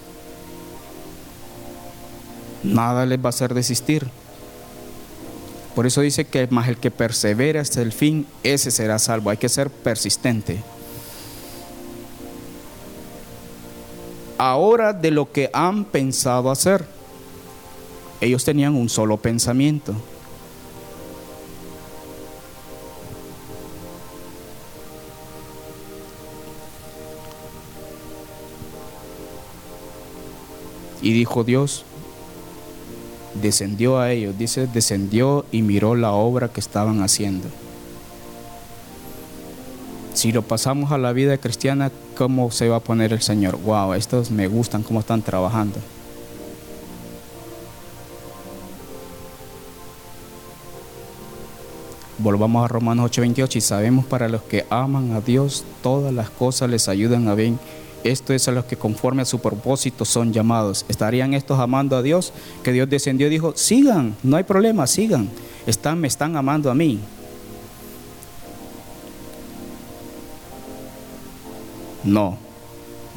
Nada 2.62 3.04
les 3.04 3.18
va 3.18 3.24
a 3.24 3.28
hacer 3.30 3.52
desistir. 3.52 4.06
Por 5.74 5.88
eso 5.88 6.02
dice 6.02 6.24
que 6.26 6.46
más 6.46 6.68
el 6.68 6.76
que 6.76 6.92
persevera 6.92 7.60
hasta 7.60 7.82
el 7.82 7.90
fin, 7.90 8.28
ese 8.44 8.70
será 8.70 9.00
salvo. 9.00 9.30
Hay 9.30 9.38
que 9.38 9.48
ser 9.48 9.70
persistente. 9.70 10.62
Ahora 14.38 14.92
de 14.92 15.10
lo 15.10 15.32
que 15.32 15.50
han 15.52 15.84
pensado 15.84 16.48
hacer. 16.48 16.86
Ellos 18.20 18.44
tenían 18.44 18.76
un 18.76 18.88
solo 18.88 19.16
pensamiento. 19.16 19.96
Y 31.02 31.12
dijo 31.12 31.44
Dios, 31.44 31.84
descendió 33.34 33.98
a 33.98 34.12
ellos, 34.12 34.38
dice, 34.38 34.66
descendió 34.66 35.44
y 35.50 35.62
miró 35.62 35.96
la 35.96 36.12
obra 36.12 36.48
que 36.48 36.60
estaban 36.60 37.02
haciendo. 37.02 37.48
Si 40.14 40.30
lo 40.30 40.42
pasamos 40.42 40.92
a 40.92 40.98
la 40.98 41.12
vida 41.12 41.38
cristiana, 41.38 41.90
¿cómo 42.16 42.50
se 42.50 42.68
va 42.68 42.76
a 42.76 42.80
poner 42.80 43.12
el 43.12 43.22
Señor? 43.22 43.58
Wow, 43.62 43.94
estos 43.94 44.30
me 44.30 44.46
gustan, 44.46 44.82
cómo 44.82 45.00
están 45.00 45.22
trabajando. 45.22 45.80
Volvamos 52.18 52.64
a 52.64 52.68
Romanos 52.68 53.10
8:28 53.10 53.56
y 53.56 53.60
sabemos 53.60 54.04
para 54.04 54.28
los 54.28 54.42
que 54.42 54.64
aman 54.70 55.12
a 55.12 55.20
Dios, 55.20 55.64
todas 55.82 56.12
las 56.12 56.30
cosas 56.30 56.70
les 56.70 56.88
ayudan 56.88 57.26
a 57.26 57.34
bien 57.34 57.58
esto 58.04 58.32
es 58.32 58.48
a 58.48 58.52
los 58.52 58.64
que 58.64 58.76
conforme 58.76 59.22
a 59.22 59.26
su 59.26 59.38
propósito 59.40 60.04
son 60.04 60.32
llamados. 60.32 60.84
¿Estarían 60.88 61.34
estos 61.34 61.58
amando 61.58 61.96
a 61.96 62.02
Dios? 62.02 62.32
Que 62.62 62.72
Dios 62.72 62.90
descendió 62.90 63.28
y 63.28 63.30
dijo, 63.30 63.52
sigan, 63.56 64.16
no 64.22 64.36
hay 64.36 64.44
problema, 64.44 64.86
sigan. 64.86 65.28
Están, 65.66 66.00
me 66.00 66.08
están 66.08 66.36
amando 66.36 66.70
a 66.70 66.74
mí. 66.74 66.98
No. 72.02 72.38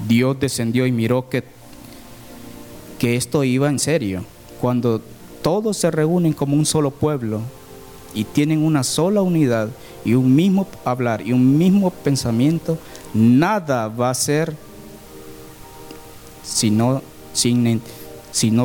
Dios 0.08 0.40
descendió 0.40 0.86
y 0.86 0.92
miró 0.92 1.30
que, 1.30 1.44
que 3.00 3.16
esto 3.16 3.44
iba 3.44 3.70
en 3.70 3.80
serio. 3.80 4.24
Cuando 4.62 5.02
todos 5.42 5.78
se 5.78 5.90
reúnen 5.90 6.34
como 6.34 6.56
un 6.56 6.66
solo 6.66 6.92
pueblo 6.92 7.42
y 8.14 8.24
tienen 8.24 8.64
una 8.64 8.84
sola 8.84 9.22
unidad 9.22 9.70
y 10.04 10.14
un 10.14 10.36
mismo 10.36 10.68
hablar 10.84 11.22
y 11.26 11.34
un 11.34 11.58
mismo 11.58 11.90
pensamiento, 11.90 12.78
nada 13.14 13.88
va 13.88 14.10
a 14.10 14.14
ser 14.14 14.56
si 16.46 16.70
no, 16.70 17.02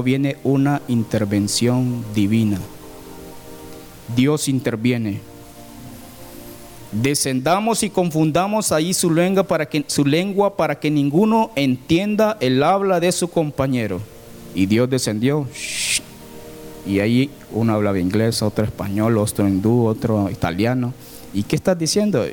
viene 0.03 0.37
una 0.45 0.83
intervención 0.89 2.05
divina. 2.15 2.59
Dios 4.15 4.49
interviene. 4.49 5.21
Descendamos 6.93 7.83
y 7.85 7.91
confundamos 7.91 8.73
ahí 8.73 8.93
su 8.93 9.11
lengua 9.13 9.45
para 9.45 9.67
que 9.67 9.85
su 9.87 10.05
lengua 10.05 10.57
para 10.57 10.81
que 10.81 10.91
ninguno 10.91 11.53
entienda 11.55 12.37
el 12.41 12.63
habla 12.63 12.99
de 13.01 13.13
su 13.13 13.29
compañero. 13.29 14.01
Y 14.55 14.67
Dios 14.67 14.91
descendió. 14.91 15.47
Y 16.87 16.99
ahí 16.99 17.31
uno 17.53 17.75
hablaba 17.75 17.99
inglés, 17.99 18.43
otro 18.43 18.65
español, 18.65 19.19
otro 19.19 19.47
hindú, 19.47 19.87
otro 19.87 20.29
italiano. 20.31 20.93
¿Y 21.33 21.45
qué 21.45 21.57
estás 21.57 21.79
diciendo? 21.79 22.25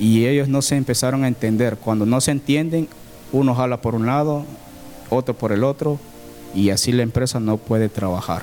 y 0.00 0.26
ellos 0.26 0.48
no 0.48 0.62
se 0.62 0.76
empezaron 0.76 1.24
a 1.24 1.28
entender. 1.28 1.76
Cuando 1.76 2.06
no 2.06 2.22
se 2.22 2.30
entienden, 2.30 2.88
uno 3.32 3.54
jala 3.54 3.80
por 3.80 3.94
un 3.94 4.06
lado, 4.06 4.44
otro 5.08 5.34
por 5.34 5.52
el 5.52 5.64
otro, 5.64 5.98
y 6.54 6.70
así 6.70 6.92
la 6.92 7.02
empresa 7.02 7.40
no 7.40 7.56
puede 7.56 7.88
trabajar. 7.88 8.42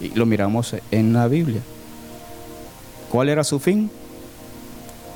Y 0.00 0.08
lo 0.10 0.26
miramos 0.26 0.74
en 0.90 1.12
la 1.12 1.28
Biblia. 1.28 1.60
¿Cuál 3.10 3.28
era 3.28 3.44
su 3.44 3.60
fin? 3.60 3.90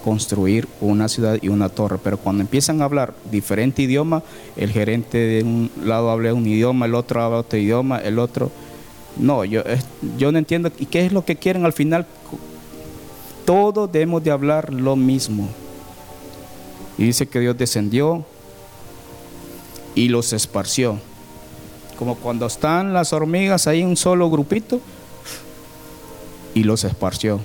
Construir 0.04 0.68
una 0.80 1.08
ciudad 1.08 1.38
y 1.42 1.48
una 1.48 1.68
torre. 1.68 1.98
Pero 2.02 2.16
cuando 2.16 2.42
empiezan 2.42 2.80
a 2.80 2.84
hablar 2.84 3.12
diferente 3.30 3.82
idioma, 3.82 4.22
el 4.56 4.70
gerente 4.70 5.18
de 5.18 5.42
un 5.42 5.70
lado 5.84 6.10
habla 6.10 6.32
un 6.32 6.46
idioma, 6.46 6.86
el 6.86 6.94
otro 6.94 7.22
habla 7.22 7.38
otro 7.38 7.58
idioma, 7.58 7.98
el 7.98 8.18
otro... 8.18 8.50
No, 9.16 9.44
yo, 9.44 9.62
yo 10.16 10.30
no 10.30 10.38
entiendo. 10.38 10.70
¿Y 10.78 10.86
qué 10.86 11.04
es 11.04 11.12
lo 11.12 11.24
que 11.24 11.34
quieren 11.34 11.64
al 11.64 11.72
final? 11.72 12.06
Todos 13.44 13.90
debemos 13.90 14.22
de 14.22 14.30
hablar 14.30 14.72
lo 14.72 14.94
mismo. 14.94 15.48
Y 16.96 17.04
dice 17.04 17.26
que 17.26 17.40
Dios 17.40 17.58
descendió 17.58 18.24
y 19.98 20.08
los 20.08 20.32
esparció. 20.32 20.96
Como 21.98 22.14
cuando 22.14 22.46
están 22.46 22.92
las 22.92 23.12
hormigas 23.12 23.66
ahí 23.66 23.80
en 23.80 23.88
un 23.88 23.96
solo 23.96 24.30
grupito 24.30 24.80
y 26.54 26.62
los 26.62 26.84
esparció. 26.84 27.40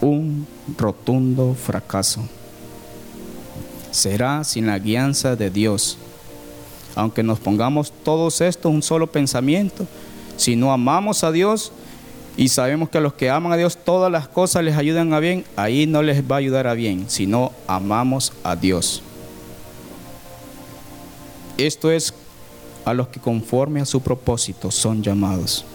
Un 0.00 0.44
rotundo 0.76 1.54
fracaso. 1.54 2.20
Será 3.92 4.42
sin 4.42 4.66
la 4.66 4.80
guianza 4.80 5.36
de 5.36 5.50
Dios. 5.50 5.98
Aunque 6.96 7.22
nos 7.22 7.38
pongamos 7.38 7.92
todos 8.02 8.40
estos 8.40 8.72
un 8.72 8.82
solo 8.82 9.06
pensamiento, 9.06 9.86
si 10.36 10.56
no 10.56 10.72
amamos 10.72 11.22
a 11.22 11.30
Dios 11.30 11.70
y 12.36 12.48
sabemos 12.48 12.88
que 12.88 12.98
a 12.98 13.02
los 13.02 13.12
que 13.12 13.30
aman 13.30 13.52
a 13.52 13.56
Dios 13.56 13.78
todas 13.84 14.10
las 14.10 14.26
cosas 14.26 14.64
les 14.64 14.76
ayudan 14.76 15.14
a 15.14 15.20
bien, 15.20 15.44
ahí 15.54 15.86
no 15.86 16.02
les 16.02 16.28
va 16.28 16.34
a 16.34 16.38
ayudar 16.40 16.66
a 16.66 16.74
bien, 16.74 17.04
si 17.08 17.28
no 17.28 17.52
amamos 17.68 18.32
a 18.42 18.56
Dios. 18.56 19.04
Esto 21.66 21.90
es 21.90 22.14
a 22.86 22.94
los 22.94 23.08
que 23.08 23.20
conforme 23.20 23.82
a 23.82 23.84
su 23.84 24.00
propósito 24.00 24.70
son 24.70 25.02
llamados. 25.02 25.66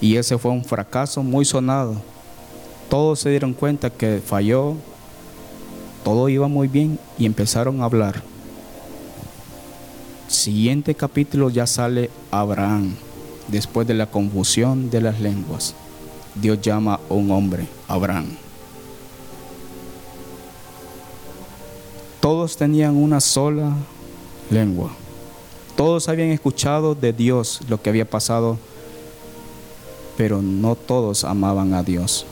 Y 0.00 0.16
ese 0.16 0.38
fue 0.38 0.52
un 0.52 0.64
fracaso 0.64 1.22
muy 1.22 1.44
sonado. 1.44 1.96
Todos 2.88 3.20
se 3.20 3.28
dieron 3.28 3.52
cuenta 3.52 3.90
que 3.90 4.22
falló, 4.24 4.76
todo 6.02 6.30
iba 6.30 6.48
muy 6.48 6.66
bien 6.66 6.98
y 7.18 7.26
empezaron 7.26 7.82
a 7.82 7.84
hablar. 7.84 8.22
Siguiente 10.28 10.94
capítulo 10.94 11.50
ya 11.50 11.66
sale 11.66 12.08
Abraham, 12.30 12.94
después 13.48 13.86
de 13.86 13.92
la 13.92 14.06
confusión 14.06 14.88
de 14.88 15.02
las 15.02 15.20
lenguas. 15.20 15.74
Dios 16.34 16.58
llama 16.62 16.94
a 16.94 17.12
un 17.12 17.30
hombre, 17.32 17.68
Abraham. 17.86 18.28
Todos 22.20 22.56
tenían 22.56 22.96
una 22.96 23.20
sola 23.20 23.74
lengua. 24.50 24.90
Todos 25.76 26.08
habían 26.08 26.30
escuchado 26.30 26.94
de 26.94 27.12
Dios 27.12 27.60
lo 27.68 27.80
que 27.80 27.90
había 27.90 28.08
pasado, 28.08 28.58
pero 30.16 30.42
no 30.42 30.74
todos 30.74 31.24
amaban 31.24 31.74
a 31.74 31.82
Dios. 31.82 32.26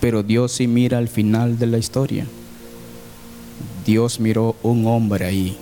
Pero 0.00 0.22
Dios 0.22 0.52
sí 0.52 0.66
mira 0.66 0.98
al 0.98 1.08
final 1.08 1.58
de 1.58 1.66
la 1.66 1.78
historia. 1.78 2.26
Dios 3.84 4.20
miró 4.20 4.56
un 4.62 4.86
hombre 4.86 5.24
ahí. 5.24 5.58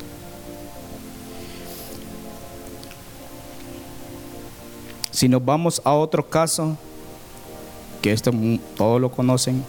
Si 5.11 5.29
nos 5.29 5.45
vamos 5.45 5.83
a 5.85 5.93
otro 5.93 6.29
caso, 6.29 6.77
que 8.01 8.13
esto 8.13 8.31
todos 8.77 9.01
lo 9.01 9.11
conocen, 9.11 9.63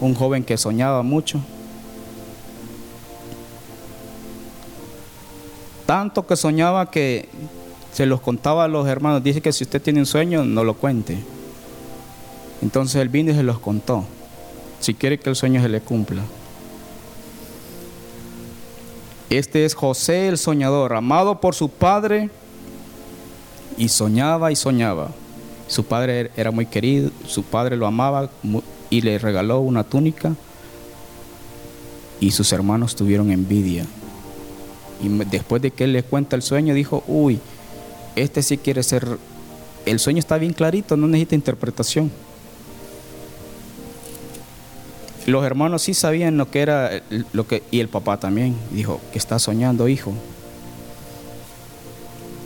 un 0.00 0.14
joven 0.14 0.44
que 0.44 0.56
soñaba 0.56 1.02
mucho. 1.02 1.40
Tanto 5.86 6.26
que 6.26 6.36
soñaba 6.36 6.90
que 6.90 7.28
se 7.92 8.06
los 8.06 8.20
contaba 8.20 8.64
a 8.64 8.68
los 8.68 8.86
hermanos. 8.88 9.22
Dice 9.22 9.40
que 9.40 9.52
si 9.52 9.64
usted 9.64 9.80
tiene 9.80 10.00
un 10.00 10.06
sueño, 10.06 10.44
no 10.44 10.64
lo 10.64 10.74
cuente. 10.74 11.18
Entonces 12.60 12.96
él 13.00 13.08
vino 13.08 13.30
y 13.30 13.34
se 13.34 13.42
los 13.42 13.58
contó. 13.58 14.04
Si 14.80 14.94
quiere 14.94 15.18
que 15.18 15.30
el 15.30 15.36
sueño 15.36 15.62
se 15.62 15.68
le 15.68 15.80
cumpla. 15.80 16.22
Este 19.30 19.64
es 19.64 19.74
José 19.74 20.28
el 20.28 20.38
soñador, 20.38 20.92
amado 20.94 21.40
por 21.40 21.54
su 21.54 21.68
padre. 21.68 22.30
Y 23.78 23.88
soñaba 23.88 24.50
y 24.50 24.56
soñaba. 24.56 25.10
Su 25.68 25.84
padre 25.84 26.30
era 26.36 26.50
muy 26.50 26.66
querido, 26.66 27.10
su 27.26 27.42
padre 27.42 27.76
lo 27.76 27.86
amaba 27.86 28.30
y 28.90 29.00
le 29.00 29.18
regaló 29.18 29.60
una 29.60 29.84
túnica 29.84 30.34
y 32.20 32.30
sus 32.30 32.52
hermanos 32.52 32.96
tuvieron 32.96 33.30
envidia. 33.30 33.84
Y 35.02 35.08
después 35.08 35.60
de 35.60 35.70
que 35.70 35.84
él 35.84 35.92
le 35.92 36.02
cuenta 36.02 36.36
el 36.36 36.42
sueño, 36.42 36.74
dijo, 36.74 37.04
uy, 37.06 37.38
este 38.14 38.42
sí 38.42 38.56
quiere 38.56 38.82
ser, 38.82 39.18
el 39.84 39.98
sueño 39.98 40.18
está 40.18 40.38
bien 40.38 40.52
clarito, 40.52 40.96
no 40.96 41.06
necesita 41.06 41.34
interpretación. 41.34 42.10
Los 45.26 45.44
hermanos 45.44 45.82
sí 45.82 45.92
sabían 45.92 46.38
lo 46.38 46.50
que 46.50 46.60
era, 46.60 47.02
lo 47.32 47.46
que, 47.46 47.62
y 47.70 47.80
el 47.80 47.88
papá 47.88 48.18
también, 48.18 48.54
dijo, 48.70 49.00
que 49.12 49.18
está 49.18 49.38
soñando, 49.38 49.88
hijo. 49.88 50.14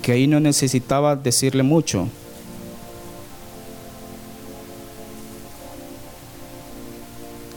Que 0.03 0.13
ahí 0.13 0.27
no 0.27 0.41
necesitaba 0.41 1.15
decirle 1.15 1.63
mucho, 1.63 2.09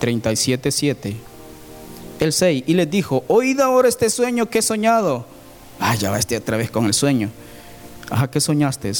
37.7. 0.03 1.13
El 2.19 2.33
6. 2.33 2.63
Y 2.67 2.73
les 2.73 2.91
dijo, 2.91 3.23
oíd 3.27 3.59
ahora 3.61 3.87
este 3.87 4.09
sueño 4.09 4.49
que 4.49 4.59
he 4.59 4.61
soñado. 4.61 5.25
Ah, 5.79 5.95
ya 5.95 6.11
va 6.11 6.19
este 6.19 6.35
otra 6.35 6.57
vez 6.57 6.69
con 6.69 6.85
el 6.85 6.93
sueño. 6.93 7.29
Ajá, 8.09 8.29
¿qué 8.29 8.41
soñaste? 8.41 8.91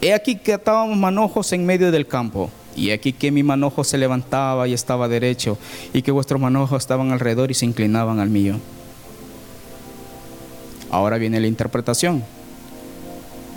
He 0.00 0.14
aquí 0.14 0.36
que 0.36 0.54
atábamos 0.54 0.96
manojos 0.96 1.52
en 1.52 1.66
medio 1.66 1.92
del 1.92 2.06
campo. 2.06 2.50
Y 2.74 2.90
aquí 2.90 3.12
que 3.12 3.30
mi 3.30 3.42
manojo 3.42 3.84
se 3.84 3.98
levantaba 3.98 4.66
y 4.68 4.74
estaba 4.74 5.08
derecho, 5.08 5.56
y 5.94 6.02
que 6.02 6.10
vuestros 6.10 6.38
manojos 6.40 6.82
estaban 6.82 7.10
alrededor 7.10 7.50
y 7.50 7.54
se 7.54 7.64
inclinaban 7.64 8.20
al 8.20 8.28
mío. 8.28 8.56
Ahora 10.90 11.16
viene 11.16 11.40
la 11.40 11.46
interpretación. 11.46 12.22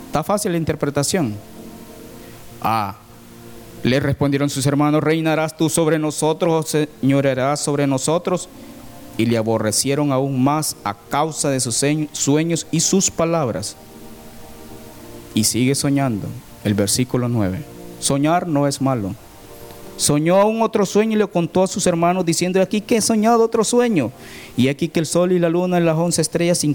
Está 0.06 0.24
fácil 0.24 0.52
la 0.52 0.58
interpretación. 0.58 1.34
Ah, 2.62 2.96
le 3.82 3.98
respondieron 3.98 4.50
sus 4.50 4.66
hermanos, 4.66 5.02
reinarás 5.02 5.56
tú 5.56 5.70
sobre 5.70 5.98
nosotros 5.98 6.76
señorarás 7.00 7.60
sobre 7.60 7.86
nosotros. 7.86 8.48
Y 9.16 9.26
le 9.26 9.36
aborrecieron 9.36 10.12
aún 10.12 10.42
más 10.42 10.76
a 10.82 10.94
causa 10.94 11.50
de 11.50 11.60
sus 11.60 11.84
sueños 12.12 12.66
y 12.70 12.80
sus 12.80 13.10
palabras. 13.10 13.76
Y 15.34 15.44
sigue 15.44 15.74
soñando. 15.74 16.26
El 16.64 16.74
versículo 16.74 17.28
9. 17.28 17.62
Soñar 17.98 18.46
no 18.46 18.66
es 18.66 18.80
malo. 18.80 19.14
Soñó 19.98 20.36
aún 20.36 20.62
otro 20.62 20.86
sueño 20.86 21.16
y 21.16 21.18
le 21.18 21.26
contó 21.26 21.62
a 21.62 21.66
sus 21.66 21.86
hermanos 21.86 22.24
diciendo, 22.24 22.62
aquí 22.62 22.80
que 22.80 22.96
he 22.96 23.00
soñado 23.02 23.44
otro 23.44 23.62
sueño. 23.62 24.10
Y 24.56 24.68
aquí 24.68 24.88
que 24.88 25.00
el 25.00 25.06
sol 25.06 25.32
y 25.32 25.38
la 25.38 25.50
luna 25.50 25.78
y 25.78 25.84
las 25.84 25.98
once 25.98 26.22
estrellas 26.22 26.58
se, 26.58 26.74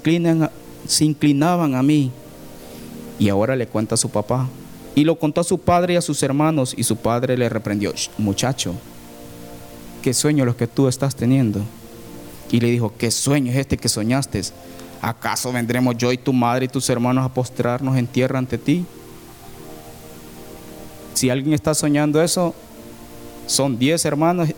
se 0.87 1.05
inclinaban 1.05 1.73
a 1.73 1.81
mí. 1.81 2.11
Y 3.17 3.29
ahora 3.29 3.55
le 3.55 3.65
cuenta 3.65 3.95
a 3.95 3.97
su 3.97 4.09
papá, 4.09 4.47
y 4.95 5.03
lo 5.03 5.19
contó 5.19 5.41
a 5.41 5.43
su 5.43 5.59
padre 5.59 5.93
y 5.93 5.97
a 5.97 6.01
sus 6.01 6.23
hermanos 6.23 6.73
y 6.75 6.83
su 6.83 6.95
padre 6.95 7.37
le 7.37 7.49
reprendió, 7.49 7.93
muchacho, 8.17 8.73
¿qué 10.01 10.13
sueño 10.13 10.45
los 10.45 10.55
que 10.55 10.67
tú 10.67 10.87
estás 10.87 11.15
teniendo? 11.15 11.61
Y 12.49 12.61
le 12.61 12.71
dijo, 12.71 12.93
¿qué 12.97 13.11
sueño 13.11 13.51
es 13.51 13.57
este 13.57 13.77
que 13.77 13.89
soñaste? 13.89 14.41
¿Acaso 15.01 15.51
vendremos 15.51 15.97
yo 15.97 16.13
y 16.13 16.17
tu 16.17 16.31
madre 16.31 16.65
y 16.65 16.69
tus 16.69 16.89
hermanos 16.89 17.25
a 17.25 17.33
postrarnos 17.33 17.97
en 17.97 18.07
tierra 18.07 18.39
ante 18.39 18.57
ti? 18.57 18.85
Si 21.13 21.29
alguien 21.29 21.53
está 21.53 21.73
soñando 21.73 22.21
eso, 22.21 22.55
son 23.47 23.77
diez 23.77 24.05
hermanos, 24.05 24.49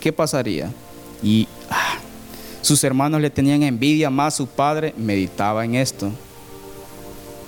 ¿qué 0.00 0.12
pasaría? 0.12 0.72
Y 1.22 1.46
ah, 1.70 1.98
sus 2.62 2.82
hermanos 2.82 3.20
le 3.20 3.30
tenían 3.30 3.62
envidia 3.62 4.10
más, 4.10 4.34
su 4.34 4.46
padre 4.46 4.92
meditaba 4.96 5.64
en 5.64 5.76
esto. 5.76 6.10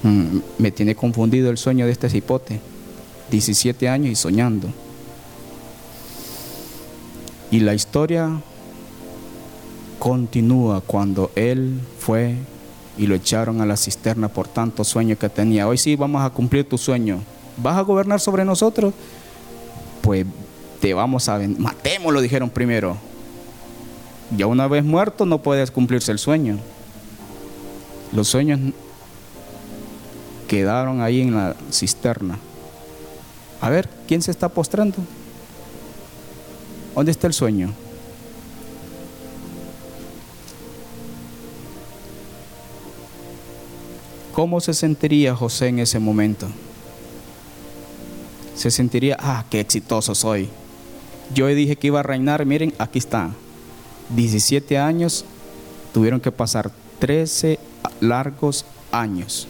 Mm, 0.07 0.39
me 0.59 0.71
tiene 0.71 0.95
confundido 0.95 1.51
el 1.51 1.59
sueño 1.59 1.85
de 1.85 1.91
este 1.91 2.09
cipote. 2.09 2.61
17 3.33 3.89
años 3.89 4.13
y 4.13 4.15
soñando. 4.15 4.69
Y 7.51 7.59
la 7.59 7.75
historia 7.75 8.31
continúa 9.99 10.81
cuando 10.81 11.33
él 11.35 11.81
fue 11.99 12.37
y 12.97 13.09
lo 13.09 13.17
echaron 13.17 13.61
a 13.61 13.67
la 13.67 13.77
cisterna 13.77 14.29
por 14.29 14.47
tanto 14.47 14.85
sueño 14.85 15.19
que 15.19 15.29
tenía. 15.29 15.67
Hoy 15.67 15.77
sí 15.77 15.97
vamos 15.97 16.23
a 16.23 16.31
cumplir 16.31 16.69
tu 16.69 16.79
sueño. 16.79 17.21
¿Vas 17.57 17.77
a 17.77 17.81
gobernar 17.81 18.21
sobre 18.21 18.45
nosotros? 18.45 18.95
Pues 20.03 20.25
te 20.81 20.95
vamos 20.95 21.29
a... 21.29 21.41
Matémoslo, 21.59 22.21
dijeron 22.21 22.49
primero. 22.49 22.97
Ya 24.37 24.47
una 24.47 24.69
vez 24.69 24.85
muerto 24.85 25.27
no 25.27 25.43
puedes 25.43 25.73
cumplirse 25.73 26.13
el 26.13 26.21
sueño. 26.21 26.59
Los 28.13 28.29
sueños 28.29 28.61
quedaron 30.47 31.01
ahí 31.01 31.21
en 31.21 31.35
la 31.35 31.57
cisterna. 31.71 32.39
A 33.61 33.71
ver, 33.71 33.89
¿quién 34.07 34.23
se 34.23 34.31
está 34.31 34.49
postrando? 34.49 34.99
¿Dónde 36.95 37.11
está 37.11 37.27
el 37.27 37.33
sueño? 37.33 37.73
¿Cómo 44.33 44.61
se 44.61 44.75
sentiría 44.75 45.35
José 45.35 45.69
en 45.69 45.79
ese 45.79 45.99
momento? 45.99 46.47
Se 48.55 48.71
sentiría, 48.71 49.17
ah, 49.19 49.45
qué 49.51 49.61
exitoso 49.61 50.15
soy. 50.15 50.49
Yo 51.35 51.47
dije 51.49 51.77
que 51.77 51.89
iba 51.89 52.01
a 52.01 52.03
reinar, 52.03 52.45
miren, 52.45 52.75
aquí 52.79 52.99
está. 52.99 53.31
17 54.11 54.79
años, 54.79 55.25
tuvieron 55.93 56.21
que 56.21 56.31
pasar 56.33 56.71
13 56.99 57.59
largos 58.01 58.65
años. 58.93 59.49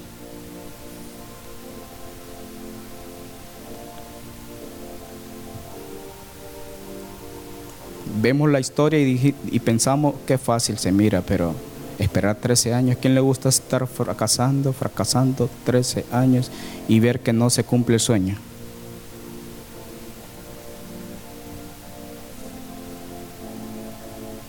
Vemos 8.18 8.50
la 8.50 8.60
historia 8.60 8.98
y, 9.00 9.34
y 9.50 9.60
pensamos 9.60 10.14
qué 10.26 10.38
fácil 10.38 10.78
se 10.78 10.90
mira, 10.90 11.22
pero 11.22 11.54
esperar 11.98 12.36
13 12.36 12.74
años, 12.74 12.98
¿quién 13.00 13.14
le 13.14 13.20
gusta 13.20 13.48
estar 13.48 13.86
fracasando, 13.86 14.72
fracasando 14.72 15.50
13 15.64 16.06
años 16.12 16.50
y 16.88 17.00
ver 17.00 17.20
que 17.20 17.32
no 17.32 17.50
se 17.50 17.64
cumple 17.64 17.94
el 17.94 18.00
sueño? 18.00 18.36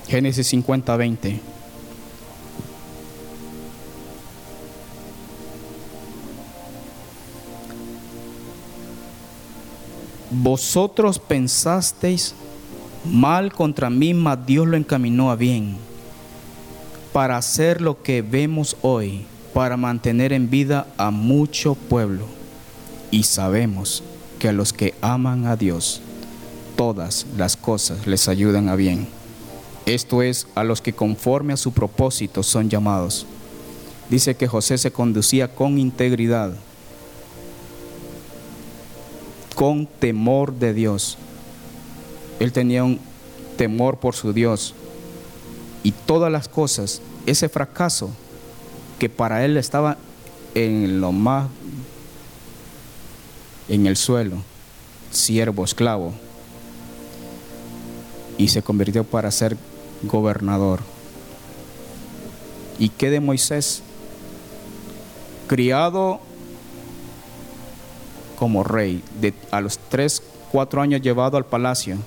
Génesis 0.08 0.48
50, 0.48 0.96
20. 0.96 1.40
Vosotros 10.30 11.20
pensasteis 11.20 12.34
mal 13.06 13.54
contra 13.54 13.90
mí, 13.90 14.14
mas 14.14 14.46
Dios 14.46 14.68
lo 14.68 14.78
encaminó 14.78 15.32
a 15.32 15.36
bien, 15.36 15.78
para 17.14 17.38
hacer 17.38 17.82
lo 17.82 18.02
que 18.02 18.22
vemos 18.22 18.78
hoy, 18.82 19.26
para 19.54 19.78
mantener 19.78 20.34
en 20.34 20.50
vida 20.50 20.88
a 20.98 21.12
mucho 21.12 21.76
pueblo. 21.76 22.26
Y 23.12 23.24
sabemos 23.24 24.04
que 24.40 24.50
a 24.50 24.54
los 24.54 24.74
que 24.74 24.94
aman 25.02 25.46
a 25.46 25.56
Dios, 25.56 26.02
todas 26.76 27.26
las 27.38 27.58
cosas 27.58 28.06
les 28.06 28.28
ayudan 28.28 28.70
a 28.70 28.76
bien 28.76 29.08
esto 29.88 30.22
es, 30.22 30.48
a 30.54 30.66
los 30.66 30.82
que 30.82 30.92
conforme 30.92 31.54
a 31.54 31.58
su 31.58 31.72
propósito 31.72 32.44
son 32.44 32.70
llamados. 32.70 33.26
Dice 34.10 34.36
que 34.36 34.46
José 34.46 34.78
se 34.78 34.92
conducía 34.92 35.56
con 35.56 35.80
integridad, 35.80 36.54
con 39.56 39.88
temor 39.88 40.52
de 40.54 40.74
Dios. 40.74 41.18
Él 42.40 42.52
tenía 42.52 42.84
un 42.84 43.00
temor 43.58 43.98
por 43.98 44.16
su 44.16 44.34
Dios. 44.34 44.74
Y 45.84 45.92
todas 45.92 46.32
las 46.32 46.48
cosas, 46.48 47.02
ese 47.26 47.50
fracaso 47.50 48.12
que 49.00 49.10
para 49.10 49.46
él 49.46 49.58
estaba 49.58 49.98
en 50.56 51.02
lo 51.02 51.12
más, 51.12 51.50
en 53.68 53.86
el 53.86 53.98
suelo, 53.98 54.38
siervo, 55.12 55.64
esclavo, 55.64 56.14
y 58.38 58.50
se 58.50 58.62
convirtió 58.62 59.04
para 59.04 59.32
ser 59.32 59.58
gobernador. 60.04 60.80
¿Y 62.80 62.90
qué 62.90 63.10
de 63.10 63.20
Moisés? 63.20 63.82
Criado 65.48 66.20
como 68.38 68.64
rey, 68.64 69.04
a 69.52 69.62
los 69.62 69.80
tres, 69.80 70.22
cuatro 70.52 70.82
años 70.82 71.02
llevado 71.02 71.38
al 71.38 71.46
palacio. 71.46 71.98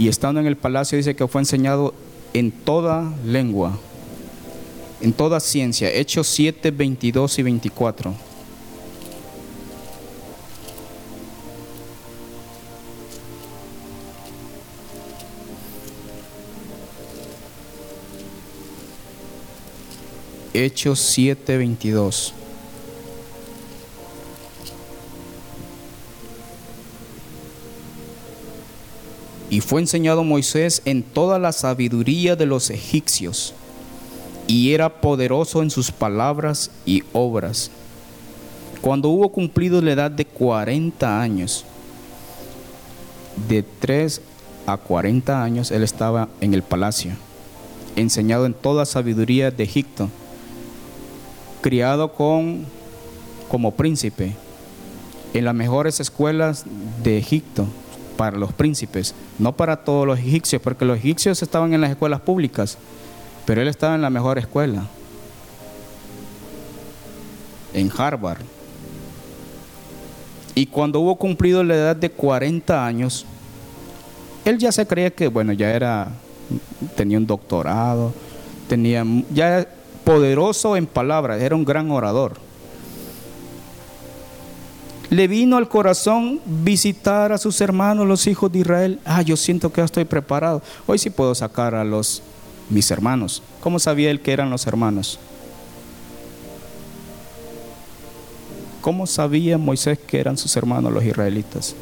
Y 0.00 0.08
estando 0.08 0.40
en 0.40 0.46
el 0.46 0.56
palacio 0.56 0.96
dice 0.96 1.14
que 1.14 1.28
fue 1.28 1.42
enseñado 1.42 1.92
en 2.32 2.52
toda 2.52 3.12
lengua, 3.22 3.78
en 5.02 5.12
toda 5.12 5.40
ciencia. 5.40 5.92
Hechos 5.92 6.26
7, 6.28 6.70
22 6.70 7.38
y 7.38 7.42
24. 7.42 8.14
Hechos 20.54 20.98
7:22. 21.14 22.39
Y 29.50 29.60
fue 29.60 29.80
enseñado 29.80 30.24
Moisés 30.24 30.80
en 30.84 31.02
toda 31.02 31.38
la 31.38 31.52
sabiduría 31.52 32.36
de 32.36 32.46
los 32.46 32.70
egipcios, 32.70 33.52
y 34.46 34.72
era 34.72 35.00
poderoso 35.00 35.62
en 35.62 35.70
sus 35.70 35.90
palabras 35.90 36.70
y 36.86 37.02
obras. 37.12 37.70
Cuando 38.80 39.10
hubo 39.10 39.28
cumplido 39.30 39.82
la 39.82 39.92
edad 39.92 40.10
de 40.10 40.24
40 40.24 41.20
años, 41.20 41.66
de 43.48 43.62
3 43.62 44.22
a 44.66 44.76
40 44.76 45.42
años, 45.42 45.70
él 45.70 45.82
estaba 45.82 46.28
en 46.40 46.54
el 46.54 46.62
palacio, 46.62 47.12
enseñado 47.96 48.46
en 48.46 48.54
toda 48.54 48.86
sabiduría 48.86 49.50
de 49.50 49.64
Egipto 49.64 50.08
criado 51.60 52.12
con, 52.12 52.66
como 53.48 53.72
príncipe 53.72 54.34
en 55.34 55.44
las 55.44 55.54
mejores 55.54 56.00
escuelas 56.00 56.64
de 57.02 57.18
Egipto 57.18 57.66
para 58.20 58.36
los 58.36 58.52
príncipes, 58.52 59.14
no 59.38 59.56
para 59.56 59.78
todos 59.78 60.06
los 60.06 60.18
egipcios, 60.18 60.60
porque 60.60 60.84
los 60.84 60.98
egipcios 60.98 61.40
estaban 61.40 61.72
en 61.72 61.80
las 61.80 61.88
escuelas 61.88 62.20
públicas, 62.20 62.76
pero 63.46 63.62
él 63.62 63.68
estaba 63.68 63.94
en 63.94 64.02
la 64.02 64.10
mejor 64.10 64.36
escuela, 64.36 64.82
en 67.72 67.90
Harvard. 67.96 68.42
Y 70.54 70.66
cuando 70.66 71.00
hubo 71.00 71.16
cumplido 71.16 71.64
la 71.64 71.74
edad 71.74 71.96
de 71.96 72.10
40 72.10 72.84
años, 72.84 73.24
él 74.44 74.58
ya 74.58 74.70
se 74.70 74.86
creía 74.86 75.08
que, 75.08 75.28
bueno, 75.28 75.54
ya 75.54 75.70
era, 75.70 76.08
tenía 76.96 77.16
un 77.16 77.26
doctorado, 77.26 78.12
tenía, 78.68 79.02
ya 79.32 79.66
poderoso 80.04 80.76
en 80.76 80.86
palabras, 80.86 81.40
era 81.40 81.56
un 81.56 81.64
gran 81.64 81.90
orador. 81.90 82.34
Le 85.10 85.26
vino 85.26 85.56
al 85.56 85.68
corazón 85.68 86.40
visitar 86.46 87.32
a 87.32 87.38
sus 87.38 87.60
hermanos, 87.60 88.06
los 88.06 88.28
hijos 88.28 88.50
de 88.52 88.60
Israel. 88.60 89.00
Ah, 89.04 89.22
yo 89.22 89.36
siento 89.36 89.72
que 89.72 89.80
ya 89.80 89.84
estoy 89.84 90.04
preparado. 90.04 90.62
Hoy 90.86 90.98
sí 90.98 91.10
puedo 91.10 91.34
sacar 91.34 91.74
a 91.74 91.82
los 91.82 92.22
mis 92.68 92.88
hermanos. 92.92 93.42
¿Cómo 93.60 93.80
sabía 93.80 94.12
él 94.12 94.20
que 94.20 94.32
eran 94.32 94.50
los 94.50 94.68
hermanos? 94.68 95.18
¿Cómo 98.80 99.04
sabía 99.06 99.58
Moisés 99.58 99.98
que 99.98 100.20
eran 100.20 100.38
sus 100.38 100.56
hermanos 100.56 100.92
los 100.92 101.04
israelitas? 101.04 101.74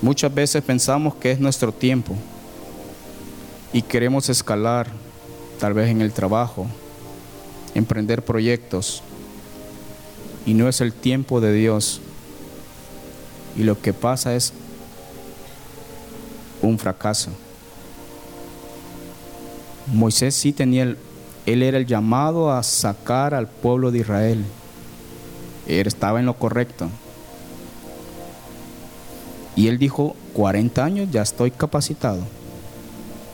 Muchas 0.00 0.32
veces 0.32 0.62
pensamos 0.62 1.16
que 1.16 1.32
es 1.32 1.40
nuestro 1.40 1.72
tiempo 1.72 2.14
y 3.72 3.82
queremos 3.82 4.28
escalar, 4.28 4.88
tal 5.58 5.74
vez 5.74 5.90
en 5.90 6.00
el 6.02 6.12
trabajo, 6.12 6.66
emprender 7.74 8.24
proyectos, 8.24 9.02
y 10.44 10.54
no 10.54 10.68
es 10.68 10.80
el 10.80 10.92
tiempo 10.92 11.40
de 11.40 11.52
Dios. 11.52 12.00
Y 13.56 13.64
lo 13.64 13.80
que 13.80 13.92
pasa 13.92 14.34
es 14.34 14.52
un 16.62 16.78
fracaso. 16.78 17.30
Moisés 19.92 20.34
sí 20.34 20.52
tenía, 20.52 20.84
el, 20.84 20.98
él 21.46 21.62
era 21.62 21.78
el 21.78 21.86
llamado 21.86 22.52
a 22.52 22.62
sacar 22.62 23.34
al 23.34 23.48
pueblo 23.48 23.90
de 23.90 23.98
Israel. 23.98 24.44
Él 25.66 25.86
estaba 25.86 26.20
en 26.20 26.26
lo 26.26 26.34
correcto. 26.34 26.88
Y 29.54 29.68
él 29.68 29.78
dijo, 29.78 30.16
40 30.32 30.84
años 30.84 31.08
ya 31.10 31.22
estoy 31.22 31.50
capacitado. 31.50 32.22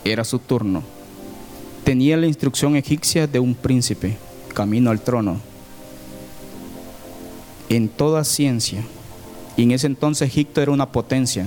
Era 0.05 0.25
su 0.25 0.39
turno. 0.39 0.83
Tenía 1.85 2.17
la 2.17 2.27
instrucción 2.27 2.77
egipcia 2.77 3.27
de 3.27 3.39
un 3.39 3.55
príncipe, 3.55 4.19
camino 4.59 4.91
al 4.91 5.01
trono. 5.01 5.39
En 7.69 7.89
toda 7.89 8.25
ciencia. 8.25 8.83
Y 9.57 9.63
en 9.63 9.71
ese 9.71 9.87
entonces 9.87 10.27
Egipto 10.29 10.61
era 10.61 10.73
una 10.73 10.91
potencia. 10.91 11.47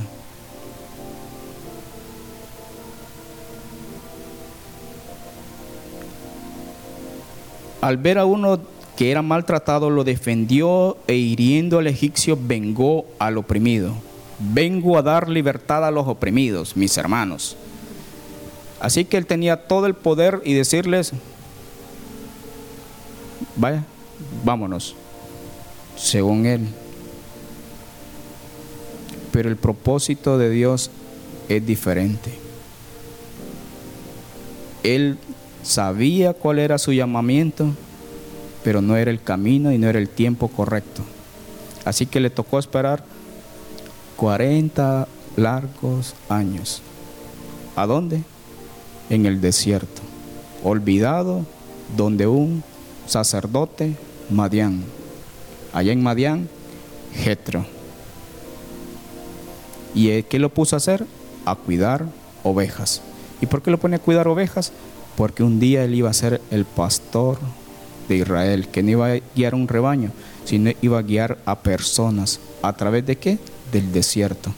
Al 7.82 7.98
ver 7.98 8.18
a 8.18 8.24
uno 8.24 8.62
que 8.96 9.12
era 9.12 9.22
maltratado, 9.22 9.90
lo 9.90 10.06
defendió 10.06 10.96
e 11.06 11.16
hiriendo 11.16 11.80
al 11.80 11.88
egipcio 11.88 12.40
vengó 12.42 13.04
al 13.20 13.38
oprimido. 13.38 13.94
Vengo 14.40 14.98
a 14.98 15.02
dar 15.02 15.28
libertad 15.28 15.86
a 15.86 15.92
los 15.92 16.08
oprimidos, 16.08 16.78
mis 16.78 16.98
hermanos. 16.98 17.58
Así 18.80 19.04
que 19.04 19.18
él 19.18 19.26
tenía 19.26 19.68
todo 19.68 19.86
el 19.86 19.96
poder 19.96 20.42
y 20.46 20.54
decirles, 20.54 21.14
vaya, 23.62 23.86
vámonos, 24.44 24.96
según 25.96 26.46
él. 26.46 26.68
Pero 29.32 29.50
el 29.50 29.56
propósito 29.56 30.38
de 30.38 30.50
Dios 30.50 30.90
es 31.48 31.66
diferente. 31.66 32.32
Él 34.84 35.18
sabía 35.64 36.34
cuál 36.34 36.60
era 36.60 36.78
su 36.80 36.92
llamamiento, 36.92 37.68
pero 38.64 38.82
no 38.82 38.98
era 38.98 39.12
el 39.12 39.22
camino 39.22 39.72
y 39.72 39.78
no 39.78 39.88
era 39.88 40.00
el 40.00 40.10
tiempo 40.10 40.48
correcto. 40.48 41.04
Así 41.86 42.08
que 42.08 42.20
le 42.20 42.30
tocó 42.30 42.60
esperar 42.60 43.04
40 44.18 45.08
largos 45.36 46.16
años. 46.30 46.82
¿A 47.76 47.86
dónde? 47.86 48.24
En 49.10 49.26
el 49.26 49.40
desierto, 49.40 50.02
olvidado, 50.64 51.46
donde 51.96 52.28
un 52.28 52.64
sacerdote, 53.12 53.96
Madián. 54.30 54.84
Allá 55.74 55.92
en 55.92 56.02
Madián, 56.02 56.50
Jetro. 57.14 57.66
¿Y 59.94 60.24
qué 60.24 60.40
lo 60.40 60.50
puso 60.50 60.76
a 60.76 60.78
hacer? 60.78 61.06
A 61.46 61.56
cuidar 61.56 62.06
ovejas. 62.44 63.02
¿Y 63.42 63.46
por 63.46 63.62
qué 63.62 63.72
lo 63.72 63.80
pone 63.80 63.98
a 63.98 64.00
cuidar 64.00 64.28
ovejas? 64.28 64.72
Porque 65.16 65.44
un 65.44 65.60
día 65.60 65.84
él 65.84 65.96
iba 65.96 66.10
a 66.10 66.14
ser 66.14 66.42
el 66.52 66.66
pastor 66.66 67.38
de 68.08 68.18
Israel, 68.18 68.68
que 68.70 68.82
no 68.84 68.92
iba 68.92 69.12
a 69.12 69.20
guiar 69.36 69.56
un 69.56 69.68
rebaño, 69.68 70.12
sino 70.46 70.72
iba 70.82 71.00
a 71.00 71.04
guiar 71.04 71.38
a 71.46 71.60
personas. 71.60 72.40
¿A 72.62 72.74
través 72.74 73.06
de 73.06 73.18
qué? 73.18 73.38
Del 73.72 73.92
desierto. 73.92 74.54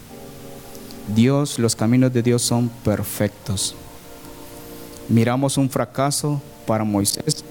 Dios, 1.16 1.60
los 1.60 1.76
caminos 1.76 2.14
de 2.14 2.22
Dios 2.22 2.42
son 2.42 2.70
perfectos. 2.70 3.76
Miramos 5.10 5.58
un 5.58 5.70
fracaso 5.70 6.42
para 6.66 6.84
Moisés, 6.84 7.44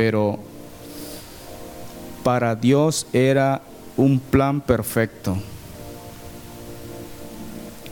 pero 0.00 0.38
para 2.24 2.54
Dios 2.54 3.06
era 3.12 3.60
un 3.98 4.18
plan 4.18 4.62
perfecto. 4.62 5.36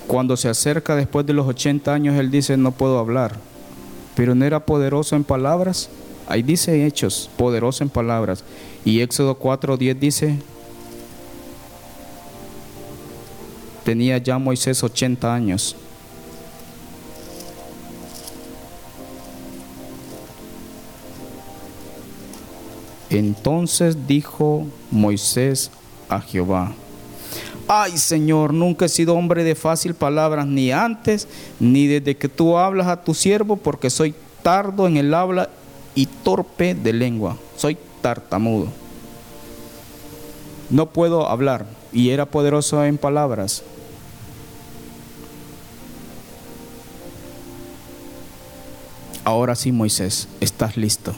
Cuando 0.07 0.35
se 0.39 0.49
acerca 0.49 0.97
después 0.97 1.27
de 1.27 1.35
los 1.35 1.47
80 1.47 1.93
años, 1.93 2.17
él 2.17 2.31
dice, 2.31 2.57
no 2.57 2.73
puedo 2.73 2.99
hablar, 2.99 3.37
pero 4.17 4.35
no 4.35 4.43
era 4.47 4.65
poderoso 4.65 5.17
en 5.17 5.25
palabras. 5.25 5.91
Ahí 6.27 6.43
dice 6.43 6.87
hechos, 6.87 7.29
poderoso 7.37 7.85
en 7.85 7.91
palabras. 7.91 8.43
Y 8.87 9.03
Éxodo 9.03 9.39
4:10 9.39 9.99
dice, 9.99 10.39
tenía 13.85 14.17
ya 14.17 14.39
Moisés 14.39 14.83
80 14.83 15.35
años. 15.35 15.77
Entonces 23.11 24.07
dijo 24.07 24.67
Moisés 24.91 25.71
a 26.09 26.21
Jehová, 26.21 26.73
Ay 27.71 27.99
Señor, 27.99 28.55
nunca 28.55 28.87
he 28.87 28.89
sido 28.89 29.15
hombre 29.15 29.45
de 29.45 29.55
fácil 29.55 29.95
palabras, 29.95 30.47
ni 30.47 30.73
antes, 30.73 31.29
ni 31.61 31.87
desde 31.87 32.17
que 32.17 32.29
tú 32.29 32.57
hablas 32.57 32.87
a 32.87 33.03
tu 33.03 33.13
siervo, 33.13 33.57
porque 33.57 33.91
soy 33.91 34.15
tardo 34.43 34.87
en 34.87 34.97
el 34.97 35.13
habla 35.13 35.51
y 35.95 36.07
torpe 36.07 36.75
de 36.75 36.95
lengua. 36.95 37.37
Soy 37.57 37.77
tartamudo. 38.01 38.69
No 40.71 40.87
puedo 40.87 41.29
hablar 41.29 41.67
y 41.93 42.11
era 42.11 42.27
poderoso 42.27 42.83
en 42.85 42.97
palabras. 42.97 43.63
Ahora 49.25 49.55
sí, 49.55 49.73
Moisés, 49.73 50.27
estás 50.41 50.79
listo. 50.79 51.13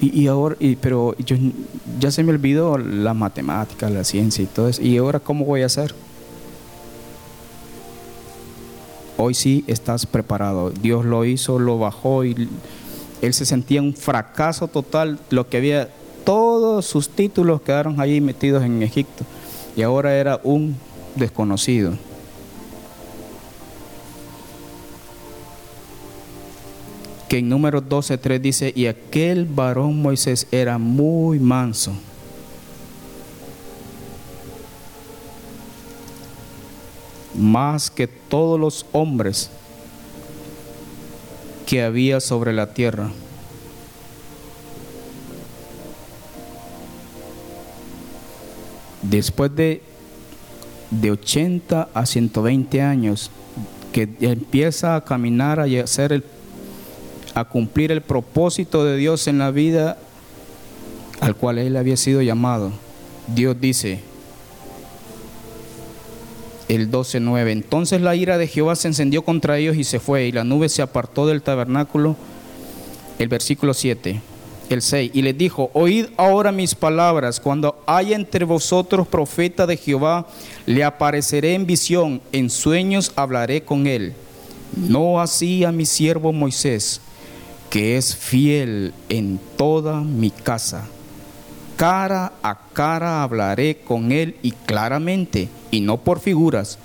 Y, 0.00 0.28
ahora, 0.28 0.56
pero 0.80 1.16
yo, 1.18 1.36
ya 1.98 2.12
se 2.12 2.22
me 2.22 2.30
olvidó 2.30 2.78
la 2.78 3.14
matemática, 3.14 3.90
la 3.90 4.04
ciencia 4.04 4.44
y 4.44 4.46
todo 4.46 4.68
eso. 4.68 4.80
¿Y 4.80 4.96
ahora 4.96 5.18
cómo 5.18 5.44
voy 5.44 5.62
a 5.62 5.66
hacer? 5.66 5.92
Hoy 9.16 9.34
sí 9.34 9.64
estás 9.66 10.06
preparado. 10.06 10.70
Dios 10.70 11.04
lo 11.04 11.24
hizo, 11.24 11.58
lo 11.58 11.78
bajó 11.80 12.24
y 12.24 12.48
él 13.20 13.34
se 13.34 13.44
sentía 13.44 13.82
un 13.82 13.92
fracaso 13.92 14.68
total. 14.68 15.18
Lo 15.30 15.48
que 15.48 15.56
había, 15.56 15.88
todos 16.24 16.86
sus 16.86 17.08
títulos 17.08 17.60
quedaron 17.62 18.00
ahí 18.00 18.20
metidos 18.20 18.62
en 18.62 18.80
Egipto. 18.84 19.24
Y 19.76 19.82
ahora 19.82 20.14
era 20.14 20.40
un 20.44 20.76
desconocido. 21.16 21.94
Que 27.28 27.38
en 27.38 27.48
número 27.48 27.82
12.3 27.82 28.40
dice, 28.40 28.72
y 28.74 28.86
aquel 28.86 29.44
varón 29.44 30.00
Moisés 30.00 30.46
era 30.50 30.78
muy 30.78 31.38
manso. 31.38 31.92
Más 37.34 37.90
que 37.90 38.06
todos 38.06 38.58
los 38.58 38.86
hombres 38.92 39.50
que 41.66 41.82
había 41.82 42.18
sobre 42.20 42.54
la 42.54 42.72
tierra. 42.72 43.10
Después 49.02 49.54
de, 49.54 49.82
de 50.90 51.10
80 51.10 51.90
a 51.92 52.06
120 52.06 52.80
años, 52.80 53.30
que 53.92 54.08
empieza 54.20 54.96
a 54.96 55.04
caminar 55.04 55.66
y 55.68 55.78
a 55.78 55.84
hacer 55.84 56.12
el 56.12 56.24
a 57.40 57.44
cumplir 57.44 57.92
el 57.92 58.02
propósito 58.02 58.84
de 58.84 58.96
Dios 58.96 59.26
en 59.28 59.38
la 59.38 59.50
vida 59.50 59.98
al 61.20 61.34
cual 61.34 61.58
él 61.58 61.76
había 61.76 61.96
sido 61.96 62.22
llamado. 62.22 62.72
Dios 63.34 63.56
dice, 63.60 64.00
el 66.68 66.90
12.9, 66.90 67.50
entonces 67.50 68.00
la 68.00 68.14
ira 68.14 68.38
de 68.38 68.46
Jehová 68.46 68.76
se 68.76 68.88
encendió 68.88 69.22
contra 69.22 69.58
ellos 69.58 69.76
y 69.76 69.84
se 69.84 70.00
fue, 70.00 70.26
y 70.26 70.32
la 70.32 70.44
nube 70.44 70.68
se 70.68 70.82
apartó 70.82 71.26
del 71.26 71.42
tabernáculo. 71.42 72.16
El 73.18 73.28
versículo 73.28 73.74
7, 73.74 74.20
el 74.70 74.82
6, 74.82 75.10
y 75.14 75.22
les 75.22 75.36
dijo, 75.36 75.70
oíd 75.74 76.06
ahora 76.16 76.52
mis 76.52 76.74
palabras, 76.74 77.40
cuando 77.40 77.82
haya 77.86 78.14
entre 78.14 78.44
vosotros 78.44 79.08
profeta 79.08 79.66
de 79.66 79.76
Jehová, 79.76 80.26
le 80.66 80.84
apareceré 80.84 81.54
en 81.54 81.66
visión, 81.66 82.20
en 82.32 82.48
sueños 82.48 83.12
hablaré 83.16 83.62
con 83.62 83.86
él. 83.86 84.14
No 84.76 85.20
así 85.20 85.64
a 85.64 85.72
mi 85.72 85.86
siervo 85.86 86.32
Moisés 86.32 87.00
que 87.70 87.96
es 87.96 88.16
fiel 88.16 88.94
en 89.08 89.38
toda 89.56 90.00
mi 90.00 90.30
casa. 90.30 90.86
Cara 91.76 92.32
a 92.42 92.58
cara 92.72 93.22
hablaré 93.22 93.78
con 93.78 94.10
él 94.10 94.36
y 94.42 94.52
claramente, 94.52 95.48
y 95.70 95.80
no 95.80 95.98
por 95.98 96.20
figuras, 96.20 96.78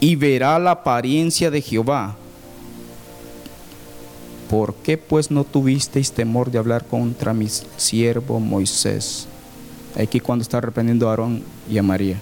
y 0.00 0.16
verá 0.16 0.58
la 0.58 0.72
apariencia 0.72 1.50
de 1.50 1.60
Jehová. 1.60 2.16
¿Por 4.50 4.74
qué 4.74 4.98
pues 4.98 5.30
no 5.30 5.44
tuvisteis 5.44 6.12
temor 6.12 6.50
de 6.50 6.58
hablar 6.58 6.84
contra 6.84 7.32
mi 7.32 7.48
siervo 7.48 8.40
Moisés? 8.40 9.26
Aquí 9.98 10.20
cuando 10.20 10.42
está 10.42 10.58
arrepentiendo 10.58 11.06
a 11.06 11.10
Aarón 11.10 11.42
y 11.70 11.78
a 11.78 11.82
María. 11.82 12.20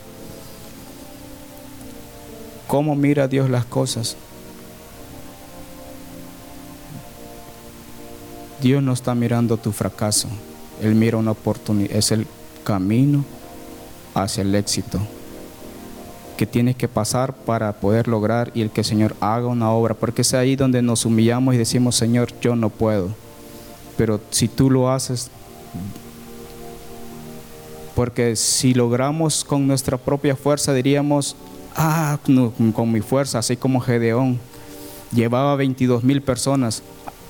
¿Cómo 2.66 2.94
mira 2.94 3.26
Dios 3.26 3.50
las 3.50 3.64
cosas? 3.64 4.16
Dios 8.60 8.82
no 8.82 8.92
está 8.92 9.14
mirando 9.14 9.56
tu 9.56 9.72
fracaso, 9.72 10.28
Él 10.82 10.94
mira 10.94 11.16
una 11.16 11.32
oportunidad, 11.32 11.92
es 11.96 12.12
el 12.12 12.26
camino 12.64 13.24
hacia 14.14 14.42
el 14.42 14.54
éxito 14.54 15.00
que 16.40 16.46
tienes 16.46 16.74
que 16.74 16.88
pasar 16.88 17.34
para 17.34 17.70
poder 17.74 18.08
lograr 18.08 18.50
y 18.54 18.62
el 18.62 18.70
que 18.70 18.82
Señor 18.82 19.14
haga 19.20 19.46
una 19.46 19.70
obra, 19.72 19.92
porque 19.92 20.22
es 20.22 20.32
ahí 20.32 20.56
donde 20.56 20.80
nos 20.80 21.04
humillamos 21.04 21.54
y 21.54 21.58
decimos, 21.58 21.96
Señor, 21.96 22.30
yo 22.40 22.56
no 22.56 22.70
puedo. 22.70 23.10
Pero 23.98 24.18
si 24.30 24.48
tú 24.48 24.70
lo 24.70 24.90
haces, 24.90 25.30
porque 27.94 28.36
si 28.36 28.72
logramos 28.72 29.44
con 29.44 29.66
nuestra 29.66 29.98
propia 29.98 30.34
fuerza, 30.34 30.72
diríamos, 30.72 31.36
ah, 31.76 32.18
con 32.74 32.90
mi 32.90 33.02
fuerza, 33.02 33.40
así 33.40 33.58
como 33.58 33.78
Gedeón, 33.80 34.38
llevaba 35.12 35.56
22 35.56 36.04
mil 36.04 36.22
personas, 36.22 36.82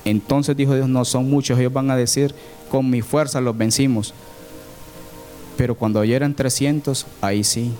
entonces 0.05 0.55
dijo 0.55 0.75
Dios, 0.75 0.89
no 0.89 1.05
son 1.05 1.29
muchos, 1.29 1.59
ellos 1.59 1.73
van 1.73 1.91
a 1.91 1.95
decir, 1.95 2.33
con 2.69 2.89
mi 2.89 3.01
fuerza 3.01 3.41
los 3.41 3.57
vencimos. 3.57 4.13
Pero 5.57 5.75
cuando 5.75 6.03
ya 6.03 6.15
eran 6.15 6.33
300, 6.33 7.05
ahí 7.21 7.43
sí, 7.43 7.71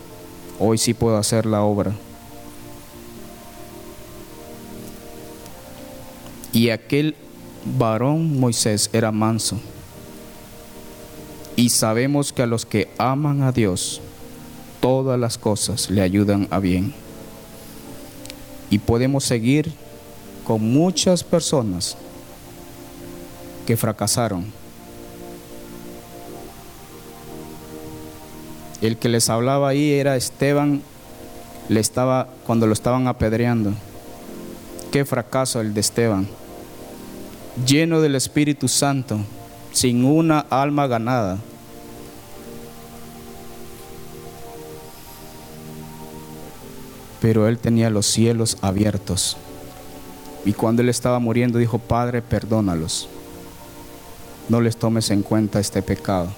hoy 0.59 0.77
sí 0.77 0.93
puedo 0.93 1.17
hacer 1.17 1.45
la 1.45 1.63
obra. 1.63 1.93
Y 6.53 6.69
aquel 6.69 7.15
varón 7.77 8.39
Moisés 8.39 8.89
era 8.93 9.11
manso. 9.11 9.59
Y 11.55 11.69
sabemos 11.69 12.33
que 12.33 12.43
a 12.43 12.47
los 12.47 12.65
que 12.65 12.89
aman 12.97 13.41
a 13.43 13.51
Dios, 13.51 14.01
todas 14.79 15.19
las 15.19 15.37
cosas 15.37 15.89
le 15.89 16.01
ayudan 16.01 16.47
a 16.51 16.59
bien. 16.59 16.93
Y 18.69 18.79
podemos 18.79 19.23
seguir 19.23 19.71
con 20.43 20.61
muchas 20.61 21.23
personas 21.23 21.97
que 23.65 23.77
fracasaron. 23.77 24.45
El 28.81 28.97
que 28.97 29.09
les 29.09 29.29
hablaba 29.29 29.69
ahí 29.69 29.91
era 29.91 30.15
Esteban, 30.15 30.81
le 31.69 31.79
estaba 31.79 32.27
cuando 32.45 32.65
lo 32.65 32.73
estaban 32.73 33.07
apedreando. 33.07 33.73
Qué 34.91 35.05
fracaso 35.05 35.61
el 35.61 35.73
de 35.73 35.81
Esteban. 35.81 36.27
Lleno 37.65 38.01
del 38.01 38.15
Espíritu 38.15 38.67
Santo, 38.67 39.19
sin 39.71 40.03
una 40.03 40.39
alma 40.39 40.87
ganada. 40.87 41.37
Pero 47.21 47.47
él 47.47 47.59
tenía 47.59 47.91
los 47.91 48.07
cielos 48.07 48.57
abiertos. 48.61 49.37
Y 50.43 50.53
cuando 50.53 50.81
él 50.81 50.89
estaba 50.89 51.19
muriendo 51.19 51.59
dijo, 51.59 51.77
Padre, 51.77 52.23
perdónalos. 52.23 53.07
No 54.49 54.61
les 54.61 54.77
tomes 54.77 55.09
en 55.11 55.23
cuenta 55.23 55.59
este 55.59 55.81
pecado. 55.81 56.29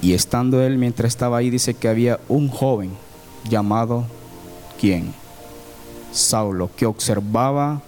Y 0.00 0.14
estando 0.14 0.62
él 0.62 0.78
mientras 0.78 1.08
estaba 1.08 1.38
ahí, 1.38 1.50
dice 1.50 1.74
que 1.74 1.88
había 1.88 2.18
un 2.28 2.48
joven 2.48 2.90
llamado, 3.48 4.04
¿quién? 4.80 5.14
Saulo, 6.12 6.70
que 6.76 6.86
observaba 6.86 7.82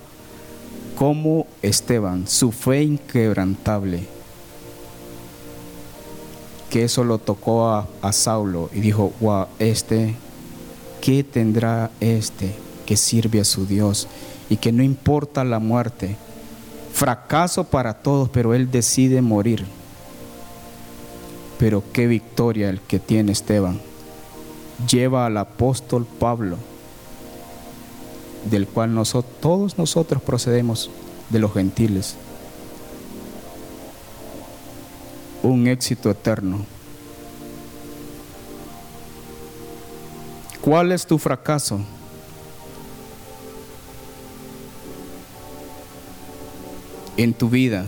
cómo 0.96 1.46
Esteban, 1.62 2.28
su 2.28 2.52
fe 2.52 2.82
inquebrantable, 2.82 4.06
que 6.70 6.84
eso 6.84 7.04
lo 7.04 7.18
tocó 7.18 7.68
a, 7.68 8.12
Saulo 8.12 8.70
y 8.72 8.80
dijo, 8.80 9.12
wow, 9.20 9.46
este, 9.58 10.14
¿qué 11.00 11.24
tendrá 11.24 11.90
este 12.00 12.54
que 12.86 12.96
sirve 12.96 13.40
a 13.40 13.44
su 13.44 13.66
Dios? 13.66 14.06
y 14.48 14.56
que 14.56 14.72
no 14.72 14.82
importa 14.82 15.44
la 15.44 15.58
muerte. 15.58 16.16
Fracaso 16.94 17.64
para 17.64 17.92
todos, 17.92 18.28
pero 18.28 18.54
él 18.54 18.70
decide 18.70 19.20
morir. 19.20 19.66
Pero 21.58 21.82
qué 21.92 22.06
victoria 22.06 22.70
el 22.70 22.80
que 22.80 23.00
tiene 23.00 23.32
Esteban. 23.32 23.80
Lleva 24.88 25.26
al 25.26 25.36
apóstol 25.36 26.06
Pablo, 26.06 26.56
del 28.48 28.68
cual 28.68 28.94
nosotros, 28.94 29.34
todos 29.40 29.76
nosotros 29.76 30.22
procedemos 30.22 30.88
de 31.30 31.40
los 31.40 31.52
gentiles. 31.52 32.14
Un 35.42 35.66
éxito 35.66 36.12
eterno. 36.12 36.64
¿Cuál 40.60 40.92
es 40.92 41.04
tu 41.04 41.18
fracaso? 41.18 41.80
En 47.16 47.34
tu 47.34 47.48
vida? 47.48 47.86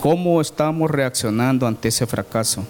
¿Cómo 0.00 0.40
estamos 0.40 0.90
reaccionando 0.90 1.66
ante 1.66 1.88
ese 1.88 2.06
fracaso? 2.06 2.64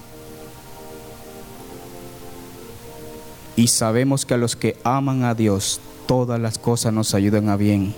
Y 3.57 3.69
sabemos 3.69 4.25
que 4.25 4.35
a 4.35 4.39
los 4.39 4.57
que 4.57 4.77
aman 4.85 5.25
a 5.25 5.35
Dios, 5.35 5.81
todas 6.07 6.41
las 6.41 6.59
cosas 6.59 6.93
nos 6.93 7.15
ayudan 7.15 7.49
a 7.49 7.57
bien. 7.57 7.95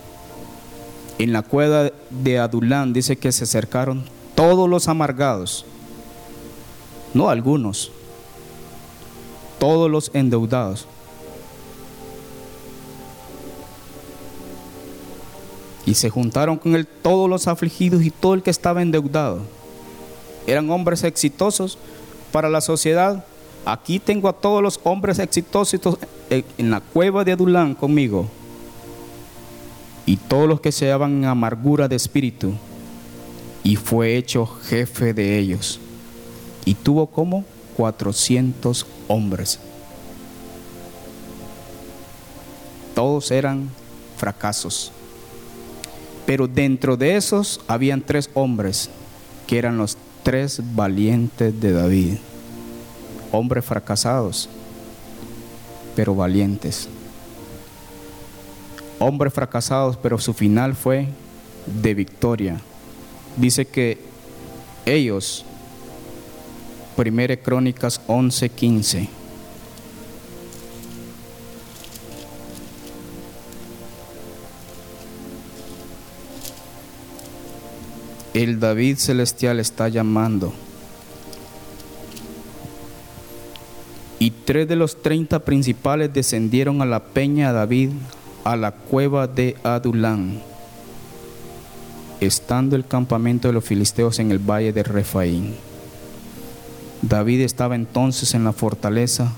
En 1.18 1.32
la 1.32 1.42
cueva 1.42 1.90
de 2.10 2.38
Adulán 2.38 2.92
dice 2.92 3.16
que 3.16 3.32
se 3.32 3.44
acercaron 3.44 4.04
todos 4.34 4.68
los 4.68 4.88
amargados, 4.88 5.64
no 7.14 7.30
algunos, 7.30 7.90
todos 9.58 9.90
los 9.90 10.10
endeudados. 10.12 10.86
Y 15.86 15.94
se 15.94 16.10
juntaron 16.10 16.58
con 16.58 16.74
él 16.74 16.86
todos 16.86 17.30
los 17.30 17.46
afligidos 17.46 18.02
y 18.02 18.10
todo 18.10 18.34
el 18.34 18.42
que 18.42 18.50
estaba 18.50 18.82
endeudado. 18.82 19.40
Eran 20.46 20.68
hombres 20.70 21.04
exitosos 21.04 21.78
para 22.32 22.50
la 22.50 22.60
sociedad. 22.60 23.24
Aquí 23.64 23.98
tengo 23.98 24.28
a 24.28 24.32
todos 24.32 24.62
los 24.62 24.78
hombres 24.82 25.18
exitosos 25.18 25.98
en 26.28 26.70
la 26.70 26.80
cueva 26.80 27.24
de 27.24 27.32
Adulán 27.32 27.74
conmigo. 27.74 28.28
Y 30.04 30.16
todos 30.16 30.48
los 30.48 30.60
que 30.60 30.72
se 30.72 30.86
hallaban 30.86 31.18
en 31.18 31.24
amargura 31.24 31.88
de 31.88 31.96
espíritu. 31.96 32.52
Y 33.64 33.76
fue 33.76 34.16
hecho 34.16 34.46
jefe 34.46 35.14
de 35.14 35.38
ellos. 35.38 35.80
Y 36.64 36.74
tuvo 36.74 37.06
como 37.06 37.44
400 37.76 38.86
hombres. 39.08 39.60
Todos 42.94 43.30
eran 43.30 43.70
fracasos. 44.16 44.92
Pero 46.26 46.48
dentro 46.48 46.96
de 46.96 47.16
esos 47.16 47.60
habían 47.68 48.02
tres 48.02 48.28
hombres 48.34 48.90
que 49.46 49.58
eran 49.58 49.78
los 49.78 49.96
tres 50.24 50.60
valientes 50.74 51.58
de 51.60 51.72
David. 51.72 52.14
Hombres 53.30 53.64
fracasados, 53.64 54.48
pero 55.94 56.16
valientes. 56.16 56.88
Hombres 58.98 59.32
fracasados, 59.32 59.96
pero 59.96 60.18
su 60.18 60.34
final 60.34 60.74
fue 60.74 61.06
de 61.80 61.94
victoria. 61.94 62.60
Dice 63.36 63.66
que 63.66 63.98
ellos, 64.84 65.44
1 66.96 67.36
Crónicas 67.42 68.00
11:15, 68.08 69.08
el 78.42 78.60
David 78.60 78.98
celestial 78.98 79.60
está 79.60 79.88
llamando. 79.88 80.52
Y 84.18 84.30
tres 84.30 84.68
de 84.68 84.76
los 84.76 85.02
treinta 85.02 85.38
principales 85.38 86.12
descendieron 86.12 86.82
a 86.82 86.84
la 86.84 87.02
peña 87.02 87.52
David, 87.52 87.90
a 88.44 88.56
la 88.56 88.72
cueva 88.72 89.26
de 89.26 89.56
Adulán, 89.62 90.42
estando 92.20 92.76
el 92.76 92.86
campamento 92.86 93.48
de 93.48 93.54
los 93.54 93.64
filisteos 93.64 94.18
en 94.18 94.30
el 94.30 94.38
valle 94.38 94.72
de 94.74 94.82
Refaín. 94.82 95.54
David 97.00 97.40
estaba 97.40 97.74
entonces 97.74 98.34
en 98.34 98.44
la 98.44 98.52
fortaleza 98.52 99.32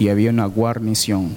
y 0.00 0.08
había 0.08 0.30
una 0.30 0.46
guarnición. 0.46 1.36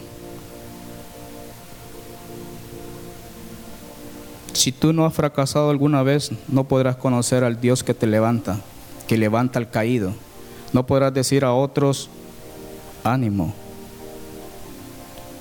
Si 4.65 4.71
tú 4.71 4.93
no 4.93 5.05
has 5.05 5.13
fracasado 5.13 5.69
alguna 5.69 6.01
vez, 6.01 6.31
no 6.47 6.63
podrás 6.63 6.95
conocer 6.95 7.43
al 7.43 7.61
Dios 7.61 7.83
que 7.83 7.93
te 7.93 8.07
levanta, 8.07 8.61
que 9.07 9.15
levanta 9.15 9.59
al 9.59 9.69
caído. 9.69 10.11
No 10.73 10.87
podrás 10.87 11.13
decir 11.13 11.45
a 11.45 11.53
otros, 11.53 12.09
ánimo. 13.03 13.53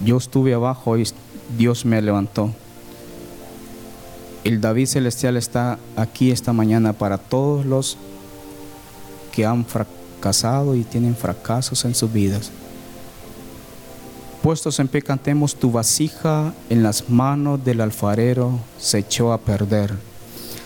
Yo 0.04 0.18
estuve 0.18 0.52
abajo 0.52 0.98
y 0.98 1.08
Dios 1.56 1.86
me 1.86 2.02
levantó. 2.02 2.50
El 4.44 4.60
David 4.60 4.88
Celestial 4.88 5.38
está 5.38 5.78
aquí 5.96 6.30
esta 6.30 6.52
mañana 6.52 6.92
para 6.92 7.16
todos 7.16 7.64
los 7.64 7.96
que 9.32 9.46
han 9.46 9.64
fracasado 9.64 10.76
y 10.76 10.84
tienen 10.84 11.16
fracasos 11.16 11.86
en 11.86 11.94
sus 11.94 12.12
vidas. 12.12 12.52
Puestos 14.44 14.78
en 14.78 14.88
pie 14.88 15.00
cantemos, 15.00 15.54
tu 15.54 15.72
vasija 15.72 16.52
en 16.68 16.82
las 16.82 17.08
manos 17.08 17.64
del 17.64 17.80
alfarero 17.80 18.60
se 18.78 18.98
echó 18.98 19.32
a 19.32 19.38
perder. 19.38 19.94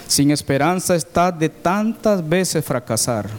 Sin 0.08 0.32
esperanza 0.32 0.96
está 0.96 1.30
de 1.30 1.48
tantas 1.48 2.28
veces 2.28 2.64
fracasar. 2.64 3.30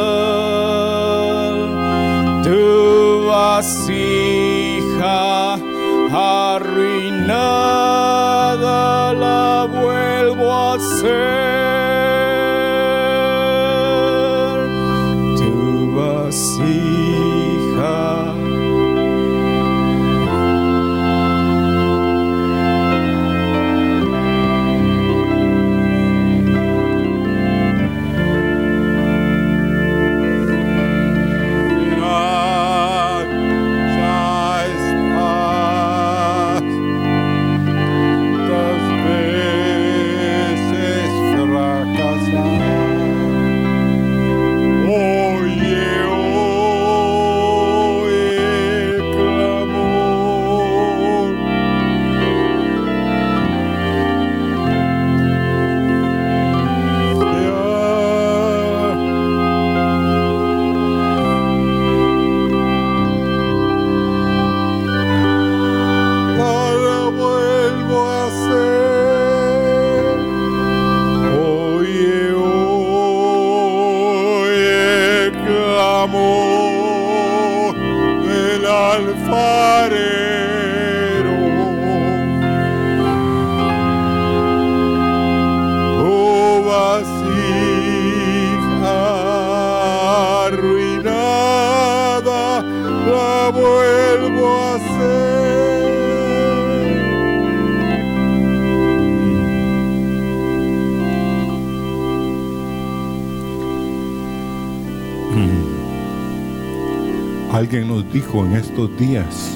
Alguien 107.78 107.96
nos 107.96 108.12
dijo 108.12 108.44
en 108.44 108.54
estos 108.54 108.98
días 108.98 109.56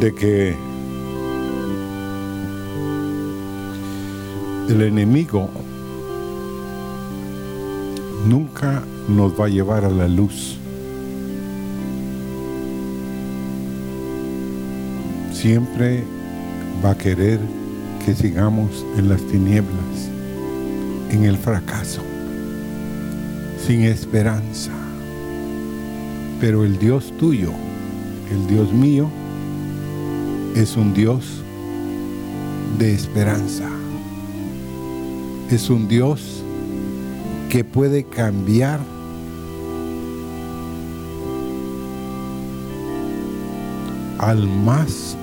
de 0.00 0.12
que 0.12 0.56
el 4.68 4.82
enemigo 4.82 5.48
nunca 8.26 8.82
nos 9.08 9.38
va 9.38 9.44
a 9.44 9.48
llevar 9.48 9.84
a 9.84 9.90
la 9.90 10.08
luz. 10.08 10.58
Siempre 15.32 16.02
va 16.84 16.90
a 16.90 16.98
querer 16.98 17.38
que 18.04 18.16
sigamos 18.16 18.84
en 18.96 19.08
las 19.08 19.22
tinieblas, 19.22 20.17
en 21.10 21.24
el 21.24 21.36
fracaso, 21.36 22.02
sin 23.66 23.82
esperanza. 23.82 24.72
Pero 26.40 26.64
el 26.64 26.78
Dios 26.78 27.12
tuyo, 27.18 27.50
el 28.30 28.46
Dios 28.46 28.72
mío, 28.72 29.08
es 30.54 30.76
un 30.76 30.94
Dios 30.94 31.24
de 32.78 32.94
esperanza. 32.94 33.68
Es 35.50 35.70
un 35.70 35.88
Dios 35.88 36.42
que 37.48 37.64
puede 37.64 38.04
cambiar 38.04 38.80
al 44.18 44.46
más 44.46 45.16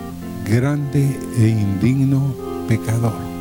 grande 0.49 1.19
e 1.37 1.49
indigno 1.49 2.33
pecador. 2.67 3.34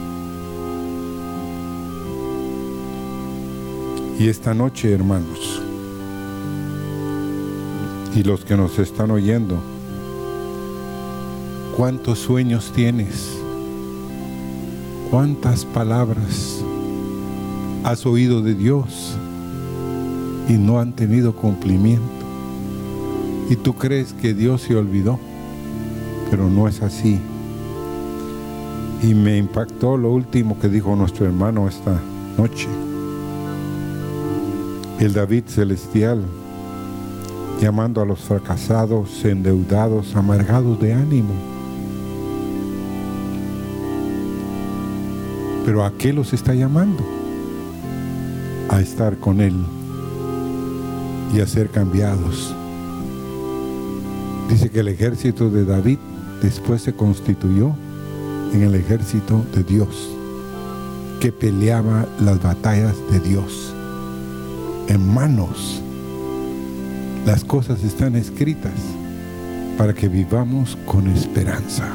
Y 4.18 4.28
esta 4.28 4.54
noche, 4.54 4.92
hermanos, 4.92 5.60
y 8.14 8.22
los 8.22 8.44
que 8.44 8.56
nos 8.56 8.78
están 8.78 9.10
oyendo, 9.10 9.58
¿cuántos 11.76 12.20
sueños 12.20 12.70
tienes? 12.72 13.36
¿Cuántas 15.10 15.64
palabras 15.64 16.60
has 17.82 18.06
oído 18.06 18.40
de 18.40 18.54
Dios 18.54 19.16
y 20.48 20.52
no 20.52 20.78
han 20.78 20.92
tenido 20.92 21.34
cumplimiento? 21.34 22.04
Y 23.50 23.56
tú 23.56 23.74
crees 23.74 24.12
que 24.12 24.32
Dios 24.32 24.62
se 24.62 24.76
olvidó, 24.76 25.18
pero 26.30 26.48
no 26.48 26.68
es 26.68 26.82
así. 26.82 27.18
Y 29.02 29.12
me 29.12 29.36
impactó 29.38 29.96
lo 29.96 30.12
último 30.12 30.56
que 30.60 30.68
dijo 30.68 30.94
nuestro 30.94 31.26
hermano 31.26 31.66
esta 31.68 32.00
noche. 32.38 32.68
El 35.00 35.12
David 35.12 35.44
celestial 35.46 36.22
llamando 37.60 38.00
a 38.00 38.04
los 38.04 38.20
fracasados, 38.20 39.24
endeudados, 39.24 40.14
amargados 40.16 40.78
de 40.80 40.92
ánimo. 40.92 41.34
Pero 45.64 45.84
¿a 45.84 45.92
qué 45.96 46.12
los 46.12 46.32
está 46.32 46.54
llamando? 46.54 47.02
A 48.68 48.80
estar 48.80 49.16
con 49.18 49.40
Él 49.40 49.54
y 51.34 51.40
a 51.40 51.46
ser 51.46 51.70
cambiados. 51.70 52.54
Dice 54.48 54.70
que 54.70 54.80
el 54.80 54.88
ejército 54.88 55.48
de 55.48 55.64
David 55.64 55.98
después 56.42 56.82
se 56.82 56.94
constituyó 56.94 57.74
en 58.52 58.62
el 58.62 58.74
ejército 58.74 59.42
de 59.54 59.64
Dios, 59.64 60.10
que 61.20 61.32
peleaba 61.32 62.06
las 62.20 62.42
batallas 62.42 62.94
de 63.10 63.20
Dios. 63.20 63.73
Hermanos, 64.86 65.80
las 67.24 67.42
cosas 67.42 67.82
están 67.82 68.16
escritas 68.16 68.72
para 69.78 69.94
que 69.94 70.08
vivamos 70.08 70.76
con 70.84 71.08
esperanza. 71.08 71.88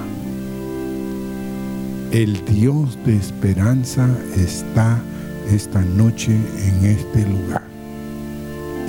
El 2.12 2.44
Dios 2.46 2.98
de 3.06 3.16
esperanza 3.16 4.10
está 4.36 5.00
esta 5.52 5.82
noche 5.82 6.32
en 6.32 6.86
este 6.86 7.28
lugar. 7.28 7.62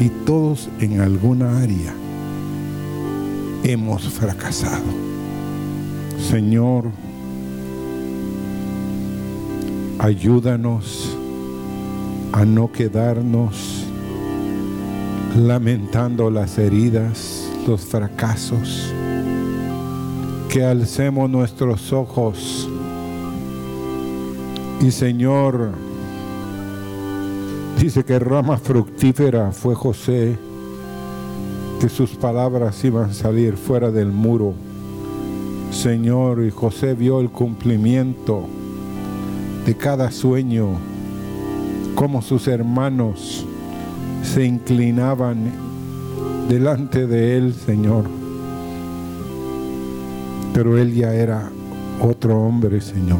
Y 0.00 0.08
todos 0.24 0.70
en 0.80 1.02
alguna 1.02 1.58
área 1.58 1.92
hemos 3.64 4.08
fracasado. 4.08 4.82
Señor, 6.30 6.84
ayúdanos 9.98 11.14
a 12.32 12.46
no 12.46 12.72
quedarnos 12.72 13.79
lamentando 15.36 16.30
las 16.30 16.58
heridas, 16.58 17.48
los 17.66 17.82
fracasos, 17.82 18.92
que 20.48 20.64
alcemos 20.64 21.30
nuestros 21.30 21.92
ojos 21.92 22.68
y 24.82 24.90
Señor, 24.90 25.72
dice 27.78 28.02
que 28.02 28.18
rama 28.18 28.56
fructífera 28.56 29.52
fue 29.52 29.74
José 29.74 30.38
que 31.78 31.88
sus 31.90 32.10
palabras 32.12 32.82
iban 32.82 33.10
a 33.10 33.14
salir 33.14 33.56
fuera 33.56 33.90
del 33.90 34.10
muro. 34.10 34.54
Señor, 35.70 36.42
y 36.44 36.50
José 36.50 36.94
vio 36.94 37.20
el 37.20 37.30
cumplimiento 37.30 38.46
de 39.66 39.76
cada 39.76 40.10
sueño, 40.10 40.68
como 41.94 42.22
sus 42.22 42.48
hermanos 42.48 43.46
se 44.34 44.44
inclinaban 44.44 45.50
delante 46.48 47.08
de 47.08 47.36
él, 47.36 47.52
Señor. 47.52 48.04
Pero 50.54 50.78
él 50.78 50.94
ya 50.94 51.12
era 51.12 51.50
otro 52.00 52.40
hombre, 52.40 52.80
Señor. 52.80 53.18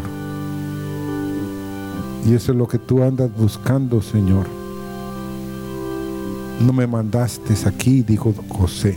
Y 2.25 2.35
eso 2.35 2.53
es 2.53 2.59
lo 2.59 2.69
que 2.69 2.79
tú 2.79 3.03
andas 3.03 3.29
buscando, 3.37 4.01
Señor. 4.01 4.47
No 6.65 6.73
me 6.73 6.87
mandaste 6.87 7.55
aquí, 7.67 8.03
dijo 8.03 8.33
José, 8.49 8.97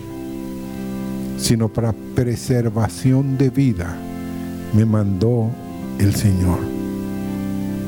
sino 1.38 1.68
para 1.68 1.96
preservación 2.14 3.40
de 3.40 3.50
vida 3.50 3.98
me 4.76 4.86
mandó 4.86 5.50
el 5.98 6.14
Señor. 6.14 6.60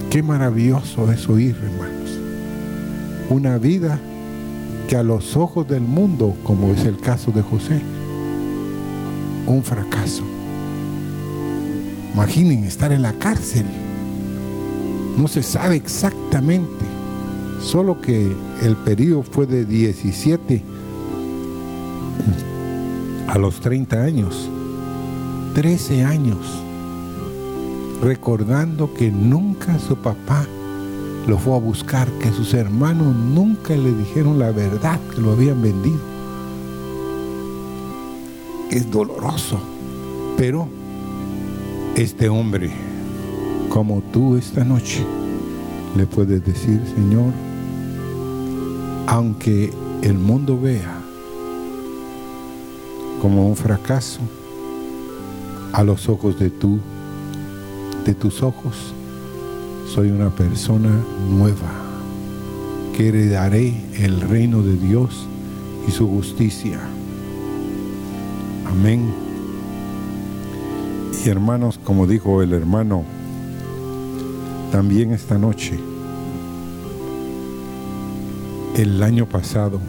Qué 0.10 0.24
maravilloso 0.24 1.12
es 1.12 1.30
oír, 1.30 1.56
hermanos. 1.62 2.20
Una 3.30 3.58
vida 3.58 4.00
que 4.88 4.96
a 4.96 5.04
los 5.04 5.36
ojos 5.36 5.68
del 5.68 5.82
mundo, 5.82 6.36
como 6.44 6.72
es 6.72 6.86
el 6.86 6.98
caso 6.98 7.32
de 7.32 7.42
José, 7.42 7.82
un 9.48 9.64
fracaso. 9.64 10.24
Imaginen 12.14 12.64
estar 12.64 12.92
en 12.92 13.02
la 13.02 13.14
cárcel. 13.14 13.66
No 15.18 15.28
se 15.28 15.44
sabe 15.44 15.76
exactamente, 15.76 16.86
solo 17.62 18.00
que 18.02 18.32
el 18.64 18.76
periodo 18.78 19.24
fue 19.24 19.46
de 19.46 19.66
17 19.66 20.62
a 23.28 23.38
los 23.38 23.60
30 23.62 24.02
años, 24.02 24.50
13 25.56 26.04
años, 26.04 26.38
recordando 28.04 28.94
que 28.94 29.10
nunca 29.10 29.80
su 29.80 29.96
papá 29.96 30.46
lo 31.28 31.38
fue 31.38 31.56
a 31.56 31.60
buscar, 31.60 32.08
que 32.20 32.32
sus 32.32 32.54
hermanos 32.54 33.16
nunca 33.16 33.76
le 33.76 33.94
dijeron 33.94 34.38
la 34.38 34.52
verdad, 34.52 35.00
que 35.14 35.22
lo 35.22 35.32
habían 35.32 35.62
vendido. 35.62 36.00
Es 38.70 38.90
doloroso, 38.92 39.60
pero 40.38 40.68
este 41.96 42.30
hombre, 42.30 42.72
como 43.70 44.02
tú 44.12 44.36
esta 44.36 44.64
noche, 44.64 45.04
le 45.96 46.06
puedes 46.06 46.46
decir, 46.46 46.82
Señor, 46.96 47.34
aunque 49.08 49.72
el 50.02 50.16
mundo 50.16 50.60
vea 50.60 50.94
como 53.22 53.48
un 53.48 53.56
fracaso, 53.56 54.20
a 55.74 55.84
los 55.84 56.08
ojos 56.08 56.40
de 56.40 56.50
tú, 56.50 56.80
de 58.06 58.14
tus 58.14 58.44
ojos, 58.44 58.94
soy 59.88 60.10
una 60.10 60.30
persona 60.30 60.90
nueva, 61.30 61.72
que 62.96 63.10
heredaré 63.10 63.74
el 63.94 64.22
reino 64.22 64.62
de 64.62 64.78
Dios 64.78 65.28
y 65.88 65.92
su 65.92 66.08
justicia. 66.08 66.80
Amén. 68.66 69.14
Y 71.24 71.30
hermanos, 71.30 71.80
como 71.84 72.08
dijo 72.08 72.42
el 72.42 72.54
hermano, 72.54 73.04
también 74.72 75.12
esta 75.12 75.38
noche, 75.38 75.80
el 78.76 79.02
año 79.04 79.28
pasado, 79.28 79.80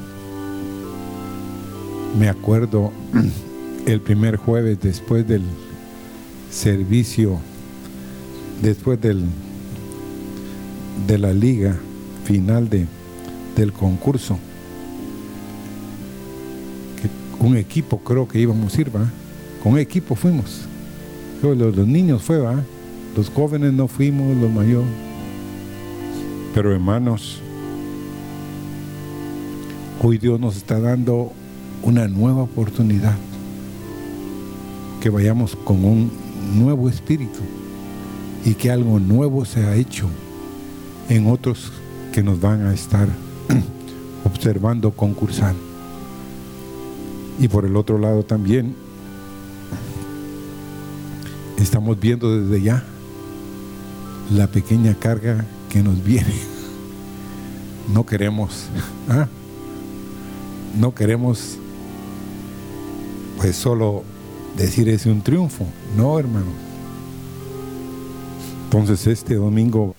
me 2.18 2.28
acuerdo 2.28 2.92
el 3.86 4.00
primer 4.00 4.36
jueves 4.36 4.78
después 4.80 5.26
del 5.26 5.42
servicio, 6.50 7.38
después 8.62 9.00
del 9.00 9.24
de 11.06 11.18
la 11.18 11.32
liga 11.32 11.76
final 12.24 12.68
de, 12.68 12.86
del 13.56 13.72
concurso. 13.72 14.38
Que 17.00 17.44
un 17.44 17.56
equipo 17.56 17.98
creo 17.98 18.26
que 18.26 18.40
íbamos 18.40 18.76
a 18.76 18.80
ir, 18.80 18.94
¿va? 18.94 19.10
Con 19.62 19.78
equipo 19.78 20.14
fuimos. 20.14 20.62
Los, 21.42 21.56
los 21.56 21.86
niños 21.86 22.22
fue, 22.22 22.38
¿va? 22.38 22.62
Los 23.16 23.30
jóvenes 23.30 23.72
no 23.72 23.88
fuimos, 23.88 24.36
los 24.36 24.50
mayores. 24.50 24.88
Pero 26.54 26.72
hermanos, 26.72 27.40
hoy 30.02 30.18
Dios 30.18 30.40
nos 30.40 30.56
está 30.56 30.80
dando 30.80 31.32
una 31.82 32.08
nueva 32.08 32.42
oportunidad. 32.42 33.14
Que 35.00 35.10
vayamos 35.10 35.54
con 35.54 35.84
un 35.84 36.10
nuevo 36.54 36.88
espíritu 36.88 37.40
y 38.44 38.54
que 38.54 38.70
algo 38.70 38.98
nuevo 38.98 39.44
se 39.44 39.64
ha 39.64 39.76
hecho 39.76 40.08
en 41.08 41.26
otros 41.26 41.72
que 42.12 42.22
nos 42.22 42.40
van 42.40 42.66
a 42.66 42.74
estar 42.74 43.08
observando, 44.24 44.90
concursando. 44.90 45.60
Y 47.38 47.48
por 47.48 47.64
el 47.64 47.76
otro 47.76 47.98
lado 47.98 48.22
también 48.22 48.74
estamos 51.58 51.98
viendo 51.98 52.40
desde 52.40 52.62
ya 52.62 52.84
la 54.32 54.46
pequeña 54.46 54.94
carga 54.94 55.44
que 55.70 55.82
nos 55.82 56.02
viene. 56.02 56.34
No 57.92 58.04
queremos, 58.04 58.66
¿ah? 59.08 59.28
no 60.76 60.92
queremos 60.92 61.56
pues 63.36 63.54
solo 63.56 64.02
decir 64.56 64.88
es 64.88 65.06
un 65.06 65.22
triunfo, 65.22 65.66
no 65.96 66.18
hermano. 66.18 66.50
Entonces 68.64 69.06
este 69.06 69.36
domingo 69.36 69.94